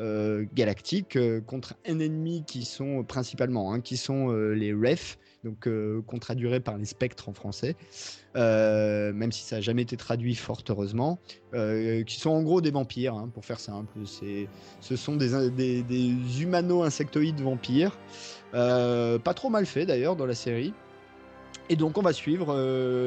euh, 0.00 0.44
galactique 0.54 1.14
euh, 1.14 1.40
contre 1.40 1.74
un 1.86 2.00
ennemi 2.00 2.42
qui 2.44 2.64
sont 2.64 3.04
principalement 3.04 3.72
hein, 3.72 3.80
qui 3.80 3.96
sont 3.96 4.32
euh, 4.32 4.52
les 4.52 4.72
refs 4.74 5.18
donc 5.44 5.68
qu'on 6.06 6.18
traduirait 6.18 6.60
par 6.60 6.78
les 6.78 6.86
spectres 6.86 7.28
en 7.28 7.34
français, 7.34 7.76
même 8.34 9.30
si 9.30 9.42
ça 9.42 9.56
n'a 9.56 9.60
jamais 9.60 9.82
été 9.82 9.94
traduit 9.94 10.34
fort 10.36 10.62
heureusement, 10.70 11.18
qui 11.52 12.18
sont 12.18 12.30
en 12.30 12.42
gros 12.42 12.62
des 12.62 12.70
vampires, 12.70 13.12
hein, 13.12 13.28
pour 13.28 13.44
faire 13.44 13.60
simple. 13.60 13.92
Ce 14.80 14.96
sont 14.96 15.16
des, 15.16 15.50
des, 15.50 15.82
des 15.82 16.42
humano-insectoïdes 16.42 17.42
vampires, 17.42 17.98
pas 18.52 19.34
trop 19.36 19.50
mal 19.50 19.66
fait 19.66 19.84
d'ailleurs 19.84 20.16
dans 20.16 20.24
la 20.24 20.34
série. 20.34 20.72
Et 21.68 21.76
donc 21.76 21.98
on 21.98 22.02
va 22.02 22.12
suivre 22.12 22.54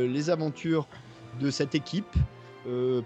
les 0.05 0.29
aventures 0.29 0.87
de 1.39 1.51
cette 1.51 1.75
équipe 1.75 2.15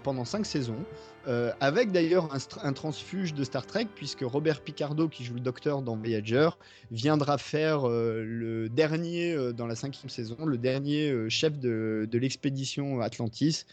pendant 0.02 0.24
cinq 0.24 0.46
saisons. 0.46 0.86
Euh, 1.28 1.52
avec 1.60 1.92
d'ailleurs 1.92 2.28
un, 2.62 2.72
transfuge 2.72 3.32
de 3.32 3.44
Star 3.44 3.64
Trek, 3.64 3.86
puisque 3.94 4.22
Robert 4.22 4.60
Picardo, 4.60 5.08
qui 5.08 5.24
joue 5.24 5.34
le 5.34 5.40
docteur 5.40 5.82
dans 5.82 5.96
Voyager, 5.96 6.48
viendra 6.90 7.38
faire 7.38 7.88
euh, 7.88 8.24
le 8.26 8.68
dernier, 8.68 9.32
euh, 9.32 9.52
dans 9.52 9.66
la 9.66 9.76
cinquième 9.76 10.10
saison, 10.10 10.44
le 10.44 10.58
dernier 10.58 11.28
chef 11.28 11.58
de, 11.58 12.08
l'expédition 12.12 13.00
Atlantis, 13.00 13.64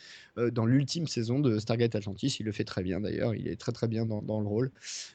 dans 0.53 0.65
l'ultime 0.65 1.05
saison 1.05 1.39
de 1.39 1.59
Stargate 1.59 1.95
Atlantis. 1.95 2.37
Il 2.39 2.45
le 2.45 2.51
fait 2.53 2.63
très 2.63 2.81
bien 2.81 3.01
d'ailleurs, 3.01 3.35
il 3.35 3.47
est 3.47 3.59
très 3.59 3.73
très 3.73 3.87
bien 3.87 4.05
dans, 4.05 4.39
le 4.39 4.47
rôle. 4.47 4.71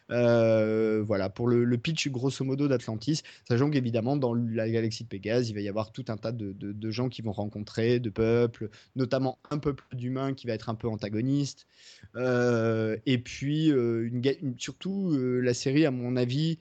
voilà, 0.09 1.30
pour 1.30 1.49
le, 1.49 1.78
pitch 1.78 2.09
grosso 2.09 2.45
modo 2.45 2.68
d'Atlantis, 2.68 3.22
sachant 3.49 3.70
qu'évidemment, 3.70 4.16
dans 4.16 4.35
la 4.35 4.68
galaxie 4.68 5.05
de 5.05 5.09
Pégase, 5.09 5.49
il 5.49 5.55
va 5.55 5.61
y 5.61 5.68
avoir 5.68 5.93
tout 5.93 6.05
un 6.09 6.16
tas 6.16 6.32
de, 6.32 6.53
de 6.53 6.91
gens 6.91 7.09
qui 7.09 7.22
vont 7.22 7.32
rencontrer, 7.32 8.01
de 8.01 8.11
peuples, 8.11 8.68
notamment 8.97 9.39
un 9.51 9.59
peuple 9.59 9.85
d'humains 9.95 10.35
qui 10.35 10.47
va 10.47 10.53
être 10.53 10.68
un 10.68 10.74
peu 10.74 10.89
antagoniste. 10.89 11.66
Euh, 12.16 12.96
et 13.06 13.18
puis, 13.18 13.70
euh, 13.70 14.08
une, 14.08 14.54
surtout, 14.58 15.12
euh, 15.12 15.40
la 15.40 15.54
série, 15.54 15.86
à 15.86 15.90
mon 15.90 16.16
avis, 16.16 16.58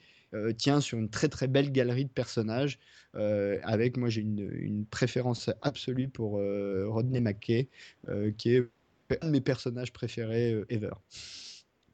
tient 0.57 0.81
sur 0.81 0.97
une 0.97 1.11
très 1.11 1.29
très 1.29 1.47
belle 1.47 1.71
galerie 1.71 2.05
de 2.05 2.09
personnages. 2.09 2.79
avec 3.13 3.97
moi, 3.97 4.09
j'ai 4.09 4.21
une, 4.21 4.83
préférence 4.89 5.51
absolue 5.61 6.09
pour 6.09 6.41
Rodney 6.87 7.21
McKay, 7.21 7.67
qui 8.39 8.55
est 8.55 8.67
un 9.21 9.27
de 9.27 9.31
mes 9.31 9.41
personnages 9.41 9.93
préférés 9.93 10.59
ever. 10.69 10.89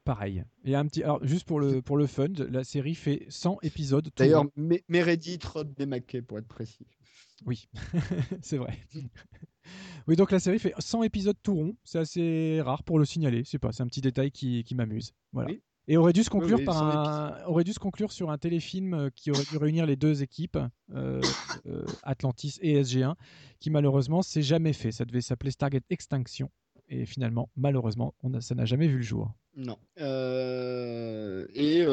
pareil. 0.05 0.45
Et 0.64 0.74
un 0.74 0.86
petit, 0.86 1.03
alors, 1.03 1.20
juste 1.22 1.45
pour 1.45 1.60
le, 1.60 1.82
pour 1.82 1.97
le 1.97 2.07
fun, 2.07 2.30
la 2.49 2.64
série 2.64 2.95
fait 2.95 3.26
100 3.28 3.57
épisodes. 3.62 4.07
D'ailleurs, 4.16 4.45
Meredith 4.88 5.43
Rodney 5.43 5.86
McKay, 5.86 6.22
pour 6.22 6.39
être 6.39 6.47
précis. 6.47 6.88
Oui, 7.45 7.68
c'est 8.41 8.57
vrai. 8.57 8.78
oui, 10.07 10.15
donc 10.15 10.32
la 10.32 10.39
série 10.39 10.59
fait 10.59 10.74
100 10.80 11.03
épisodes 11.03 11.38
tout 11.43 11.53
rond. 11.55 11.76
C'est 11.84 11.99
assez 11.99 12.61
rare 12.61 12.84
pour 12.84 12.99
le 12.99 13.05
signaler. 13.05 13.43
C'est 13.45 13.59
pas, 13.59 13.72
c'est 13.72 13.84
un 13.84 13.88
petit 13.88 14.01
détail 14.01 14.32
qui, 14.32 14.63
qui 14.63 14.76
m'amuse. 14.76 15.13
Voilà. 15.34 15.49
Oui. 15.51 15.61
Et 15.88 15.97
aurait 15.97 16.13
dû 16.13 16.24
se 16.24 16.30
conclure 16.30 16.59
oui, 16.59 16.65
par 16.65 16.76
100 16.76 16.86
un, 16.88 17.43
aurait 17.45 17.63
dû 17.63 17.74
se 17.74 17.80
conclure 17.80 18.11
sur 18.11 18.30
un 18.30 18.38
téléfilm 18.38 18.93
euh, 18.93 19.09
qui 19.15 19.32
aurait 19.32 19.43
dû 19.49 19.57
réunir 19.57 19.88
les 19.88 19.95
deux 19.95 20.22
équipes, 20.22 20.59
euh, 20.93 21.20
euh, 21.65 21.84
Atlantis 22.03 22.57
et 22.61 22.80
SG1, 22.84 23.15
qui 23.59 23.72
malheureusement 23.72 24.22
s'est 24.22 24.43
jamais 24.43 24.74
fait. 24.74 24.91
Ça 24.91 25.05
devait 25.05 25.22
s'appeler 25.22 25.49
Stargate 25.51 25.86
Extinction. 25.89 26.51
Et 26.89 27.05
finalement, 27.05 27.49
malheureusement, 27.55 28.13
on 28.24 28.34
a- 28.36 28.41
ça 28.41 28.53
n'a 28.55 28.65
jamais 28.65 28.88
vu 28.88 28.97
le 28.97 29.01
jour. 29.03 29.32
Non. 29.55 29.78
Euh, 29.99 31.45
et 31.53 31.84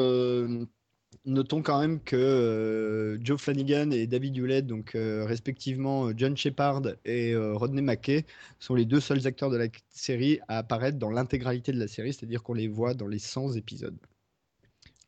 notons 1.27 1.61
quand 1.61 1.79
même 1.79 1.99
que 2.01 2.15
euh, 2.15 3.17
Joe 3.23 3.39
Flanagan 3.39 3.91
et 3.91 4.07
David 4.07 4.35
Hewlett, 4.37 4.65
donc 4.65 4.95
euh, 4.95 5.25
respectivement 5.25 6.09
John 6.17 6.35
Shepard 6.35 6.81
et 7.05 7.33
euh, 7.33 7.53
Rodney 7.53 7.81
McKay, 7.81 8.25
sont 8.59 8.73
les 8.75 8.85
deux 8.85 8.99
seuls 8.99 9.27
acteurs 9.27 9.49
de 9.51 9.57
la 9.57 9.67
série 9.89 10.39
à 10.47 10.57
apparaître 10.57 10.97
dans 10.97 11.09
l'intégralité 11.11 11.71
de 11.71 11.79
la 11.79 11.87
série, 11.87 12.13
c'est-à-dire 12.13 12.41
qu'on 12.43 12.53
les 12.55 12.67
voit 12.67 12.93
dans 12.93 13.07
les 13.07 13.19
100 13.19 13.53
épisodes. 13.53 13.97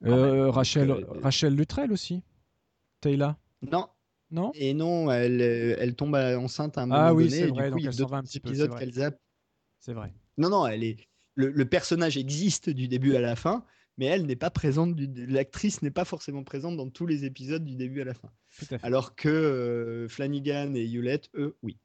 Euh, 0.05 0.43
même. 0.45 0.49
Rachel, 0.49 0.87
Donc, 0.89 0.99
euh, 0.99 1.19
Rachel 1.21 1.55
Luttrell 1.55 1.91
aussi. 1.91 2.21
Taylor, 3.01 3.35
Non. 3.61 3.87
non? 4.31 4.51
Et 4.55 4.73
non, 4.73 5.09
elle, 5.11 5.41
euh, 5.41 5.75
elle 5.79 5.95
tombe 5.95 6.15
enceinte 6.15 6.77
à 6.77 6.81
un 6.81 6.85
moment 6.85 6.99
Ah 7.01 7.13
oui, 7.13 7.25
donné. 7.25 7.35
c'est 7.37 7.47
et 7.47 7.51
vrai, 7.51 7.65
du 7.67 7.71
coup, 7.71 7.77
donc 7.79 7.85
elle 7.87 7.95
deux 7.97 8.03
s'en 8.03 8.09
va 8.09 8.17
un 8.17 8.23
petit 8.23 8.39
peu, 8.39 8.53
c'est 8.53 8.67
vrai. 8.67 8.89
C'est 9.79 9.93
vrai. 9.93 10.13
Non, 10.37 10.49
non, 10.49 10.67
elle 10.67 10.83
est. 10.83 11.07
Le, 11.35 11.49
le 11.49 11.65
personnage 11.65 12.17
existe 12.17 12.69
du 12.69 12.89
début 12.89 13.15
à 13.15 13.21
la 13.21 13.35
fin, 13.37 13.63
mais 13.99 14.05
elle 14.05 14.25
n'est 14.25 14.37
pas 14.37 14.49
présente. 14.49 14.95
L'actrice 15.27 15.81
n'est 15.81 15.91
pas 15.91 16.05
forcément 16.05 16.43
présente 16.43 16.77
dans 16.77 16.89
tous 16.89 17.05
les 17.05 17.25
épisodes 17.25 17.63
du 17.63 17.75
début 17.75 18.01
à 18.01 18.05
la 18.05 18.13
fin. 18.13 18.29
Tout 18.57 18.65
à 18.71 18.79
fait. 18.79 18.85
Alors 18.87 19.13
que 19.15 19.27
euh, 19.27 20.07
Flanagan 20.07 20.73
et 20.73 20.85
Hewlett, 20.85 21.29
eux, 21.35 21.57
oui. 21.61 21.77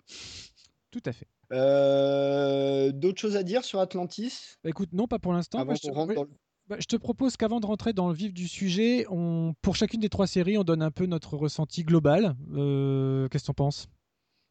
Tout 0.93 1.03
à 1.05 1.13
fait. 1.13 1.27
Euh, 1.53 2.93
D'autres 2.93 3.21
choses 3.21 3.37
à 3.37 3.43
dire 3.43 3.65
sur 3.65 3.81
Atlantis? 3.81 4.57
Bah, 4.63 4.71
écoute, 4.71 4.91
non, 4.93 5.09
pas 5.09 5.19
pour 5.19 5.33
l'instant. 5.33 5.67
je, 5.75 5.81
te... 5.81 5.89
le- 5.89 6.29
bah, 6.69 6.77
je 6.79 6.87
te 6.87 6.97
propose 6.97 7.37
qu'avant 7.37 7.59
de 7.59 7.67
rentrer 7.67 7.93
dans 7.93 8.09
le 8.09 8.15
vif 8.15 8.33
du 8.33 8.47
sujet, 8.47 9.07
on... 9.11 9.53
pour 9.61 9.75
chacune 9.75 10.01
des 10.01 10.09
trois 10.09 10.29
séries, 10.29 10.57
on 10.57 10.65
donne 10.65 10.83
un 10.83 10.93
peu 10.93 11.07
notre 11.07 11.37
ressenti 11.37 11.83
global. 11.83 12.37
Euh, 12.53 13.29
Qu'est-ce 13.29 13.43
que 13.45 13.49
t'en 13.49 13.55
penses? 13.55 13.89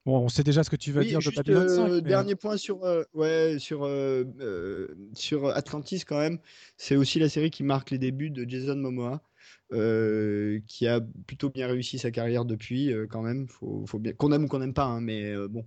Bon, 0.06 0.20
on 0.20 0.28
sait 0.28 0.44
déjà 0.44 0.64
ce 0.64 0.70
que 0.70 0.76
tu 0.76 0.92
vas 0.92 1.02
Oui, 1.02 1.08
dire 1.08 1.20
de 1.20 1.22
juste, 1.22 1.38
Babylon 1.38 1.68
5. 1.68 1.88
euh, 1.90 2.02
mais- 2.04 2.10
dernier 2.10 2.36
point 2.36 2.58
sur, 2.58 2.84
euh, 2.84 3.04
ouais, 3.14 3.58
sur, 3.60 3.84
euh, 3.86 4.26
euh, 4.42 4.88
sur 5.14 5.48
Atlantis 5.48 6.02
quand 6.06 6.20
même. 6.20 6.40
C'est 6.78 6.98
aussi 6.98 7.20
la 7.20 7.30
série 7.30 7.50
qui 7.52 7.64
marque 7.64 7.90
les 7.92 7.98
débuts 7.98 8.30
de 8.30 8.48
Jason 8.50 8.76
Momoa, 8.76 9.22
euh, 9.72 10.60
qui 10.68 10.88
a 10.88 11.00
plutôt 11.26 11.50
bien 11.50 11.68
réussi 11.68 12.00
sa 12.00 12.12
carrière 12.12 12.44
depuis 12.44 12.92
euh, 12.92 13.08
quand 13.08 13.22
même. 13.22 13.48
Faut, 13.48 13.86
faut 13.88 14.00
bien 14.00 14.12
qu'on 14.14 14.32
aime 14.34 14.44
ou 14.44 14.48
qu'on 14.50 14.60
n'aime 14.60 14.74
pas, 14.74 14.84
hein, 14.86 15.00
mais 15.00 15.32
euh, 15.34 15.48
bon, 15.48 15.66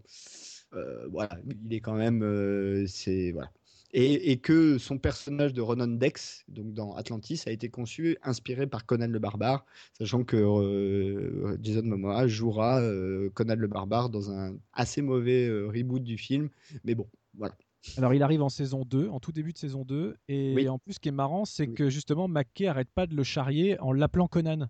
euh, 0.75 1.07
voilà, 1.09 1.39
il 1.65 1.73
est 1.75 1.81
quand 1.81 1.95
même, 1.95 2.23
euh, 2.23 2.85
c'est 2.87 3.33
voilà. 3.33 3.51
Et, 3.99 4.31
et 4.31 4.37
que 4.37 4.77
son 4.77 4.99
personnage 4.99 5.55
de 5.55 5.63
Ronan 5.63 5.87
Dex, 5.87 6.45
donc 6.49 6.75
dans 6.75 6.95
Atlantis, 6.97 7.43
a 7.47 7.51
été 7.51 7.71
conçu 7.71 8.19
inspiré 8.23 8.67
par 8.67 8.85
Conan 8.85 9.07
le 9.09 9.19
Barbare, 9.19 9.65
sachant 9.97 10.23
que 10.23 10.37
euh, 10.37 11.57
Jason 11.63 11.83
Momoa 11.85 12.27
jouera 12.27 12.79
euh, 12.83 13.31
Conan 13.31 13.55
le 13.57 13.67
Barbare 13.69 14.11
dans 14.11 14.31
un 14.31 14.55
assez 14.75 15.01
mauvais 15.01 15.47
euh, 15.49 15.69
reboot 15.69 16.03
du 16.03 16.19
film, 16.19 16.51
mais 16.85 16.95
bon, 16.95 17.07
voilà. 17.39 17.57
Alors, 17.97 18.13
il 18.13 18.23
arrive 18.23 18.43
en 18.43 18.49
saison 18.51 18.85
2, 18.85 19.09
en 19.09 19.21
tout 19.21 19.33
début 19.33 19.53
de 19.53 19.59
saison 19.59 19.85
2. 19.85 20.17
Et 20.29 20.53
Oui. 20.57 20.69
en 20.69 20.79
plus, 20.79 20.95
ce 20.95 20.99
qui 21.01 21.09
est 21.09 21.13
marrant, 21.13 21.45
c'est 21.45 21.69
Oui. 21.69 21.75
que 21.75 21.89
justement, 21.89 22.27
McKay 22.29 22.67
arrête 22.67 22.91
pas 22.95 23.07
de 23.07 23.15
le 23.15 23.23
charrier 23.23 23.79
en 23.81 23.93
l'appelant 23.93 24.27
Conan. 24.27 24.67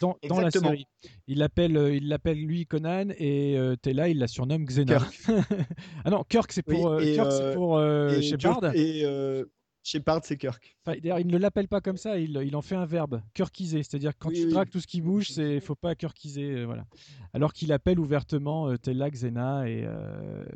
Dans, 0.00 0.16
dans 0.28 0.40
la 0.40 0.50
série. 0.50 0.86
Il 1.26 1.38
l'appelle 1.38 1.76
euh, 1.76 1.94
il 1.94 2.08
l'appelle 2.08 2.38
lui 2.38 2.66
Conan 2.66 3.08
et 3.18 3.56
euh, 3.56 3.76
Tella, 3.76 4.08
il 4.08 4.18
la 4.18 4.26
surnomme 4.28 4.64
Xena. 4.64 4.98
ah 6.04 6.10
non, 6.10 6.24
Kirk, 6.28 6.52
c'est 6.52 6.62
pour, 6.62 7.00
et, 7.00 7.14
Kirk, 7.14 7.32
c'est 7.32 7.54
pour 7.54 7.82
et 7.82 8.22
Shepard. 8.22 8.74
Et 8.74 9.04
euh, 9.04 9.44
Shepard, 9.82 10.20
c'est 10.24 10.36
Kirk. 10.36 10.76
Enfin, 10.84 10.98
D'ailleurs, 11.00 11.20
il 11.20 11.26
ne 11.28 11.38
l'appelle 11.38 11.68
pas 11.68 11.80
comme 11.80 11.96
ça, 11.96 12.18
il, 12.18 12.36
il 12.44 12.56
en 12.56 12.62
fait 12.62 12.74
un 12.74 12.86
verbe, 12.86 13.22
kirkiser. 13.34 13.82
C'est-à-dire 13.82 14.12
quand 14.18 14.28
Oui, 14.30 14.34
tu 14.36 14.44
oui. 14.46 14.52
dragues 14.52 14.70
tout 14.70 14.80
ce 14.80 14.86
qui 14.86 15.00
bouge, 15.00 15.30
c'est 15.30 15.60
faut 15.60 15.76
pas 15.76 15.94
kirkiser. 15.94 16.50
euh, 16.50 16.64
voilà. 16.64 16.84
Alors 17.32 17.52
qu'il 17.52 17.72
appelle 17.72 17.98
ouvertement 18.00 18.76
Tella, 18.78 19.10
Xena 19.10 19.68
et, 19.68 19.86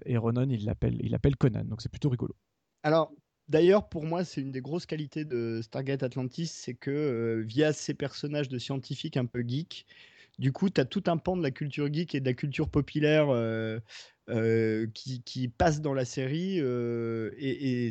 et 0.07 0.16
Ronan, 0.16 0.49
il 0.51 0.64
l'appelle 0.64 0.99
il 1.03 1.11
l'appelle 1.12 1.36
Conan. 1.36 1.64
Donc 1.64 1.80
c'est 1.82 1.91
plutôt 1.91 2.09
rigolo. 2.09 2.34
Alors, 2.82 3.12
d'ailleurs, 3.51 3.88
pour 3.88 4.05
moi, 4.05 4.24
c'est 4.24 4.40
une 4.40 4.53
des 4.53 4.61
grosses 4.61 4.86
qualités 4.86 5.24
de 5.24 5.61
Stargate 5.62 6.03
Atlantis, 6.03 6.46
c'est 6.46 6.74
que 6.74 6.90
euh, 6.90 7.42
via 7.44 7.72
ces 7.72 7.94
personnages 7.94 8.48
de 8.48 8.59
scientifiques 8.59 9.16
un 9.16 9.26
peu 9.26 9.44
geeks, 9.46 9.86
du 10.38 10.53
coup, 10.53 10.70
tu 10.70 10.80
as 10.80 10.86
tout 10.86 11.03
un 11.09 11.18
pan 11.18 11.36
de 11.36 11.42
la 11.42 11.51
culture 11.51 11.92
geek 11.92 12.14
et 12.14 12.20
de 12.20 12.24
la 12.24 12.32
culture 12.32 12.70
populaire 12.70 13.26
euh, 13.28 13.78
euh, 14.30 14.86
qui, 14.94 15.48
passe 15.48 15.82
dans 15.82 15.92
la 15.92 16.07
série. 16.07 16.59
et, 16.59 17.90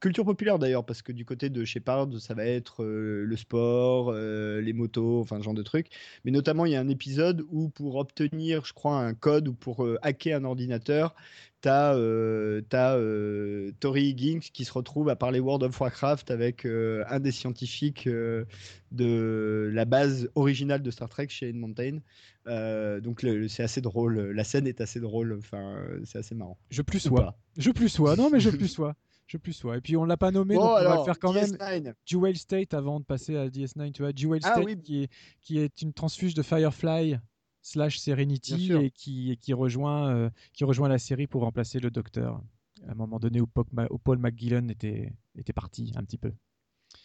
culture 0.00 0.24
populaire 0.24 0.58
d'ailleurs, 0.58 0.86
parce 0.86 1.02
que 1.02 1.12
du 1.12 1.26
côté 1.26 1.50
de 1.50 1.64
Shepard, 1.64 2.08
ça 2.20 2.34
va 2.34 2.46
être 2.46 2.84
le 2.84 3.36
sport, 3.36 4.12
les 4.14 4.72
motos, 4.72 5.20
enfin, 5.20 5.38
ce 5.38 5.42
genre 5.42 5.54
de 5.54 5.62
trucs. 5.62 5.88
Mais 6.24 6.30
notamment, 6.30 6.64
il 6.64 6.72
y 6.72 6.76
a 6.76 6.80
un 6.80 6.88
épisode 6.88 7.44
où 7.50 7.68
pour 7.68 7.96
obtenir, 7.96 8.64
je 8.64 8.72
crois, 8.72 8.98
un 9.00 9.12
code 9.12 9.48
ou 9.48 9.52
pour 9.52 9.86
hacker 10.02 10.38
un 10.38 10.44
ordinateur, 10.44 11.14
T'as 11.62 11.94
euh, 11.94 12.60
t'as, 12.68 12.96
euh, 12.96 13.70
Tori 13.78 14.08
Higgins 14.08 14.40
qui 14.40 14.64
se 14.64 14.72
retrouve 14.72 15.08
à 15.08 15.14
parler 15.16 15.38
World 15.38 15.62
of 15.62 15.80
Warcraft 15.80 16.32
avec 16.32 16.66
euh, 16.66 17.04
un 17.08 17.20
des 17.20 17.30
scientifiques 17.30 18.08
euh, 18.08 18.44
de 18.90 19.70
la 19.72 19.84
base 19.84 20.28
originale 20.34 20.82
de 20.82 20.90
Star 20.90 21.08
Trek 21.08 21.28
chez 21.28 21.50
Ed 21.50 21.56
Mountain. 21.56 22.00
Euh, 22.48 23.00
donc 23.00 23.24
c'est 23.48 23.62
assez 23.62 23.80
drôle, 23.80 24.18
la 24.32 24.42
scène 24.42 24.66
est 24.66 24.80
assez 24.80 24.98
drôle, 24.98 25.36
enfin 25.38 25.76
euh, 25.76 26.00
c'est 26.04 26.18
assez 26.18 26.34
marrant. 26.34 26.58
Je 26.70 26.82
plus 26.82 26.98
sois. 26.98 27.38
Je 27.56 27.70
plus 27.70 27.88
sois. 27.88 28.16
Non, 28.16 28.28
mais 28.28 28.40
je 28.40 28.50
plus 28.50 28.66
sois. 28.68 28.96
Je 29.28 29.36
plus 29.36 29.52
sois. 29.52 29.76
Et 29.76 29.80
puis 29.80 29.96
on 29.96 30.04
l'a 30.04 30.16
pas 30.16 30.32
nommé, 30.32 30.56
donc 30.56 30.64
Bon 30.64 30.70
on 30.70 30.82
va 30.82 30.96
le 30.96 31.04
faire 31.04 31.18
quand 31.20 31.32
même. 31.32 31.52
DS9. 31.52 31.94
Jewel 32.04 32.36
State 32.36 32.74
avant 32.74 32.98
de 32.98 33.04
passer 33.04 33.36
à 33.36 33.48
DS9, 33.48 33.92
tu 33.92 34.02
vois. 34.02 34.10
Jewel 34.14 34.40
Ah 34.42 34.54
State 34.54 34.64
oui. 34.64 34.76
qui, 34.82 35.04
est, 35.04 35.10
qui 35.40 35.58
est 35.58 35.80
une 35.80 35.92
transfuge 35.92 36.34
de 36.34 36.42
Firefly 36.42 37.18
slash 37.62 37.98
Serenity 37.98 38.72
et 38.72 38.90
qui, 38.90 39.30
et 39.30 39.36
qui, 39.36 39.52
rejoint, 39.52 40.14
euh, 40.14 40.30
qui 40.52 40.64
rejoint 40.64 40.88
la 40.88 40.98
série 40.98 41.26
pour 41.26 41.42
remplacer 41.42 41.80
le 41.80 41.90
Docteur. 41.90 42.42
À 42.86 42.92
un 42.92 42.94
moment 42.94 43.20
donné 43.20 43.40
où, 43.40 43.46
Paul 43.46 44.18
McGillen 44.18 44.70
était, 44.70 45.12
était 45.36 45.52
parti 45.52 45.92
un 45.96 46.04
petit 46.04 46.18
peu. 46.18 46.32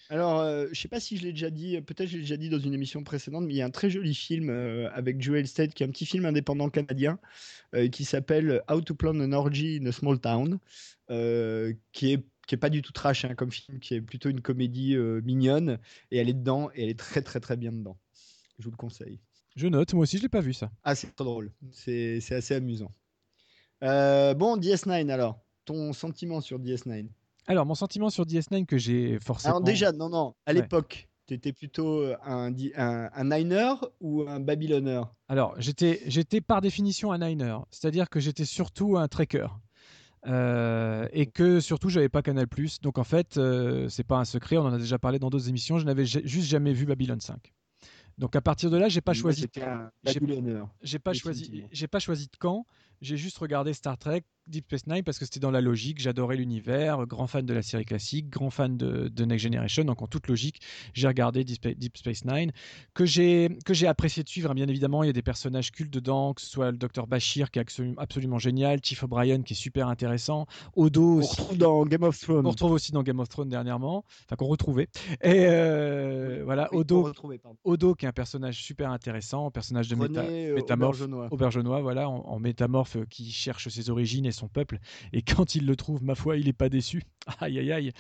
Alors, 0.10 0.40
euh, 0.40 0.68
je 0.72 0.80
sais 0.80 0.88
pas 0.88 1.00
si 1.00 1.18
je 1.18 1.24
l'ai 1.24 1.34
déjà 1.34 1.50
dit, 1.50 1.80
peut-être 1.82 2.08
je 2.08 2.16
l'ai 2.16 2.22
déjà 2.22 2.38
dit 2.38 2.50
dans 2.50 2.60
une 2.60 2.74
émission 2.74 3.04
précédente, 3.04 3.46
mais 3.46 3.54
il 3.54 3.58
y 3.58 3.62
a 3.62 3.66
un 3.66 3.72
très 3.72 3.90
joli 3.90 4.16
film 4.16 4.50
euh, 4.50 4.90
avec 4.94 5.22
Joel 5.22 5.48
State, 5.48 5.74
qui 5.74 5.84
est 5.84 5.86
un 5.86 5.90
petit 5.90 6.06
film 6.06 6.26
indépendant 6.26 6.70
canadien, 6.70 7.20
euh, 7.76 7.90
qui 7.90 8.06
s'appelle 8.06 8.64
How 8.70 8.82
to 8.82 8.96
Plan 8.96 9.20
an 9.20 9.34
Orgy 9.34 9.80
in 9.82 9.86
a 9.86 9.92
Small 9.92 10.20
Town, 10.20 10.60
qui 11.92 12.14
est 12.14 12.26
qui 12.48 12.56
est 12.56 12.60
pas 12.60 12.70
du 12.70 12.82
tout 12.82 12.94
trash 12.94 13.26
hein, 13.26 13.36
comme 13.36 13.52
film, 13.52 13.80
qui 13.80 13.96
est 13.96 14.02
plutôt 14.02 14.30
une 14.30 14.40
comédie 14.40 14.96
mignonne, 14.98 15.80
et 16.12 16.18
elle 16.18 16.30
est 16.30 16.34
dedans, 16.34 16.70
et 16.74 16.84
elle 16.84 16.90
est 16.90 17.00
très 17.00 17.22
très 17.22 17.42
très 17.42 17.58
bien 17.58 17.74
dedans. 17.74 17.98
Je 18.58 18.64
vous 18.64 18.72
le 18.72 18.78
conseille. 18.78 19.20
Je 19.58 19.68
note, 19.68 19.94
moi 19.96 20.04
aussi 20.04 20.18
je 20.20 20.22
l'ai 20.22 20.30
pas 20.30 20.40
vu 20.40 20.54
ça. 20.54 20.70
Ah, 20.84 20.94
c'est 20.94 21.14
trop 21.16 21.26
drôle, 21.26 21.52
c'est 21.72 22.22
assez 22.32 22.54
amusant. 22.54 22.92
Euh, 23.84 24.36
bon, 24.36 24.56
DS9 24.58 25.10
alors, 25.10 25.40
ton 25.66 25.94
sentiment 25.94 26.42
sur 26.42 26.60
DS9 26.60 27.08
Alors, 27.48 27.66
mon 27.66 27.74
sentiment 27.74 28.12
sur 28.12 28.26
DS9 28.26 28.66
que 28.68 28.78
j'ai 28.78 29.20
forcément. 29.20 29.56
Alors 29.56 29.62
déjà, 29.64 29.92
non, 29.92 30.10
non, 30.10 30.36
à 30.46 30.52
Ouais. 30.52 30.62
l'époque, 30.62 31.10
tu 31.26 31.34
étais 31.34 31.54
plutôt 31.54 32.06
un, 32.24 32.52
di- 32.52 32.72
un, 32.76 33.10
un 33.12 33.24
Niner 33.24 33.74
ou 34.00 34.22
un 34.30 34.40
Babyloneur? 34.40 35.12
Alors, 35.28 35.56
j'étais, 35.60 36.40
par 36.40 36.62
définition 36.62 37.12
un 37.12 37.18
Niner, 37.18 37.58
c'est-à-dire 37.72 38.10
que 38.12 38.20
j'étais 38.20 38.46
surtout 38.46 38.96
un 38.96 39.08
trekker. 39.08 39.48
Euh, 40.26 41.08
et 41.14 41.28
que 41.28 41.60
surtout 41.60 41.90
j'avais 41.90 42.10
pas 42.10 42.22
Canal 42.24 42.48
donc 42.82 42.98
en 42.98 43.04
fait 43.04 43.38
euh, 43.38 43.88
c'est 43.88 44.04
pas 44.04 44.18
un 44.18 44.26
secret 44.26 44.58
on 44.58 44.66
en 44.66 44.74
a 44.74 44.78
déjà 44.80 44.98
parlé 44.98 45.20
dans 45.20 45.30
d'autres 45.30 45.48
émissions 45.48 45.78
je 45.78 45.86
n'avais 45.86 46.06
juste 46.08 46.48
jamais 46.50 46.74
vu 46.74 46.86
Babylon 46.88 47.20
5 47.20 47.54
donc 48.18 48.36
à 48.36 48.42
partir 48.42 48.70
de 48.72 48.78
là 48.78 48.90
j'ai 48.90 49.02
pas 49.02 49.14
choisi 49.14 49.42
j'ai- 50.04 51.00
pas 51.00 51.14
choisi 51.14 51.44
j'ai 51.72 51.88
pas 51.88 52.00
choisi 52.00 52.28
de 52.28 52.38
camp 52.38 52.66
j'ai 53.02 53.18
juste 53.18 53.38
regardé 53.38 53.74
Star 53.74 53.98
Trek 53.98 54.24
Deep 54.48 54.64
Space 54.68 54.88
Nine 54.88 55.04
parce 55.04 55.20
que 55.20 55.26
c'était 55.26 55.42
dans 55.42 55.52
la 55.52 55.60
logique. 55.60 56.00
J'adorais 56.00 56.38
l'univers 56.38 57.06
grand 57.06 57.28
fan 57.28 57.46
de 57.46 57.54
la 57.54 57.62
série 57.62 57.84
classique 57.84 58.30
grand 58.30 58.50
fan 58.50 58.78
de, 58.78 59.10
de 59.10 59.26
Next 59.26 59.44
Generation. 59.44 59.84
Donc 59.84 60.02
en 60.02 60.08
toute 60.08 60.28
logique 60.28 60.62
j'ai 60.94 61.08
regardé 61.08 61.44
Deep 61.44 61.56
Spa- 61.58 61.74
Deep 61.74 61.98
Space 61.98 62.24
Nine. 62.24 62.52
Que 62.94 63.06
j'ai 63.06 63.50
que 63.66 63.74
j'ai 63.74 63.88
apprécié 63.88 64.24
de 64.24 64.30
suivre 64.30 64.50
hein, 64.50 64.54
bien 64.54 64.68
évidemment 64.70 65.04
il 65.04 65.08
y 65.08 65.10
a 65.10 65.14
des 65.14 65.22
personnages 65.22 65.72
cultes 65.72 65.92
dedans 65.94 66.34
que 66.34 66.42
ce 66.42 66.48
soit 66.48 66.72
le 66.72 66.78
docteur 66.78 67.08
Bashir 67.08 67.52
qui 67.52 67.60
est 67.60 67.62
absolument, 67.62 67.96
absolument 68.00 68.40
génial 68.40 68.80
Chief 68.82 69.04
O'Brien 69.04 69.42
qui 69.42 69.52
est 69.54 69.58
super 69.58 69.90
intéressant 69.90 70.46
Odo 70.78 71.16
On 71.16 71.18
aussi, 71.20 71.42
retrouve 71.42 71.58
dans 71.58 71.86
Game 71.86 72.04
of 72.04 72.18
Thrones. 72.18 72.44
qu'on 72.44 72.50
retrouve 72.52 72.72
aussi 72.72 72.94
dans 72.94 73.04
Game 73.04 73.20
of 73.20 73.28
Thrones 73.28 73.50
dernièrement. 73.50 74.06
Enfin 74.26 74.38
qu'on 74.38 74.48
retrouvait. 74.48 74.88
Et 75.22 75.46
euh, 75.46 76.42
voilà 76.46 76.70
Oui, 76.72 76.80
Odo. 76.80 77.12
on. 77.24 77.58
Odo 77.66 77.96
qui 77.96 78.06
est 78.06 78.10
un 78.10 78.14
personnage 78.14 78.62
super 78.64 78.92
intéressant 78.92 79.52
personnage 79.52 79.90
de 79.90 79.96
méta- 79.98 80.24
euh, 80.24 80.56
métamorphe 80.56 81.02
Aubergenois. 81.02 81.28
aubergenois, 81.32 81.82
voilà, 81.82 82.10
en, 82.10 82.20
en 82.20 82.40
métamorphe 82.40 82.87
Worf 82.96 83.08
qui 83.10 83.32
cherche 83.32 83.68
ses 83.70 83.90
origines 83.90 84.26
et 84.26 84.32
son 84.32 84.48
peuple. 84.48 84.80
Et 85.14 85.22
quand 85.22 85.56
il 85.56 85.66
le 85.66 85.76
trouve, 85.76 86.04
ma 86.04 86.16
foi, 86.16 86.38
il 86.38 86.46
n'est 86.46 86.54
pas 86.54 86.70
déçu. 86.70 87.04
Aïe, 87.42 87.60
aïe, 87.60 87.72
aïe. 87.74 87.92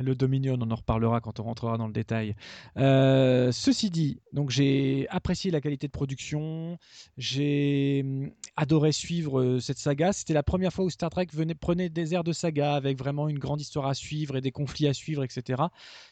Le 0.00 0.16
Dominion, 0.16 0.56
on 0.60 0.70
en 0.70 0.74
reparlera 0.74 1.20
quand 1.20 1.38
on 1.38 1.44
rentrera 1.44 1.78
dans 1.78 1.86
le 1.86 1.92
détail. 1.92 2.34
ceci 2.76 3.90
dit, 3.90 4.20
donc 4.32 4.50
j'ai 4.50 5.06
apprécié 5.08 5.52
la 5.52 5.60
qualité 5.60 5.86
de 5.86 5.92
production. 5.92 6.78
J'ai 7.16 8.02
hum, 8.04 8.30
adoré 8.56 8.90
suivre 8.92 9.58
cette 9.60 9.78
saga. 9.78 10.12
C'était 10.12 10.34
la 10.34 10.42
première 10.42 10.72
fois 10.72 10.84
où 10.84 10.90
Star 10.90 11.10
Trek 11.10 11.28
venait, 11.32 11.54
prenait 11.54 11.90
des 11.90 12.14
airs 12.14 12.24
de 12.24 12.32
saga 12.32 12.74
avec 12.74 12.98
vraiment 12.98 13.28
une 13.28 13.38
grande 13.38 13.60
histoire 13.60 13.86
à 13.86 13.94
suivre 13.94 14.36
et 14.36 14.40
des 14.40 14.52
conflits 14.52 14.88
à 14.88 14.94
suivre, 14.94 15.22
etc. 15.22 15.62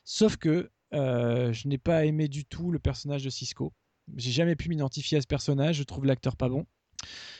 Sauf 0.05 0.37
que 0.37 0.71
je 0.93 1.69
n'ai 1.69 1.79
pas 1.79 2.05
aimé 2.05 2.29
du 2.29 2.45
tout 2.45 2.71
le 2.71 2.79
personnage 2.79 3.25
de 3.25 3.31
Cisco. 3.31 3.73
J'ai 4.17 4.33
jamais 4.33 4.57
pu 4.57 4.69
m'identifier 4.69 5.19
à 5.19 5.21
ce 5.21 5.27
personnage. 5.27 5.77
Je 5.77 5.83
trouve 5.83 6.05
l'acteur 6.05 6.37
pas 6.37 6.49
bon. 6.49 6.67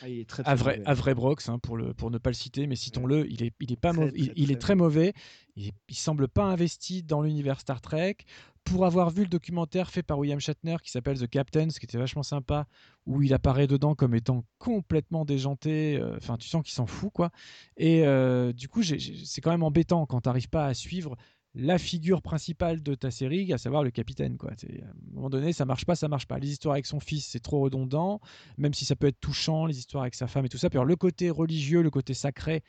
Ah, 0.01 0.09
il 0.09 0.19
est 0.19 0.25
très, 0.25 1.13
Brox, 1.13 1.49
hein, 1.49 1.59
pour, 1.59 1.77
le, 1.77 1.93
pour 1.93 2.09
ne 2.11 2.17
pas 2.17 2.29
le 2.29 2.35
citer, 2.35 2.67
mais 2.67 2.75
citons-le, 2.75 3.29
il 3.29 3.43
est, 3.43 3.53
il 3.59 3.71
est 3.71 3.79
pas 3.79 3.93
mauvais, 3.93 4.11
il, 4.15 4.51
est 4.51 4.59
très 4.59 4.75
mauvais. 4.75 5.13
Il, 5.55 5.71
il, 5.89 5.95
semble 5.95 6.27
pas 6.27 6.43
investi 6.43 7.03
dans 7.03 7.21
l'univers 7.21 7.59
Star 7.59 7.81
Trek. 7.81 8.17
Pour 8.63 8.85
avoir 8.85 9.09
vu 9.09 9.23
le 9.23 9.27
documentaire 9.29 9.89
fait 9.89 10.03
par 10.03 10.19
William 10.19 10.39
Shatner 10.39 10.77
qui 10.83 10.91
s'appelle 10.91 11.19
The 11.19 11.27
Captain, 11.27 11.71
ce 11.71 11.79
qui 11.79 11.85
était 11.85 11.97
vachement 11.97 12.21
sympa, 12.21 12.67
où 13.07 13.23
il 13.23 13.33
apparaît 13.33 13.65
dedans 13.65 13.95
comme 13.95 14.13
étant 14.13 14.45
complètement 14.59 15.25
déjanté. 15.25 15.97
Euh, 15.97 16.15
enfin, 16.17 16.37
tu 16.37 16.47
sens 16.47 16.63
qu'il 16.63 16.73
s'en 16.73 16.85
fout, 16.85 17.11
quoi. 17.11 17.31
Et 17.77 18.05
euh, 18.05 18.53
du 18.53 18.67
coup, 18.67 18.83
c'est 18.83 19.41
quand 19.41 19.51
même 19.51 19.63
embêtant 19.63 20.05
quand 20.05 20.21
tu 20.21 20.29
n'arrives 20.29 20.49
pas 20.49 20.67
à 20.67 20.73
suivre 20.75 21.17
la 21.53 21.77
figure 21.77 22.21
principale 22.21 22.81
de 22.81 22.95
ta 22.95 23.11
série, 23.11 23.51
à 23.51 23.57
savoir 23.57 23.83
le 23.83 23.91
capitaine. 23.91 24.37
À 24.41 24.51
un 24.51 25.13
moment 25.13 25.29
donné, 25.29 25.51
ça 25.53 25.65
marche 25.65 25.85
pas, 25.85 25.95
ça 25.95 26.07
marche 26.07 26.27
pas. 26.27 26.39
Les 26.39 26.51
histoires 26.51 26.73
avec 26.73 26.85
son 26.85 26.99
fils, 26.99 27.27
c'est 27.27 27.39
trop 27.39 27.59
redondant, 27.59 28.21
même 28.57 28.73
si 28.73 28.85
ça 28.85 28.95
peut 28.95 29.07
être 29.07 29.19
touchant, 29.19 29.65
les 29.65 29.77
histoires 29.77 30.03
avec 30.03 30.15
sa 30.15 30.27
femme 30.27 30.45
et 30.45 30.49
tout 30.49 30.57
ça. 30.57 30.69
Puis 30.69 30.79
le 30.83 30.95
côté 30.95 31.29
religieux, 31.29 31.81
le 31.81 31.89
côté 31.89 32.13
sacré, 32.13 32.63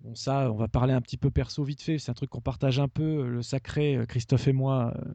bon 0.00 0.14
ça, 0.14 0.50
on 0.50 0.56
va 0.56 0.68
parler 0.68 0.94
un 0.94 1.02
petit 1.02 1.18
peu 1.18 1.30
perso 1.30 1.62
vite 1.64 1.82
fait, 1.82 1.98
c'est 1.98 2.10
un 2.10 2.14
truc 2.14 2.30
qu'on 2.30 2.40
partage 2.40 2.78
un 2.78 2.88
peu, 2.88 3.28
le 3.28 3.42
sacré, 3.42 3.96
euh, 3.96 4.06
Christophe 4.06 4.48
et 4.48 4.52
moi. 4.52 4.94
Euh, 4.96 5.12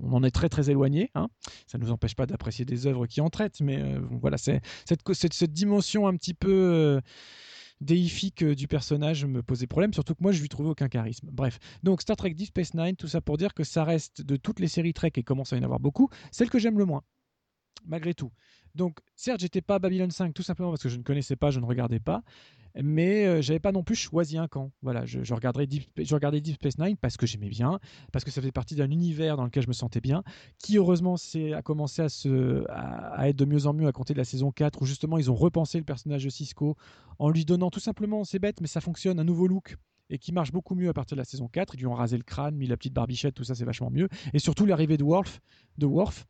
on 0.00 0.12
en 0.12 0.24
est 0.24 0.30
très 0.30 0.48
très 0.48 0.70
éloigné. 0.70 1.10
Hein. 1.14 1.28
Ça 1.66 1.78
ne 1.78 1.84
nous 1.84 1.92
empêche 1.92 2.16
pas 2.16 2.26
d'apprécier 2.26 2.64
des 2.64 2.86
œuvres 2.86 3.06
qui 3.06 3.20
en 3.20 3.30
traitent, 3.30 3.60
mais 3.60 3.80
euh, 3.80 4.00
voilà, 4.20 4.38
c'est 4.38 4.60
cette, 4.86 5.52
dimension 5.52 6.06
un 6.06 6.16
petit 6.16 6.34
peu 6.34 7.00
déifique 7.80 8.42
euh, 8.42 8.54
du 8.54 8.68
personnage 8.68 9.24
me 9.24 9.42
posait 9.42 9.66
problème, 9.66 9.92
surtout 9.92 10.14
que 10.14 10.22
moi 10.22 10.32
je 10.32 10.40
lui 10.40 10.48
trouvais 10.48 10.70
aucun 10.70 10.88
charisme. 10.88 11.28
Bref, 11.32 11.58
donc 11.82 12.02
Star 12.02 12.16
Trek 12.16 12.34
10 12.34 12.46
Space 12.46 12.74
Nine, 12.74 12.96
tout 12.96 13.08
ça 13.08 13.20
pour 13.20 13.36
dire 13.36 13.54
que 13.54 13.64
ça 13.64 13.84
reste 13.84 14.22
de 14.22 14.36
toutes 14.36 14.60
les 14.60 14.68
séries 14.68 14.94
Trek 14.94 15.12
et 15.16 15.22
commence 15.22 15.52
à 15.52 15.56
y 15.56 15.60
en 15.60 15.64
avoir 15.64 15.80
beaucoup, 15.80 16.08
celle 16.30 16.50
que 16.50 16.58
j'aime 16.58 16.78
le 16.78 16.84
moins, 16.84 17.02
malgré 17.86 18.14
tout. 18.14 18.32
Donc 18.78 19.00
certes, 19.16 19.40
j'étais 19.40 19.60
pas 19.60 19.80
Babylon 19.80 20.08
5 20.08 20.32
tout 20.32 20.44
simplement 20.44 20.70
parce 20.70 20.84
que 20.84 20.88
je 20.88 20.96
ne 20.96 21.02
connaissais 21.02 21.34
pas, 21.34 21.50
je 21.50 21.58
ne 21.58 21.66
regardais 21.66 21.98
pas, 21.98 22.22
mais 22.80 23.26
euh, 23.26 23.42
j'avais 23.42 23.58
pas 23.58 23.72
non 23.72 23.82
plus 23.82 23.96
choisi 23.96 24.38
un 24.38 24.46
camp. 24.46 24.70
Voilà, 24.82 25.04
je, 25.04 25.34
regardais 25.34 25.66
Deep, 25.66 25.90
je 25.98 26.14
regardais 26.14 26.40
Deep 26.40 26.54
Space 26.54 26.78
Nine 26.78 26.96
parce 26.96 27.16
que 27.16 27.26
j'aimais 27.26 27.48
bien, 27.48 27.80
parce 28.12 28.24
que 28.24 28.30
ça 28.30 28.40
faisait 28.40 28.52
partie 28.52 28.76
d'un 28.76 28.88
univers 28.88 29.36
dans 29.36 29.44
lequel 29.44 29.64
je 29.64 29.68
me 29.68 29.72
sentais 29.72 30.00
bien, 30.00 30.22
qui 30.58 30.78
heureusement 30.78 31.16
a 31.54 31.62
commencé 31.62 32.02
à, 32.02 32.08
se, 32.08 32.64
à, 32.70 33.28
être 33.28 33.36
de 33.36 33.44
mieux 33.44 33.66
en 33.66 33.72
mieux 33.72 33.88
à 33.88 33.92
compter 33.92 34.14
de 34.14 34.18
la 34.18 34.24
saison 34.24 34.52
4, 34.52 34.80
où 34.80 34.86
justement 34.86 35.18
ils 35.18 35.28
ont 35.28 35.34
repensé 35.34 35.78
le 35.78 35.84
personnage 35.84 36.22
de 36.22 36.30
Cisco 36.30 36.76
en 37.18 37.30
lui 37.30 37.44
donnant 37.44 37.70
tout 37.70 37.80
simplement, 37.80 38.22
c'est 38.22 38.38
bête, 38.38 38.60
mais 38.60 38.68
ça 38.68 38.80
fonctionne, 38.80 39.18
un 39.18 39.24
nouveau 39.24 39.48
look 39.48 39.76
et 40.08 40.18
qui 40.18 40.32
marche 40.32 40.52
beaucoup 40.52 40.76
mieux 40.76 40.88
à 40.88 40.94
partir 40.94 41.16
de 41.16 41.20
la 41.20 41.24
saison 41.24 41.48
4. 41.48 41.74
Ils 41.74 41.80
lui 41.80 41.86
ont 41.86 41.94
rasé 41.94 42.16
le 42.16 42.22
crâne, 42.22 42.54
mis 42.54 42.66
la 42.66 42.76
petite 42.76 42.94
barbichette, 42.94 43.34
tout 43.34 43.44
ça 43.44 43.56
c'est 43.56 43.64
vachement 43.64 43.90
mieux. 43.90 44.08
Et 44.32 44.38
surtout 44.38 44.64
l'arrivée 44.66 44.96
de 44.96 45.04
de 45.78 45.86
Worf 45.86 46.26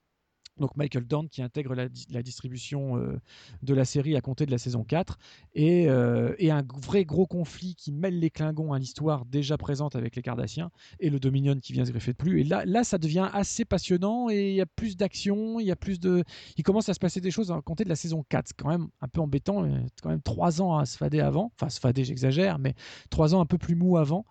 donc 0.58 0.76
Michael 0.76 1.04
Dorn 1.04 1.28
qui 1.28 1.42
intègre 1.42 1.74
la, 1.74 1.88
distribution 2.22 2.96
euh, 2.96 3.20
de 3.62 3.74
la 3.74 3.84
série 3.84 4.16
à 4.16 4.20
compter 4.20 4.46
de 4.46 4.50
la 4.50 4.58
saison 4.58 4.84
4 4.84 5.18
euh, 5.56 6.34
et, 6.38 6.50
un 6.50 6.64
vrai 6.82 7.04
gros 7.04 7.26
conflit 7.26 7.74
qui 7.74 7.92
mêle 7.92 8.18
les 8.18 8.30
Klingons 8.30 8.72
à 8.72 8.78
l'histoire 8.78 9.24
déjà 9.24 9.56
présente 9.56 9.96
avec 9.96 10.16
les 10.16 10.22
Cardassiens 10.22 10.70
et 11.00 11.10
le 11.10 11.20
Dominion 11.20 11.58
qui 11.60 11.72
vient 11.72 11.84
se 11.84 11.90
greffer 11.90 12.12
de 12.12 12.16
plus. 12.16 12.40
Et 12.40 12.44
là, 12.44 12.64
là 12.64 12.84
ça 12.84 12.98
devient 12.98 13.28
assez 13.32 13.64
passionnant 13.64 14.28
et 14.30 14.50
il 14.50 14.54
y 14.54 14.60
a 14.60 14.66
plus 14.66 14.96
d'action 14.96 15.60
il 15.60 15.66
y 15.66 15.70
a 15.70 15.76
plus 15.76 16.00
de 16.00 16.24
il 16.56 16.64
commence 16.64 16.88
à 16.88 16.94
se 16.94 17.00
passer 17.00 17.20
des 17.20 17.30
choses 17.30 17.50
à 17.50 17.60
compter 17.60 17.84
de 17.84 17.88
la 17.88 17.96
saison 17.96 18.24
4 18.28 18.48
c'est 18.48 18.56
quand 18.56 18.68
même 18.68 18.88
un 19.00 19.08
peu 19.08 19.20
embêtant 19.20 19.66
quand 20.02 20.10
même 20.10 20.22
trois 20.22 20.60
ans 20.60 20.76
à 20.76 20.86
se 20.86 20.96
fader 20.96 21.20
avant. 21.20 21.52
Enfin 21.54 21.68
se 21.68 21.80
fader 21.80 22.04
j'exagère 22.04 22.58
mais 22.58 22.74
trois 23.10 23.34
ans 23.34 23.40
un 23.40 23.46
peu 23.46 23.58
plus 23.58 23.74
mou 23.74 23.96
avant. 23.96 24.24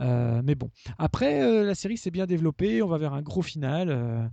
Euh, 0.00 0.40
mais 0.42 0.54
bon. 0.54 0.70
Après 0.98 1.64
la 1.64 1.74
série 1.74 1.98
s'est 1.98 2.10
bien 2.10 2.26
développée. 2.26 2.82
On 2.82 2.88
va 2.88 2.98
vers 2.98 3.12
un 3.12 3.22
gros 3.22 3.42
final 3.42 4.30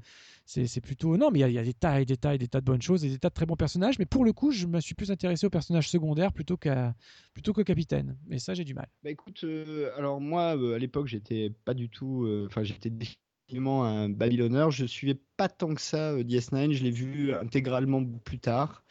c'est 0.48 0.80
plutôt. 0.80 1.18
Non, 1.18 1.30
mais 1.30 1.40
il 1.40 1.52
y, 1.52 1.60
a 1.60 1.64
des 1.64 1.74
tas 1.74 2.00
et 2.00 2.06
des 2.06 2.16
tas 2.16 2.34
et 2.34 2.38
des 2.38 2.48
tas 2.48 2.62
de 2.62 2.66
bonnes 2.66 2.82
choses 2.82 3.04
et 3.04 3.10
des 3.10 3.20
tas 3.20 3.28
de 3.28 3.34
très 3.34 3.46
bons 3.46 3.58
personnages. 3.58 4.00
Mais 4.00 4.06
pour 4.06 4.24
le 4.24 4.32
coup, 4.32 4.52
je 4.52 4.66
me 4.66 4.80
suis 4.80 4.96
plus 4.96 5.12
intéressé 5.12 5.46
aux 5.46 5.50
personnages 5.50 5.90
secondaires 5.90 6.32
plutôt 6.32 6.56
qu'à 6.56 6.96
plutôt 7.34 7.52
qu'au 7.52 7.66
capitaine. 7.66 8.18
Mais 8.28 8.40
ça, 8.40 8.54
j'ai 8.54 8.64
du 8.64 8.74
mal. 8.74 8.88
Bah 9.04 9.10
écoute, 9.10 9.44
euh, 9.44 9.92
alors 9.98 10.22
moi, 10.22 10.58
euh, 10.58 10.76
à 10.76 10.80
l'époque, 10.80 11.08
j'étais 11.08 11.52
pas 11.66 11.74
du 11.74 11.90
tout. 11.90 12.24
Euh, 12.24 12.48
enfin, 12.48 12.64
j'étais 12.64 12.90
définitivement 12.90 13.84
un 13.84 14.08
Babylonneur. 14.08 14.72
Je 14.72 14.86
suivais 14.86 15.20
pas 15.36 15.50
tant 15.50 15.76
que 15.76 15.82
ça 15.82 16.16
DS9. 16.16 16.72
Je 16.72 16.84
l'ai 16.84 16.92
vu 16.92 17.34
intégralement 17.34 18.06
plus 18.06 18.40
tard. 18.40 18.86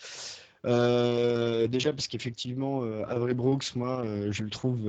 Euh, 0.65 1.69
déjà 1.69 1.93
parce 1.93 2.09
qu'effectivement, 2.09 2.83
euh, 2.83 3.05
Avery 3.09 3.35
Brooks, 3.35 3.75
moi, 3.77 4.05
euh, 4.05 4.33
je 4.33 4.43
le 4.43 4.51
trouve 4.51 4.81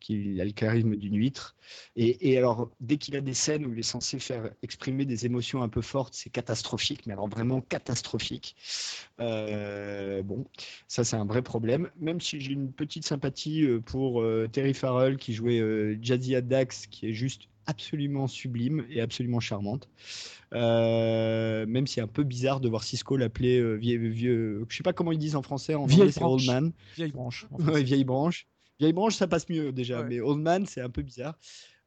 qu'il 0.00 0.40
a 0.40 0.44
le 0.44 0.52
charisme 0.52 0.96
d'une 0.96 1.16
huître. 1.16 1.56
Et, 1.96 2.36
alors, 2.36 2.70
dès 2.80 2.98
qu'il 2.98 3.16
a 3.16 3.20
des 3.20 3.34
scènes 3.34 3.64
où 3.66 3.72
il 3.72 3.78
est 3.78 3.82
censé 3.82 4.18
faire 4.18 4.50
exprimer 4.62 5.04
des 5.04 5.26
émotions 5.26 5.62
un 5.62 5.68
peu 5.68 5.80
fortes, 5.80 6.14
c'est 6.14 6.30
catastrophique, 6.30 7.06
mais 7.06 7.14
alors 7.14 7.28
vraiment 7.28 7.60
catastrophique. 7.60 8.56
bon, 9.18 10.46
ça 10.88 11.04
c'est 11.04 11.16
un 11.16 11.24
vrai 11.24 11.42
problème. 11.42 11.90
Même 11.98 12.20
si 12.20 12.40
j'ai 12.40 12.52
une 12.52 12.72
petite 12.72 13.04
sympathie 13.06 13.66
pour 13.86 14.24
Terry 14.52 14.74
Farrell 14.74 15.16
qui 15.16 15.32
jouait 15.32 15.98
Jazzy 16.00 16.40
Dax, 16.42 16.86
qui 16.86 17.08
est 17.08 17.12
juste 17.14 17.48
absolument 17.66 18.26
sublime 18.26 18.84
et 18.90 19.00
absolument 19.00 19.40
charmante. 19.40 19.88
Euh, 20.52 21.66
même 21.66 21.86
si 21.86 21.94
c'est 21.94 22.00
un 22.00 22.06
peu 22.06 22.22
bizarre 22.22 22.60
de 22.60 22.68
voir 22.68 22.84
Cisco 22.84 23.16
l'appeler 23.16 23.58
euh, 23.58 23.74
vieux, 23.74 24.08
vieux, 24.08 24.66
je 24.68 24.76
sais 24.76 24.82
pas 24.82 24.92
comment 24.92 25.12
ils 25.12 25.18
disent 25.18 25.36
en 25.36 25.42
français, 25.42 25.74
en 25.74 25.86
vieille 25.86 26.12
Old 26.20 26.46
Man. 26.46 26.72
Vieille 26.96 27.12
branche. 27.12 27.46
vieille 27.58 28.04
branche. 28.04 28.46
Vieille 28.80 28.92
branche, 28.92 29.14
ça 29.14 29.26
passe 29.26 29.48
mieux 29.48 29.72
déjà, 29.72 30.02
mais 30.02 30.20
Old 30.20 30.40
Man, 30.40 30.66
c'est 30.66 30.80
un 30.80 30.90
peu 30.90 31.02
bizarre. 31.02 31.36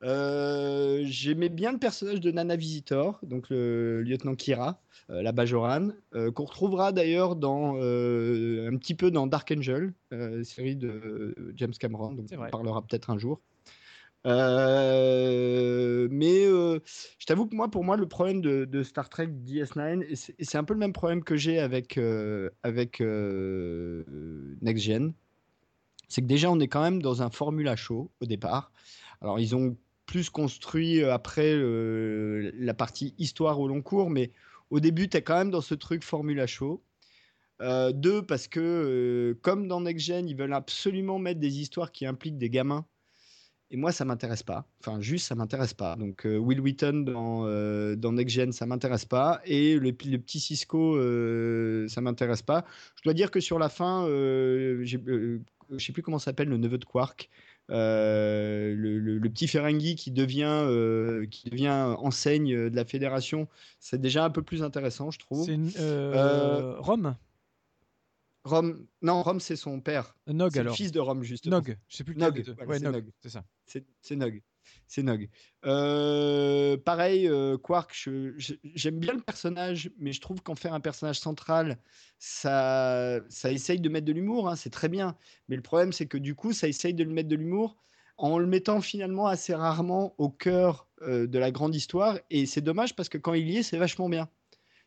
Euh, 0.04 1.02
j'aimais 1.06 1.50
bien 1.50 1.72
le 1.72 1.80
personnage 1.80 2.22
de 2.22 2.32
Nana 2.32 2.56
Visitor, 2.56 3.20
donc 3.24 3.50
le 3.50 4.02
lieutenant 4.04 4.36
Kira, 4.36 4.82
la 5.10 5.32
Bajoran, 5.32 5.90
qu'on 6.34 6.46
retrouvera 6.46 6.92
d'ailleurs 6.92 7.36
dans 7.36 7.76
un 7.76 8.78
petit 8.78 8.96
peu 8.96 9.12
dans 9.12 9.28
Dark 9.28 9.52
Angel, 9.52 9.94
série 10.44 10.76
de 10.76 11.36
James 11.56 11.74
Cameron, 11.78 12.14
donc 12.14 12.28
on 12.32 12.50
parlera 12.50 12.82
peut-être 12.82 13.10
un 13.10 13.18
jour. 13.18 13.42
Euh, 14.28 16.08
mais 16.12 16.46
euh, 16.46 16.80
je 17.18 17.26
t'avoue 17.26 17.48
que 17.48 17.56
moi, 17.56 17.70
pour 17.70 17.84
moi, 17.84 17.96
le 17.96 18.08
problème 18.08 18.42
de, 18.42 18.84
Star 18.84 19.10
Trek 19.10 19.28
DS9, 19.28 20.04
et 20.04 20.44
c'est 20.44 20.58
un 20.58 20.64
peu 20.64 20.74
le 20.74 20.80
même 20.80 20.94
problème 20.94 21.24
que 21.24 21.38
j'ai 21.38 21.60
avec, 21.60 21.98
euh, 21.98 22.50
avec 22.64 23.00
Next 24.62 24.84
Gen, 24.84 25.14
c'est 26.10 26.22
que 26.22 26.28
déjà, 26.28 26.52
on 26.52 26.60
est 26.60 26.68
quand 26.68 26.82
même 26.82 27.02
dans 27.02 27.22
un 27.22 27.30
Formula 27.30 27.76
Show 27.76 28.12
au 28.22 28.26
départ. 28.26 28.72
Alors, 29.22 29.40
ils 29.40 29.56
ont 29.56 29.78
plus 30.06 30.30
construit 30.30 31.04
après 31.04 31.54
la 31.58 32.74
partie 32.74 33.14
histoire 33.18 33.60
au 33.60 33.68
long 33.68 33.82
cours, 33.82 34.10
mais 34.10 34.32
au 34.70 34.80
début, 34.80 35.10
tu 35.10 35.18
es 35.18 35.22
quand 35.22 35.38
même 35.38 35.52
dans 35.52 35.62
ce 35.62 35.74
truc 35.74 36.04
Formula 36.04 36.48
Show. 36.48 36.82
deux, 37.62 38.22
parce 38.22 38.48
que 38.48 39.38
comme 39.42 39.68
dans 39.68 39.82
Next 39.82 40.06
Gen, 40.06 40.28
ils 40.30 40.36
veulent 40.36 40.54
absolument 40.54 41.20
mettre 41.20 41.40
des 41.40 41.60
histoires 41.60 41.92
qui 41.92 42.06
impliquent 42.06 42.38
des 42.38 42.50
gamins 42.50 42.86
et 43.70 43.78
moi, 43.78 43.92
ça 43.92 44.06
m'intéresse 44.06 44.44
pas. 44.44 44.66
Enfin, 44.80 45.02
juste, 45.02 45.28
ça 45.28 45.36
m'intéresse 45.36 45.74
pas. 45.74 45.96
Donc, 45.98 46.26
euh, 46.26 46.38
Will 46.38 46.62
Wheaton 46.62 47.04
dans, 47.06 47.46
euh, 47.46 47.96
dans 47.96 48.14
Next 48.14 48.34
Gen, 48.34 48.52
ça 48.54 48.66
m'intéresse 48.66 49.06
pas. 49.06 49.42
Et 49.46 49.76
le, 49.76 49.90
le 49.90 50.18
petit 50.18 50.40
Cisco, 50.40 50.96
euh, 50.96 51.88
ça 51.90 52.00
m'intéresse 52.00 52.42
pas. 52.42 52.64
Je 52.96 53.04
dois 53.04 53.14
dire 53.14 53.30
que 53.30 53.42
sur 53.42 53.60
la 53.60 53.68
fin, 53.68 54.08
euh, 54.08 54.86
je 54.86 55.86
sais 55.86 55.92
plus 55.92 56.02
comment 56.02 56.20
s'appelle 56.20 56.48
le 56.48 56.58
neveu 56.58 56.78
de 56.78 56.86
Quark. 56.86 57.30
Le, 57.70 58.74
le, 58.78 59.30
petit 59.30 59.48
Ferengi 59.50 59.96
qui 59.96 60.12
devient, 60.12 60.66
qui 61.30 61.50
devient 61.50 61.96
enseigne 62.00 62.70
de 62.70 62.76
la 62.76 62.86
fédération, 62.86 63.50
c'est 63.82 64.00
déjà 64.00 64.24
un 64.24 64.30
peu 64.30 64.42
plus 64.42 64.64
intéressant, 64.64 65.12
je 65.12 65.20
trouve. 65.20 65.46
C'est 65.46 65.58
Rome? 66.80 67.18
Rome, 68.48 68.88
non, 69.02 69.22
Rome, 69.24 69.40
c'est 69.40 69.56
son 69.56 69.82
père. 69.82 70.16
Nog, 70.28 70.52
c'est 70.54 70.60
alors. 70.60 70.74
Le 70.74 70.78
fils 70.78 70.92
de 70.92 71.00
Rome, 71.00 71.24
justement. 71.24 71.58
Nog, 71.58 71.76
je 71.88 71.96
sais 71.96 72.04
plus 72.04 72.16
Nog. 72.16 72.34
ouais, 72.68 72.80
Nog, 72.80 73.04
c'est 73.22 73.30
ça. 73.30 73.44
C'est 73.66 74.16
Nog. 74.16 74.34
C'est 74.88 75.04
Nog. 75.04 75.20
Euh, 75.66 76.78
pareil, 76.78 77.28
euh, 77.28 77.58
Quark, 77.58 77.94
j'aime 77.96 79.00
bien 79.00 79.14
le 79.14 79.22
personnage, 79.22 79.92
mais 80.00 80.14
je 80.14 80.22
trouve 80.22 80.42
qu'en 80.42 80.56
faire 80.56 80.74
un 80.74 80.80
personnage 80.80 81.20
central, 81.20 81.78
ça, 82.20 83.20
ça 83.30 83.52
essaye 83.52 83.80
de 83.80 83.90
mettre 83.90 84.06
de 84.06 84.14
l'humour, 84.14 84.50
hein, 84.50 84.56
c'est 84.56 84.70
très 84.70 84.90
bien. 84.90 85.16
Mais 85.50 85.56
le 85.56 85.62
problème, 85.62 85.92
c'est 85.92 86.08
que 86.08 86.18
du 86.18 86.36
coup, 86.36 86.54
ça 86.54 86.68
essaye 86.68 86.94
de 86.94 87.04
le 87.04 87.12
mettre 87.12 87.30
de 87.30 87.36
l'humour 87.36 87.78
en 88.18 88.40
le 88.40 88.48
mettant 88.48 88.82
finalement 88.82 89.28
assez 89.28 89.54
rarement 89.54 90.16
au 90.18 90.30
cœur 90.30 90.88
euh, 91.04 91.28
de 91.28 91.40
la 91.40 91.52
grande 91.52 91.76
histoire. 91.76 92.18
Et 92.30 92.46
c'est 92.46 92.62
dommage 92.62 92.96
parce 92.96 93.10
que 93.10 93.18
quand 93.18 93.34
il 93.34 93.50
y 93.50 93.58
est, 93.58 93.64
c'est 93.64 93.78
vachement 93.78 94.10
bien. 94.10 94.28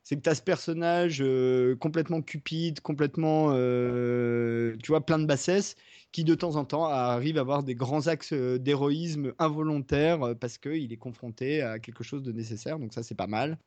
C'est 0.02 0.16
que 0.16 0.22
tu 0.22 0.30
as 0.30 0.34
ce 0.34 0.42
personnage 0.42 1.20
euh, 1.20 1.76
complètement 1.76 2.22
cupide, 2.22 2.80
complètement, 2.80 3.50
euh, 3.52 4.76
tu 4.82 4.88
vois, 4.88 5.04
plein 5.04 5.18
de 5.18 5.26
bassesse, 5.26 5.76
qui 6.12 6.24
de 6.24 6.34
temps 6.34 6.56
en 6.56 6.64
temps 6.64 6.86
arrive 6.86 7.38
à 7.38 7.42
avoir 7.42 7.62
des 7.62 7.74
grands 7.74 8.06
axes 8.06 8.32
euh, 8.32 8.58
d'héroïsme 8.58 9.32
involontaire 9.38 10.34
parce 10.40 10.58
qu'il 10.58 10.92
est 10.92 10.96
confronté 10.96 11.62
à 11.62 11.78
quelque 11.78 12.02
chose 12.02 12.22
de 12.22 12.32
nécessaire. 12.32 12.78
Donc 12.78 12.92
ça, 12.94 13.02
c'est 13.02 13.14
pas 13.14 13.26
mal. 13.26 13.58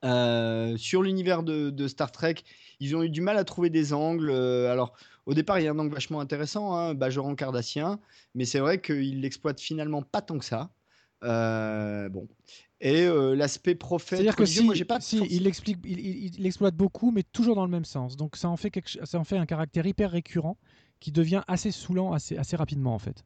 sur 0.77 1.03
l'univers 1.03 1.43
de, 1.43 1.88
Star 1.88 2.11
Trek, 2.11 2.36
ils 2.79 2.95
ont 2.95 3.03
eu 3.03 3.09
du 3.09 3.21
mal 3.21 3.38
à 3.38 3.43
trouver 3.43 3.69
des 3.69 3.93
angles. 3.93 4.31
alors, 4.31 4.93
au 5.25 5.34
départ, 5.34 5.59
il 5.59 5.65
y 5.65 5.67
a 5.67 5.71
un 5.71 5.79
angle 5.79 5.93
vachement 5.93 6.19
intéressant, 6.19 6.75
hein, 6.75 6.93
Bajoran 6.93 7.36
Cardassien, 7.36 7.99
mais 8.36 8.45
c'est 8.45 8.59
vrai 8.59 8.81
qu'il 8.81 9.21
l'exploite 9.21 9.61
finalement 9.61 10.01
pas 10.01 10.21
tant 10.21 10.39
que 10.39 10.45
ça. 10.45 10.71
bon. 11.21 12.27
Et 12.86 13.07
l'aspect 13.36 13.75
prophète. 13.75 14.17
C'est-à-dire 14.17 14.36
que 14.36 14.45
si, 14.45 14.61
moi, 14.61 14.75
pas 14.86 14.99
si 14.99 15.19
il, 15.29 15.47
explique, 15.47 15.77
il, 15.86 16.45
exploite 16.45 16.75
beaucoup, 16.75 17.11
mais 17.11 17.23
toujours 17.23 17.55
dans 17.55 17.63
le 17.63 17.71
même 17.71 17.86
sens. 17.86 18.17
Donc 18.17 18.36
ça 18.36 18.49
en 18.49 18.57
fait, 18.57 18.71
quelque, 18.71 19.05
ça 19.05 19.17
en 19.17 19.23
fait 19.23 19.38
un 19.38 19.45
caractère 19.45 19.86
hyper 19.88 20.11
récurrent 20.11 20.57
qui 20.99 21.13
devient 21.13 21.43
assez 21.47 21.71
saoulant 21.71 22.11
assez, 22.11 22.38
assez 22.38 22.57
rapidement 22.57 22.93
en 22.93 22.99
fait. 22.99 23.23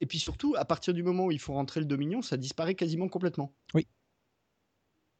Et 0.00 0.06
puis 0.06 0.18
surtout, 0.18 0.54
à 0.56 0.64
partir 0.64 0.94
du 0.94 1.02
moment 1.02 1.26
où 1.26 1.32
il 1.32 1.38
faut 1.38 1.52
rentrer 1.52 1.80
le 1.80 1.86
Dominion, 1.86 2.22
ça 2.22 2.38
disparaît 2.38 2.74
quasiment 2.74 3.08
complètement. 3.08 3.54
Oui. 3.74 3.86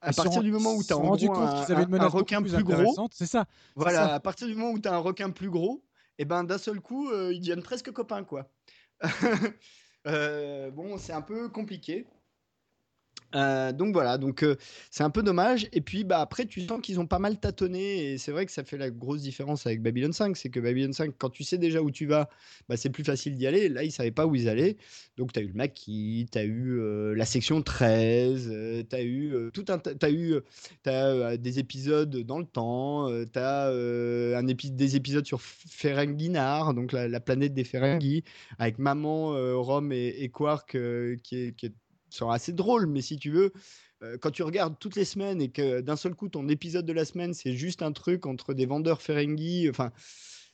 À 0.01 0.15
partir 0.15 0.43
du 0.43 0.51
moment 0.51 0.75
où 0.75 0.83
tu 0.83 0.93
as 0.95 0.97
rendu 0.97 1.29
compte 1.29 1.37
un, 1.39 1.77
un, 1.77 1.93
un 1.93 2.09
requin 2.09 2.43
plus, 2.43 2.65
gros, 2.65 3.07
c'est 3.13 3.27
ça. 3.27 3.45
Voilà, 3.77 4.15
à 4.15 4.21
partir 4.21 4.49
du 4.49 4.55
moment 4.55 4.73
où 4.73 4.79
tu 4.79 4.89
as 4.89 4.95
un 4.95 4.99
requin 4.99 5.29
plus 5.29 5.51
gros, 5.51 5.85
et 6.19 6.23
eh 6.23 6.25
ben 6.25 6.43
d'un 6.43 6.59
seul 6.59 6.81
coup, 6.81 7.13
ils 7.13 7.39
deviennent 7.39 7.63
presque 7.63 7.93
copains 7.93 8.25
quoi. 8.25 8.51
bon, 10.05 10.97
c'est 10.97 11.13
un 11.13 11.23
peu 11.23 11.51
compliqué. 11.51 12.07
Euh, 13.35 13.73
donc 13.73 13.93
voilà, 13.93 14.19
donc 14.19 14.43
euh, 14.43 14.57
c'est 14.91 15.03
un 15.03 15.11
peu 15.11 15.23
dommage. 15.23 15.69
Et 15.73 15.81
puis 15.81 16.05
bah 16.05 16.21
après, 16.21 16.47
tu 16.47 16.61
sens 16.67 16.81
qu'ils 16.81 17.01
ont 17.01 17.07
pas 17.07 17.19
mal 17.19 17.39
tâtonné 17.39 18.13
et 18.13 18.19
c'est 18.19 18.33
vrai 18.33 18.47
que 18.47 18.53
ça 18.53 18.65
fait 18.65 18.79
la 18.79 18.91
grosse 18.91 19.23
différence 19.23 19.67
avec 19.67 19.83
Babylon 19.83 20.13
5, 20.13 20.37
c'est 20.37 20.51
que 20.51 20.61
Babylon 20.61 20.93
5, 20.93 21.15
quand 21.19 21.31
tu 21.31 21.45
sais 21.45 21.59
déjà 21.59 21.83
où 21.83 21.91
tu 21.91 22.07
vas, 22.07 22.29
bah, 22.69 22.77
c'est 22.77 22.91
plus 22.91 23.05
facile 23.05 23.37
d'y 23.37 23.47
aller. 23.47 23.69
Là, 23.69 23.85
ils 23.85 23.93
savaient 23.93 24.11
pas 24.11 24.27
où 24.27 24.35
ils 24.35 24.49
allaient. 24.49 24.77
Donc 25.17 25.33
tu 25.33 25.41
as 25.41 25.43
eu 25.43 25.49
le 25.49 25.55
maquis, 25.55 26.27
tu 26.31 26.39
as 26.39 26.45
eu 26.45 26.79
euh, 26.79 27.15
la 27.15 27.25
section 27.25 27.63
13, 27.63 28.87
tu 28.89 28.97
as 28.97 29.03
eu 29.03 29.35
tout 29.53 29.65
un 29.69 29.81
as 30.03 30.11
eu 30.11 30.37
as, 30.87 31.37
des 31.37 31.59
épisodes 31.59 32.17
dans 32.19 32.39
le 32.39 32.47
temps, 32.47 33.09
tu 33.33 33.39
as 33.39 33.69
un 33.69 34.43
des 34.43 34.97
épisodes 34.97 35.27
sur 35.27 35.41
Ferenginar, 35.41 36.75
donc 36.75 36.93
la, 36.93 37.21
planète 37.21 37.55
des 37.55 37.65
Ferengi, 37.65 38.25
avec 38.59 38.79
maman, 38.79 39.33
Rome 39.63 39.93
et, 39.93 40.29
Quark 40.29 40.77
qui 41.23 41.37
est 41.37 41.73
sera 42.13 42.35
assez 42.35 42.53
drôle, 42.53 42.87
mais 42.87 43.03
si 43.03 43.17
tu 43.19 43.31
veux, 43.31 43.53
quand 44.21 44.31
tu 44.31 44.43
regardes 44.43 44.79
toutes 44.79 44.97
les 44.97 45.05
semaines 45.05 45.41
et 45.41 45.51
que 45.51 45.81
d'un 45.81 45.97
seul 45.97 46.15
coup 46.15 46.29
ton 46.29 46.49
épisode 46.49 46.85
de 46.85 46.93
la 46.93 47.05
semaine 47.05 47.35
c'est 47.35 47.55
juste 47.55 47.83
un 47.83 47.93
truc 47.93 48.27
entre 48.27 48.53
des 48.53 48.67
vendeurs 48.67 49.01
Ferengi, 49.03 49.69
enfin. 49.71 49.93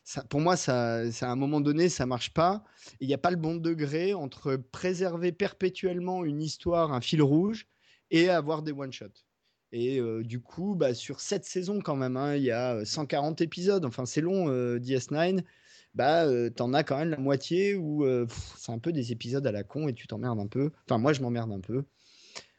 Ça, 0.05 0.25
pour 0.25 0.41
moi, 0.41 0.57
ça, 0.57 1.01
à 1.03 1.27
un 1.27 1.37
moment 1.37 1.61
donné, 1.61 1.91
ça 1.91 2.07
marche 2.07 2.33
pas. 2.33 2.65
Il 2.99 3.09
n'y 3.09 3.13
a 3.13 3.19
pas 3.19 3.31
le 3.31 3.37
bon 3.37 3.57
degré 3.57 4.15
entre 4.15 4.57
préserver 4.57 5.33
perpétuellement 5.33 6.25
une 6.25 6.41
histoire, 6.41 6.95
un 6.95 7.03
fil 7.03 7.21
rouge, 7.21 7.67
et 8.11 8.31
avoir 8.31 8.63
des 8.63 8.73
one-shots. 8.73 9.27
Et 9.73 10.01
euh, 10.01 10.23
du 10.23 10.41
coup, 10.41 10.75
bah, 10.75 10.95
sur 10.95 11.21
cette 11.21 11.45
saison 11.45 11.81
quand 11.81 11.97
même, 11.97 12.17
hein, 12.17 12.37
il 12.37 12.43
y 12.43 12.51
a 12.51 12.85
140 12.85 13.41
épisodes. 13.43 13.85
Enfin, 13.85 14.07
c'est 14.07 14.21
long, 14.21 14.49
euh, 14.49 14.79
DS9 14.79 15.43
bah, 15.95 16.26
euh, 16.26 16.51
t'en 16.51 16.72
as 16.74 16.84
quand 16.84 16.99
même 16.99 17.11
la 17.11 17.18
moitié 17.18 17.74
où 17.74 18.05
euh, 18.05 18.26
c'est 18.57 18.72
un 18.72 18.78
peu 18.78 18.93
des 18.93 19.12
épisodes 19.12 19.47
à 19.47 19.53
la 19.53 19.64
con 19.64 19.89
et 19.89 19.95
tu 19.95 20.07
t'emmerdes 20.07 20.41
un 20.41 20.47
peu. 20.47 20.70
Enfin, 20.86 20.99
moi, 20.99 21.12
je 21.12 21.22
m'emmerde 21.22 21.53
un 21.53 21.61
peu. 21.61 21.84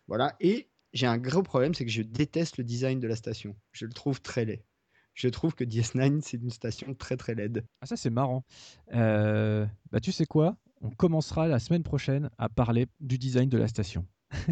Voilà. 0.07 0.35
Et 0.39 0.69
j'ai 0.93 1.07
un 1.07 1.17
gros 1.17 1.43
problème, 1.43 1.73
c'est 1.73 1.85
que 1.85 1.91
je 1.91 2.01
déteste 2.01 2.57
le 2.57 2.63
design 2.63 2.99
de 2.99 3.07
la 3.07 3.15
station. 3.15 3.55
Je 3.71 3.85
le 3.85 3.93
trouve 3.93 4.21
très 4.21 4.45
laid. 4.45 4.63
Je 5.13 5.27
trouve 5.27 5.53
que 5.53 5.63
DS9, 5.63 6.21
c'est 6.21 6.37
une 6.37 6.49
station 6.49 6.93
très 6.93 7.17
très 7.17 7.35
laide. 7.35 7.65
Ah, 7.81 7.85
ça, 7.85 7.97
c'est 7.97 8.09
marrant. 8.09 8.45
Euh, 8.93 9.65
bah, 9.91 9.99
tu 9.99 10.11
sais 10.11 10.25
quoi? 10.25 10.57
On 10.81 10.89
commencera 10.89 11.47
la 11.47 11.59
semaine 11.59 11.83
prochaine 11.83 12.29
à 12.37 12.47
parler 12.47 12.87
du 12.99 13.17
design 13.17 13.49
de 13.49 13.57
la 13.57 13.67
station. 13.67 14.05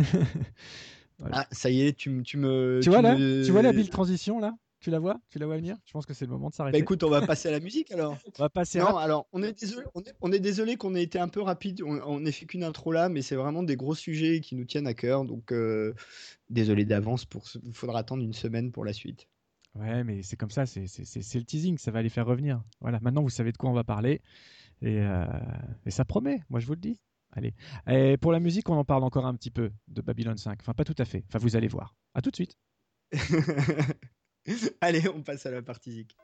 Ah, 1.32 1.48
ça 1.52 1.72
y 1.72 1.82
est, 1.82 1.98
tu, 1.98 2.22
tu 2.24 2.38
me. 2.38 2.80
Tu, 2.84 2.90
vois 2.90 3.02
là? 3.02 3.16
Tu 3.16 3.50
vois 3.52 3.64
la 3.64 3.74
build 3.74 3.90
transition 3.90 4.40
là? 4.40 4.56
Tu 4.88 4.92
la 4.92 5.00
vois? 5.00 5.20
Tu 5.30 5.38
la 5.38 5.46
vois 5.48 5.58
venir? 5.58 5.76
Je 5.84 5.92
pense 5.92 6.06
que 6.06 6.14
c'est 6.14 6.24
le 6.24 6.32
moment 6.32 6.48
de 6.48 6.54
s'arrêter. 6.54 6.78
Bah 6.78 6.80
écoute, 6.80 7.04
on 7.04 7.10
va 7.10 7.22
passer 7.22 7.50
à 7.50 7.52
la 7.52 7.60
musique 7.60 7.92
alors. 7.92 8.16
on 8.40 8.42
va 8.42 8.48
passer. 8.48 8.80
Non, 8.80 8.96
alors 8.96 9.28
on 9.34 9.44
est 9.44 9.52
désolé, 9.52 9.86
on 10.22 10.32
est, 10.32 10.40
désolé 10.40 10.78
qu'on 10.78 10.96
ait 10.96 11.04
été 11.04 11.20
un 11.20 11.28
peu 11.28 11.42
rapide. 11.42 11.82
On 11.84 12.22
n'ait 12.22 12.32
fait 12.32 12.46
qu'une 12.46 12.64
intro 12.64 12.94
là, 12.94 13.10
mais 13.10 13.22
c'est 13.22 13.36
vraiment 13.36 13.64
des 13.64 13.76
gros 13.76 13.96
sujets 13.96 14.40
qui 14.40 14.56
nous 14.56 14.64
tiennent 14.64 14.88
à 14.88 14.94
cœur. 14.94 15.26
Donc 15.26 15.52
euh, 15.52 15.94
désolé 16.50 16.86
d'avance. 16.86 17.26
Pour, 17.26 17.44
il 17.66 17.74
faudra 17.74 18.00
attendre 18.00 18.24
une 18.24 18.32
semaine 18.32 18.72
pour 18.72 18.86
la 18.86 18.94
suite. 18.94 19.28
Ouais, 19.76 20.06
mais 20.06 20.24
c'est 20.24 20.38
comme 20.38 20.52
ça. 20.52 20.66
C'est 20.66 20.86
le 20.86 21.44
teasing. 21.44 21.78
Ça 21.78 21.92
va 21.92 22.02
les 22.02 22.08
faire 22.08 22.26
revenir. 22.26 22.64
Voilà. 22.80 23.02
Maintenant, 23.02 23.24
vous 23.24 23.30
savez 23.30 23.52
de 23.52 23.58
quoi 23.58 23.70
on 23.70 23.74
va 23.74 23.84
parler. 23.84 24.22
Et, 24.82 25.02
euh, 25.02 25.26
et 25.86 25.92
ça 25.92 26.06
promet. 26.06 26.40
Moi, 26.50 26.62
je 26.62 26.66
vous 26.66 26.76
le 26.76 26.80
dis. 26.80 26.98
Allez. 27.34 27.56
Et 27.90 28.16
pour 28.16 28.32
la 28.32 28.40
musique, 28.40 28.70
on 28.70 28.78
en 28.78 28.86
parle 28.86 29.04
encore 29.04 29.26
un 29.26 29.36
petit 29.36 29.52
peu 29.52 29.70
de 29.90 30.02
Babylon 30.02 30.38
5. 30.38 30.60
Enfin, 30.62 30.74
pas 30.74 30.86
tout 30.86 30.96
à 30.98 31.04
fait. 31.04 31.26
Enfin, 31.28 31.40
vous 31.40 31.58
allez 31.58 31.68
voir. 31.68 31.94
À 32.14 32.22
tout 32.22 32.32
de 32.32 32.38
suite. 32.38 32.58
Allez, 34.82 35.08
on 35.10 35.22
passe 35.22 35.46
à 35.46 35.52
la 35.52 35.62
partie 35.62 35.92
zik. 35.92 36.16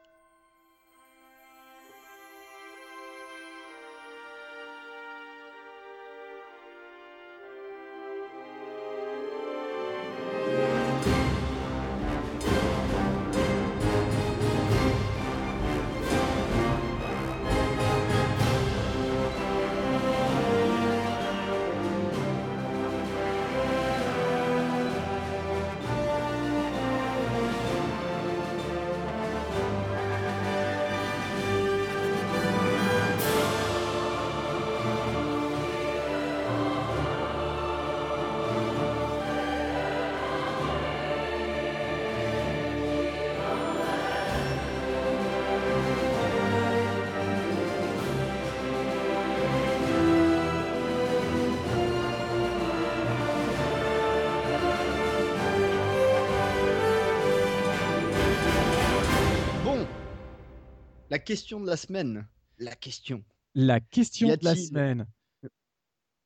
Question 61.23 61.59
de 61.59 61.65
la 61.65 61.77
semaine. 61.77 62.27
La 62.59 62.75
question. 62.75 63.23
La 63.55 63.79
question 63.79 64.27
de 64.27 64.37
la 64.43 64.55
semaine. 64.55 65.07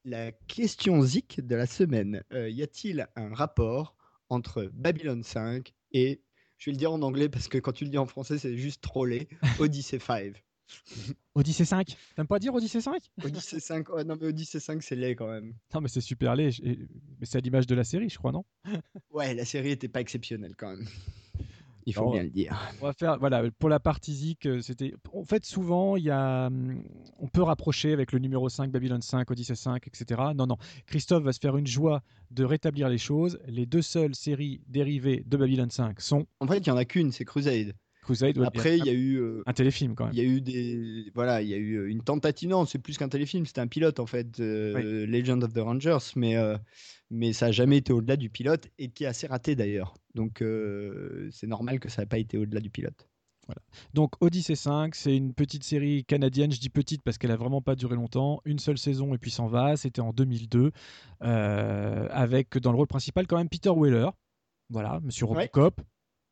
La 0.04 0.32
question 0.32 1.02
zik 1.02 1.42
de 1.46 1.56
la 1.56 1.66
semaine. 1.66 2.24
Euh, 2.34 2.50
y 2.50 2.64
a-t-il 2.64 3.08
un 3.16 3.34
rapport 3.34 3.96
entre 4.30 4.70
Babylon 4.74 5.22
5 5.24 5.74
et, 5.92 6.22
je 6.58 6.70
vais 6.70 6.74
le 6.74 6.78
dire 6.78 6.92
en 6.92 7.02
anglais 7.02 7.30
parce 7.30 7.48
que 7.48 7.58
quand 7.58 7.72
tu 7.72 7.84
le 7.84 7.90
dis 7.90 7.98
en 7.98 8.06
français, 8.06 8.38
c'est 8.38 8.58
juste 8.58 8.82
trollé, 8.82 9.28
Odyssey 9.60 10.00
5 10.00 10.44
Odyssey 11.34 11.64
5 11.64 11.96
T'aimes 12.16 12.28
pas 12.28 12.40
dire 12.40 12.54
Odyssey 12.54 12.82
5 12.82 13.02
Odyssey 13.24 13.60
5, 13.60 13.90
non 14.06 14.18
mais 14.20 14.28
Odyssey 14.28 14.60
5 14.60 14.84
c'est 14.84 14.96
laid 14.96 15.16
quand 15.16 15.28
même. 15.28 15.54
Non 15.74 15.82
mais 15.82 15.88
c'est 15.88 16.02
super 16.02 16.36
laid, 16.36 16.52
mais 16.62 17.26
c'est 17.26 17.38
à 17.38 17.42
l'image 17.42 17.68
de 17.68 17.76
la 17.76 17.86
série 17.86 18.10
je 18.10 18.18
crois, 18.18 18.34
non? 18.34 18.44
Ouais, 19.12 19.34
la 19.34 19.46
série 19.46 19.72
était 19.72 19.88
pas 19.88 20.02
exceptionnelle 20.02 20.56
quand 20.58 20.76
même. 20.76 20.86
Il 21.88 21.94
faut 21.94 22.12
bien 22.12 22.24
le 22.24 22.30
dire. 22.30 22.54
On 22.82 22.86
va 22.86 22.92
faire, 22.92 23.18
voilà, 23.18 23.50
pour 23.60 23.70
la 23.70 23.80
partie 23.80 24.14
Zik, 24.14 24.46
euh, 24.46 24.60
c'était. 24.60 24.94
En 25.14 25.24
fait, 25.24 25.46
souvent, 25.46 25.96
il 25.96 26.04
y 26.04 26.10
a, 26.10 26.48
hum, 26.48 26.84
on 27.18 27.28
peut 27.30 27.42
rapprocher 27.42 27.94
avec 27.94 28.12
le 28.12 28.20
numéro 28.20 28.50
5, 28.50 28.70
Babylon 28.70 29.00
5, 29.00 29.32
Odyssey 29.32 29.56
5, 29.56 29.88
etc. 29.88 30.22
Non, 30.36 30.48
non. 30.48 30.58
Christophe 30.86 31.24
va 31.24 31.32
se 31.32 31.40
faire 31.40 31.56
une 31.56 31.66
joie 31.66 32.04
de 32.30 32.44
rétablir 32.44 32.90
les 32.90 32.98
choses. 32.98 33.40
Les 33.48 33.66
deux 33.66 33.82
seules 33.82 34.16
séries 34.16 34.60
dérivées 34.68 35.24
de 35.26 35.38
Babylon 35.38 35.70
5 35.70 36.02
sont. 36.02 36.28
En 36.42 36.48
fait, 36.48 36.58
il 36.58 36.64
n'y 36.64 36.72
en 36.72 36.78
a 36.78 36.84
qu'une, 36.84 37.14
c'est 37.14 37.24
Crusade. 37.24 37.74
Crusade, 38.02 38.38
Après, 38.44 38.78
il 38.78 38.86
y 38.86 38.90
a 38.90 38.94
eu 38.94 39.16
euh, 39.16 39.44
un 39.46 39.54
téléfilm 39.54 39.96
quand 39.96 40.06
même. 40.06 40.14
Il 40.14 40.20
y 40.20 40.22
a 40.22 40.30
eu 40.30 40.42
des, 40.42 41.10
voilà, 41.16 41.42
il 41.42 41.48
y 41.48 41.54
a 41.54 41.58
eu 41.58 41.76
euh, 41.76 41.90
une 41.90 42.04
tentative. 42.04 42.50
Non, 42.50 42.66
c'est 42.66 42.80
plus 42.80 42.98
qu'un 42.98 43.10
téléfilm, 43.10 43.46
c'était 43.46 43.62
un 43.62 43.68
pilote 43.68 44.02
en 44.02 44.06
fait, 44.06 44.40
Legend 44.40 45.42
of 45.42 45.54
the 45.54 45.60
Rangers, 45.60 46.12
mais 46.18 46.36
mais 47.10 47.34
ça 47.34 47.48
n'a 47.48 47.52
jamais 47.52 47.78
été 47.78 47.94
au-delà 47.94 48.18
du 48.18 48.30
pilote 48.30 48.68
et 48.78 48.90
qui 48.90 49.04
est 49.04 49.08
assez 49.08 49.28
raté 49.28 49.56
d'ailleurs. 49.56 49.94
Donc 50.14 50.42
euh, 50.42 51.30
c'est 51.32 51.48
normal 51.48 51.80
que 51.80 51.90
ça 51.90 52.02
n'ait 52.02 52.08
pas 52.08 52.18
été 52.18 52.38
au-delà 52.38 52.60
du 52.60 52.70
pilote. 52.70 53.08
Voilà. 53.48 53.62
Donc 53.94 54.22
Odyssey 54.22 54.56
5, 54.56 54.94
c'est 54.94 55.16
une 55.16 55.34
petite 55.34 55.64
série 55.64 56.04
canadienne, 56.04 56.52
je 56.52 56.60
dis 56.60 56.70
petite 56.70 57.02
parce 57.02 57.18
qu'elle 57.18 57.32
a 57.32 57.38
vraiment 57.38 57.62
pas 57.62 57.76
duré 57.76 57.96
longtemps, 57.96 58.42
une 58.44 58.60
seule 58.60 58.78
saison 58.78 59.14
et 59.14 59.18
puis 59.18 59.32
s'en 59.32 59.48
va, 59.48 59.78
c'était 59.78 60.02
en 60.02 60.12
2002, 60.12 60.72
euh, 61.24 62.08
avec 62.12 62.58
dans 62.58 62.72
le 62.72 62.78
rôle 62.78 62.88
principal 62.88 63.26
quand 63.26 63.38
même 63.38 63.48
Peter 63.48 63.72
Weller, 63.74 64.10
voilà, 64.70 65.00
Monsieur 65.02 65.26
Robocop, 65.28 65.82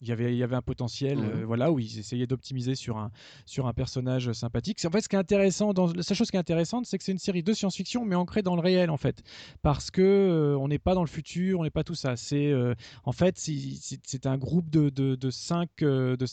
Il 0.05 0.09
y 0.09 0.11
avait, 0.11 0.33
il 0.33 0.37
y 0.37 0.43
avait 0.43 0.55
un 0.55 0.61
potentiel, 0.61 1.17
euh, 1.19 1.45
voilà, 1.45 1.71
où 1.71 1.79
ils 1.79 1.97
essayaient 1.97 2.27
d'optimiser 2.27 2.75
sur 2.75 2.97
un, 2.97 3.09
sur 3.47 3.65
un 3.65 3.73
personnage 3.73 4.31
sympathique. 4.33 4.79
C'est 4.79 4.87
en 4.87 4.91
fait 4.91 5.01
ce 5.01 5.09
qui 5.09 5.15
est 5.15 5.19
intéressant. 5.19 5.73
Dans, 5.73 5.87
la 5.87 6.03
chose 6.03 6.29
qui 6.29 6.37
est 6.37 6.39
intéressante, 6.39 6.85
c'est 6.85 6.99
que 6.99 7.03
c'est 7.03 7.11
une 7.11 7.17
série 7.17 7.41
de 7.41 7.53
science-fiction, 7.53 8.05
mais 8.05 8.15
ancrée 8.15 8.43
dans 8.43 8.55
le 8.55 8.61
réel, 8.61 8.91
en 8.91 8.97
fait, 8.97 9.23
parce 9.63 9.89
que 9.89 10.01
euh, 10.01 10.57
on 10.59 10.67
n'est 10.67 10.77
pas 10.77 10.93
dans 10.93 11.01
le 11.01 11.07
futur, 11.07 11.59
on 11.59 11.63
n'est 11.63 11.71
pas 11.71 11.83
tout 11.83 11.95
ça. 11.95 12.15
C'est, 12.15 12.51
euh, 12.51 12.75
en 13.03 13.11
fait, 13.11 13.37
c'est- 13.39 14.25
un 14.25 14.37
groupe 14.37 14.69
de, 14.69 14.89
de, 14.89 15.15
de 15.15 15.29
cinq, 15.29 15.69
de 15.79 16.25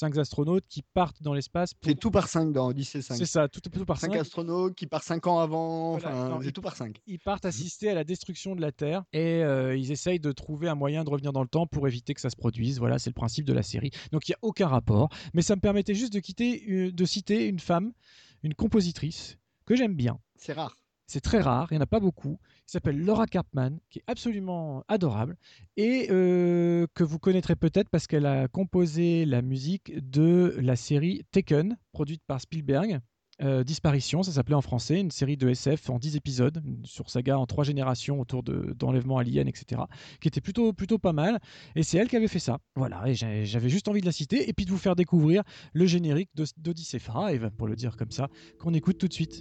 cinq 0.00 0.16
astronautes 0.18 0.64
qui 0.68 0.82
partent 0.94 1.22
dans 1.22 1.32
l'espace. 1.34 1.74
pour- 1.74 1.88
C'est 1.90 1.94
tout 1.98 2.10
par 2.10 2.26
5 2.28 2.52
dans 2.52 2.68
Odyssey 2.68 3.02
5. 3.02 3.16
C'est 3.16 3.26
ça, 3.26 3.48
tout, 3.48 3.60
tout 3.60 3.84
par 3.84 3.98
5 4.00 4.12
cinq. 4.12 4.18
astronautes 4.20 4.74
qui 4.74 4.86
partent 4.86 5.04
5 5.04 5.26
ans 5.26 5.38
avant. 5.40 5.98
Voilà, 5.98 6.16
Enfin, 6.26 6.40
c'est 6.42 6.52
tout 6.52 6.62
par 6.62 6.74
5. 6.76 6.96
ils 7.06 7.18
partent 7.18 7.44
assister 7.44 7.90
à 7.90 7.94
la 7.94 8.02
destruction 8.04 8.56
de 8.56 8.60
la 8.60 8.72
Terre 8.72 9.04
et 9.12 9.42
euh, 9.44 9.76
ils 9.76 9.92
essayent 9.92 10.18
de 10.20 10.32
trouver 10.32 10.68
un 10.68 10.74
moyen 10.74 11.04
de 11.04 11.10
revenir 11.10 11.32
dans 11.32 11.42
le 11.42 11.48
temps 11.48 11.66
pour 11.66 11.86
éviter 11.86 12.14
que 12.14 12.20
ça 12.20 12.30
se 12.30 12.36
produise. 12.36 12.78
Voilà, 12.78 12.98
c'est 12.98 13.10
le 13.10 13.14
principe 13.14 13.44
de 13.44 13.52
la 13.52 13.62
série. 13.62 13.90
Donc 14.10 14.26
il 14.28 14.32
n'y 14.32 14.34
a 14.34 14.38
aucun 14.42 14.66
rapport, 14.68 15.08
mais 15.34 15.42
ça 15.42 15.54
me 15.54 15.60
permettait 15.60 15.94
juste 15.94 16.12
de, 16.12 16.20
quitter, 16.20 16.64
euh, 16.68 16.90
de 16.92 17.04
citer 17.04 17.46
une 17.46 17.58
femme, 17.60 17.92
une 18.42 18.54
compositrice 18.54 19.36
que 19.66 19.76
j'aime 19.76 19.94
bien. 19.94 20.18
C'est 20.36 20.54
rare. 20.54 20.76
C'est 21.12 21.20
très 21.20 21.40
rare, 21.40 21.66
il 21.72 21.74
n'y 21.74 21.78
en 21.78 21.82
a 21.82 21.86
pas 21.86 21.98
beaucoup. 21.98 22.38
Qui 22.66 22.72
s'appelle 22.74 22.96
Laura 23.04 23.26
Carpman, 23.26 23.78
qui 23.88 23.98
est 23.98 24.04
absolument 24.06 24.84
adorable 24.86 25.36
et 25.76 26.06
euh, 26.10 26.86
que 26.94 27.02
vous 27.02 27.18
connaîtrez 27.18 27.56
peut-être 27.56 27.88
parce 27.90 28.06
qu'elle 28.06 28.26
a 28.26 28.46
composé 28.46 29.24
la 29.24 29.42
musique 29.42 29.92
de 30.08 30.54
la 30.60 30.76
série 30.76 31.22
Taken, 31.32 31.76
produite 31.90 32.22
par 32.28 32.40
Spielberg. 32.40 33.00
Euh, 33.42 33.64
Disparition, 33.64 34.22
ça 34.22 34.30
s'appelait 34.30 34.54
en 34.54 34.60
français, 34.60 35.00
une 35.00 35.10
série 35.10 35.36
de 35.36 35.48
SF 35.48 35.90
en 35.90 35.98
10 35.98 36.14
épisodes, 36.14 36.62
sur 36.84 37.10
saga 37.10 37.38
en 37.40 37.46
trois 37.46 37.64
générations 37.64 38.20
autour 38.20 38.44
de- 38.44 38.72
d'enlèvements 38.78 39.18
aliens, 39.18 39.46
etc., 39.46 39.80
qui 40.20 40.28
était 40.28 40.40
plutôt, 40.40 40.72
plutôt 40.72 40.98
pas 40.98 41.12
mal. 41.12 41.40
Et 41.74 41.82
c'est 41.82 41.98
elle 41.98 42.06
qui 42.08 42.14
avait 42.16 42.28
fait 42.28 42.38
ça. 42.38 42.58
Voilà, 42.76 43.02
et 43.08 43.14
j'avais 43.16 43.68
juste 43.68 43.88
envie 43.88 44.00
de 44.02 44.06
la 44.06 44.12
citer 44.12 44.48
et 44.48 44.52
puis 44.52 44.64
de 44.64 44.70
vous 44.70 44.78
faire 44.78 44.94
découvrir 44.94 45.42
le 45.72 45.86
générique 45.86 46.30
de- 46.36 46.44
d'Odyssey 46.58 47.00
5, 47.00 47.50
pour 47.56 47.66
le 47.66 47.74
dire 47.74 47.96
comme 47.96 48.12
ça, 48.12 48.28
qu'on 48.60 48.74
écoute 48.74 48.98
tout 48.98 49.08
de 49.08 49.12
suite. 49.14 49.40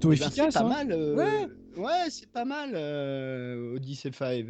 Plutôt 0.00 0.12
Eh 0.12 0.16
ben, 0.16 0.26
efficace. 0.28 0.54
C'est 0.54 0.58
pas 0.60 0.64
hein. 0.66 0.68
mal. 0.68 0.92
euh, 0.92 1.14
Ouais. 1.14 1.48
ouais, 1.76 2.10
c'est 2.10 2.30
pas 2.30 2.44
mal, 2.44 2.70
euh, 2.74 3.74
Odyssey 3.76 4.10
5. 4.12 4.46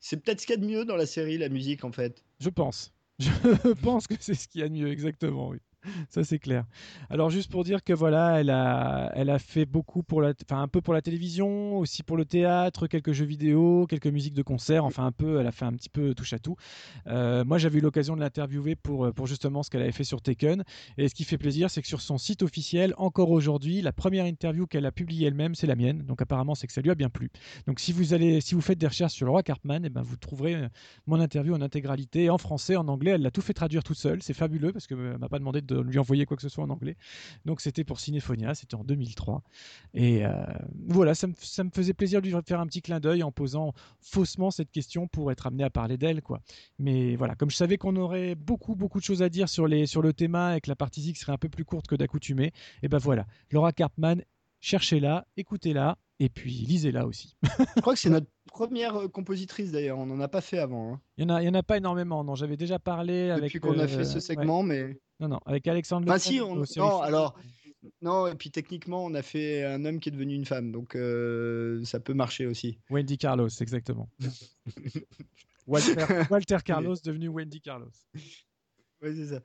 C'est 0.00 0.16
peut-être 0.16 0.40
ce 0.40 0.46
qu'il 0.46 0.56
y 0.56 0.58
a 0.58 0.60
de 0.60 0.66
mieux 0.66 0.84
dans 0.84 0.96
la 0.96 1.06
série, 1.06 1.38
la 1.38 1.48
musique, 1.48 1.84
en 1.84 1.92
fait. 1.92 2.24
Je 2.40 2.50
pense. 2.50 2.92
Je 3.18 3.72
pense 3.74 4.06
que 4.08 4.14
c'est 4.18 4.34
ce 4.34 4.48
qu'il 4.48 4.60
y 4.60 4.64
a 4.64 4.68
de 4.68 4.74
mieux, 4.74 4.88
exactement, 4.90 5.48
oui. 5.50 5.58
Ça, 6.10 6.24
c'est 6.24 6.38
clair. 6.38 6.64
Alors, 7.10 7.30
juste 7.30 7.50
pour 7.50 7.64
dire 7.64 7.82
que 7.82 7.92
voilà, 7.92 8.40
elle 8.40 8.50
a, 8.50 9.10
elle 9.14 9.30
a 9.30 9.38
fait 9.38 9.64
beaucoup 9.64 10.02
pour 10.02 10.22
la, 10.22 10.32
enfin, 10.44 10.62
un 10.62 10.68
peu 10.68 10.80
pour 10.80 10.94
la 10.94 11.02
télévision, 11.02 11.78
aussi 11.78 12.02
pour 12.02 12.16
le 12.16 12.24
théâtre, 12.24 12.86
quelques 12.86 13.12
jeux 13.12 13.24
vidéo, 13.24 13.86
quelques 13.88 14.06
musiques 14.06 14.34
de 14.34 14.42
concert, 14.42 14.84
enfin, 14.84 15.06
un 15.06 15.12
peu, 15.12 15.40
elle 15.40 15.46
a 15.46 15.52
fait 15.52 15.64
un 15.64 15.72
petit 15.72 15.88
peu 15.88 16.14
touche 16.14 16.32
à 16.32 16.38
tout. 16.38 16.56
Euh, 17.08 17.44
moi, 17.44 17.58
j'avais 17.58 17.78
eu 17.78 17.82
l'occasion 17.82 18.16
de 18.16 18.20
l'interviewer 18.20 18.76
pour, 18.76 19.12
pour 19.12 19.26
justement 19.26 19.62
ce 19.62 19.70
qu'elle 19.70 19.82
avait 19.82 19.92
fait 19.92 20.04
sur 20.04 20.22
Taken. 20.22 20.62
Et 20.98 21.08
ce 21.08 21.14
qui 21.14 21.24
fait 21.24 21.38
plaisir, 21.38 21.70
c'est 21.70 21.82
que 21.82 21.88
sur 21.88 22.00
son 22.00 22.18
site 22.18 22.42
officiel, 22.42 22.94
encore 22.96 23.30
aujourd'hui, 23.30 23.82
la 23.82 23.92
première 23.92 24.26
interview 24.26 24.66
qu'elle 24.66 24.86
a 24.86 24.92
publiée 24.92 25.26
elle-même, 25.26 25.54
c'est 25.54 25.66
la 25.66 25.76
mienne. 25.76 26.02
Donc, 26.02 26.22
apparemment, 26.22 26.54
c'est 26.54 26.66
que 26.66 26.72
ça 26.72 26.80
lui 26.80 26.90
a 26.90 26.94
bien 26.94 27.08
plu. 27.08 27.30
Donc, 27.66 27.80
si 27.80 27.92
vous 27.92 28.14
allez, 28.14 28.40
si 28.40 28.54
vous 28.54 28.60
faites 28.60 28.78
des 28.78 28.86
recherches 28.86 29.14
sur 29.14 29.26
Laura 29.26 29.42
Cartman, 29.42 29.84
eh 29.84 29.90
ben, 29.90 30.02
vous 30.02 30.16
trouverez 30.16 30.54
euh, 30.54 30.68
mon 31.06 31.20
interview 31.20 31.54
en 31.54 31.60
intégralité, 31.60 32.30
en 32.30 32.38
français, 32.38 32.76
en 32.76 32.88
anglais. 32.88 33.12
Elle 33.12 33.22
l'a 33.22 33.30
tout 33.30 33.42
fait 33.42 33.54
traduire 33.54 33.82
toute 33.82 33.98
seule. 33.98 34.22
C'est 34.22 34.34
fabuleux 34.34 34.72
parce 34.72 34.86
qu'elle 34.86 35.18
m'a 35.18 35.28
pas 35.28 35.38
demandé 35.38 35.60
de 35.60 35.71
lui 35.80 35.98
envoyer 35.98 36.26
quoi 36.26 36.36
que 36.36 36.42
ce 36.42 36.48
soit 36.48 36.64
en 36.64 36.70
anglais. 36.70 36.96
Donc 37.44 37.60
c'était 37.60 37.84
pour 37.84 38.00
Cinéphonia, 38.00 38.54
c'était 38.54 38.74
en 38.74 38.84
2003. 38.84 39.42
Et 39.94 40.26
euh, 40.26 40.32
voilà, 40.88 41.14
ça 41.14 41.26
me, 41.26 41.34
ça 41.38 41.64
me 41.64 41.70
faisait 41.70 41.94
plaisir 41.94 42.20
de 42.20 42.28
lui 42.28 42.34
faire 42.46 42.60
un 42.60 42.66
petit 42.66 42.82
clin 42.82 43.00
d'œil 43.00 43.22
en 43.22 43.32
posant 43.32 43.72
faussement 44.00 44.50
cette 44.50 44.70
question 44.70 45.06
pour 45.08 45.30
être 45.32 45.46
amené 45.46 45.64
à 45.64 45.70
parler 45.70 45.96
d'elle. 45.96 46.22
quoi. 46.22 46.40
Mais 46.78 47.16
voilà, 47.16 47.34
comme 47.34 47.50
je 47.50 47.56
savais 47.56 47.78
qu'on 47.78 47.96
aurait 47.96 48.34
beaucoup, 48.34 48.74
beaucoup 48.74 48.98
de 48.98 49.04
choses 49.04 49.22
à 49.22 49.28
dire 49.28 49.48
sur, 49.48 49.66
les, 49.66 49.86
sur 49.86 50.02
le 50.02 50.12
thème 50.12 50.34
et 50.54 50.60
que 50.60 50.68
la 50.70 50.76
partie 50.76 51.02
X 51.02 51.20
serait 51.20 51.32
un 51.32 51.38
peu 51.38 51.48
plus 51.48 51.64
courte 51.64 51.86
que 51.86 51.94
d'accoutumée, 51.94 52.52
et 52.82 52.88
ben 52.88 52.98
voilà, 52.98 53.26
Laura 53.50 53.72
Cartman, 53.72 54.22
cherchez-la, 54.60 55.26
écoutez-la. 55.36 55.98
Et 56.20 56.28
puis 56.28 56.52
lisez-la 56.52 57.04
aussi. 57.04 57.36
Je 57.76 57.80
crois 57.80 57.94
que 57.94 57.98
c'est 57.98 58.08
notre 58.10 58.28
première 58.46 58.94
euh, 58.94 59.08
compositrice 59.08 59.72
d'ailleurs, 59.72 59.98
on 59.98 60.06
n'en 60.06 60.20
a 60.20 60.28
pas 60.28 60.40
fait 60.40 60.58
avant. 60.58 60.92
hein. 60.94 61.00
Il 61.16 61.26
n'y 61.26 61.32
en, 61.32 61.36
en 61.36 61.54
a 61.54 61.62
pas 61.64 61.78
énormément, 61.78 62.22
non. 62.22 62.36
J'avais 62.36 62.56
déjà 62.56 62.78
parlé 62.78 63.30
avec. 63.30 63.46
Depuis 63.46 63.58
qu'on 63.58 63.76
a 63.80 63.84
euh, 63.84 63.88
fait 63.88 64.04
ce 64.04 64.14
ouais. 64.14 64.20
segment, 64.20 64.62
mais. 64.62 65.00
Non, 65.22 65.28
non, 65.28 65.40
avec 65.46 65.66
Alexandre 65.68 66.06
Lefebvre 66.06 66.22
si, 66.34 66.40
on- 66.42 66.52
aux 66.56 66.64
séries 66.66 66.86
non, 66.86 67.00
alors- 67.00 67.38
Non, 68.02 68.26
et 68.26 68.34
puis 68.34 68.50
techniquement, 68.50 69.04
on 69.04 69.14
a 69.14 69.22
fait 69.22 69.64
un 69.64 69.84
homme 69.84 69.98
qui 70.00 70.08
est 70.08 70.12
devenu 70.12 70.34
une 70.34 70.44
femme, 70.44 70.70
donc 70.72 70.94
euh, 70.94 71.82
ça 71.84 71.98
peut 72.00 72.12
marcher 72.14 72.46
aussi. 72.46 72.78
Wendy 72.90 73.18
Carlos, 73.18 73.48
exactement. 73.60 74.08
Walter, 75.66 76.04
Walter 76.30 76.58
Carlos 76.64 76.96
devenu 77.04 77.28
Wendy 77.28 77.60
Carlos. 77.60 77.90
Ouais, 79.00 79.12
c'est 79.16 79.26
ça. 79.26 79.40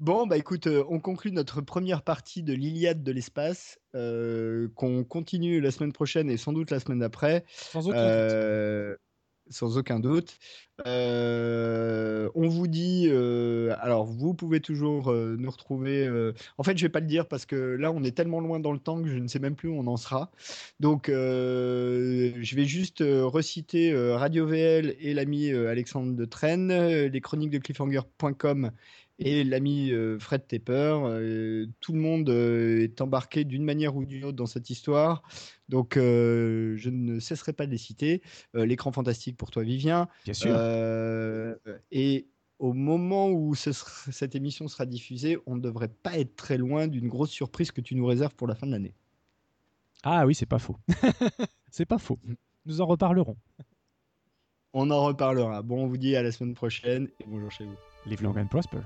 Bon, 0.00 0.26
bah 0.26 0.36
écoute, 0.38 0.66
euh, 0.66 0.84
on 0.88 1.00
conclut 1.00 1.32
notre 1.32 1.60
première 1.60 2.02
partie 2.02 2.42
de 2.42 2.54
l'Iliade 2.54 3.02
de 3.02 3.12
l'espace, 3.12 3.78
euh, 3.94 4.68
qu'on 4.74 5.04
continue 5.04 5.60
la 5.60 5.70
semaine 5.70 5.92
prochaine 5.92 6.30
et 6.30 6.36
sans 6.38 6.52
doute 6.54 6.70
la 6.70 6.80
semaine 6.80 7.00
d'après. 7.00 7.44
Sans 7.48 7.88
aucun 7.88 7.98
doute. 8.02 8.98
Sans 9.48 9.78
aucun 9.78 10.00
doute. 10.00 10.38
Euh, 10.86 12.28
on 12.34 12.48
vous 12.48 12.66
dit, 12.66 13.06
euh, 13.08 13.74
alors 13.80 14.04
vous 14.04 14.34
pouvez 14.34 14.60
toujours 14.60 15.10
euh, 15.10 15.36
nous 15.38 15.50
retrouver. 15.50 16.08
en 16.58 16.62
fait, 16.62 16.76
je 16.76 16.84
vais 16.84 16.90
pas 16.90 17.00
le 17.00 17.06
dire 17.06 17.26
parce 17.26 17.46
que 17.46 17.56
là, 17.56 17.92
on 17.92 18.02
est 18.02 18.16
tellement 18.16 18.40
loin 18.40 18.60
dans 18.60 18.72
le 18.72 18.78
temps 18.78 19.00
que 19.02 19.08
je 19.08 19.16
ne 19.16 19.28
sais 19.28 19.38
même 19.38 19.54
plus 19.54 19.68
où 19.68 19.78
on 19.78 19.86
en 19.86 19.96
sera. 19.96 20.30
Donc, 20.80 21.08
je 21.08 22.56
vais 22.56 22.64
juste 22.64 23.02
reciter 23.02 23.94
Radio 24.14 24.46
VL 24.46 24.96
et 24.98 25.14
l'ami 25.14 25.52
Alexandre 25.52 26.14
de 26.14 26.24
Traine, 26.24 26.70
euh, 26.70 27.08
les 27.08 27.20
chroniques 27.20 27.50
de 27.50 27.58
cliffhanger.com 27.58 28.70
et 29.18 29.44
l'ami 29.44 29.92
euh, 29.92 30.18
Fred 30.18 30.46
Tepper. 30.46 30.98
Euh, 31.04 31.66
tout 31.80 31.92
le 31.92 31.98
monde 32.00 32.28
euh, 32.28 32.82
est 32.82 33.00
embarqué 33.00 33.44
d'une 33.44 33.64
manière 33.64 33.96
ou 33.96 34.04
d'une 34.04 34.24
autre 34.24 34.36
dans 34.36 34.46
cette 34.46 34.68
histoire. 34.70 35.22
Donc, 35.68 35.94
je 35.96 36.88
ne 36.90 37.18
cesserai 37.18 37.52
pas 37.52 37.66
de 37.66 37.72
les 37.72 37.78
citer. 37.78 38.22
L'écran 38.54 38.92
fantastique 38.92 39.36
pour 39.36 39.50
toi, 39.50 39.62
Vivien. 39.62 40.08
Bien 40.24 40.34
sûr. 40.34 40.54
Et 41.90 42.26
au 42.58 42.72
moment 42.72 43.30
où 43.30 43.54
ce 43.54 43.72
sera- 43.72 44.12
cette 44.12 44.34
émission 44.34 44.68
sera 44.68 44.86
diffusée, 44.86 45.38
on 45.46 45.56
ne 45.56 45.60
devrait 45.60 45.88
pas 45.88 46.18
être 46.18 46.36
très 46.36 46.56
loin 46.56 46.86
d'une 46.86 47.08
grosse 47.08 47.30
surprise 47.30 47.70
que 47.72 47.80
tu 47.80 47.94
nous 47.96 48.06
réserves 48.06 48.34
pour 48.34 48.46
la 48.46 48.54
fin 48.54 48.66
de 48.66 48.72
l'année. 48.72 48.94
Ah 50.04 50.24
oui, 50.26 50.34
c'est 50.34 50.46
pas 50.46 50.58
faux. 50.58 50.76
c'est 51.70 51.84
pas 51.86 51.98
faux. 51.98 52.18
Nous 52.64 52.80
en 52.80 52.86
reparlerons. 52.86 53.36
On 54.72 54.90
en 54.90 55.04
reparlera. 55.04 55.62
Bon, 55.62 55.84
on 55.84 55.86
vous 55.86 55.96
dit 55.96 56.14
à 56.16 56.22
la 56.22 56.30
semaine 56.32 56.54
prochaine 56.54 57.08
et 57.20 57.24
bonjour 57.26 57.50
chez 57.50 57.64
vous. 57.64 57.76
Live 58.06 58.22
long 58.22 58.36
and 58.36 58.46
prosper. 58.46 58.78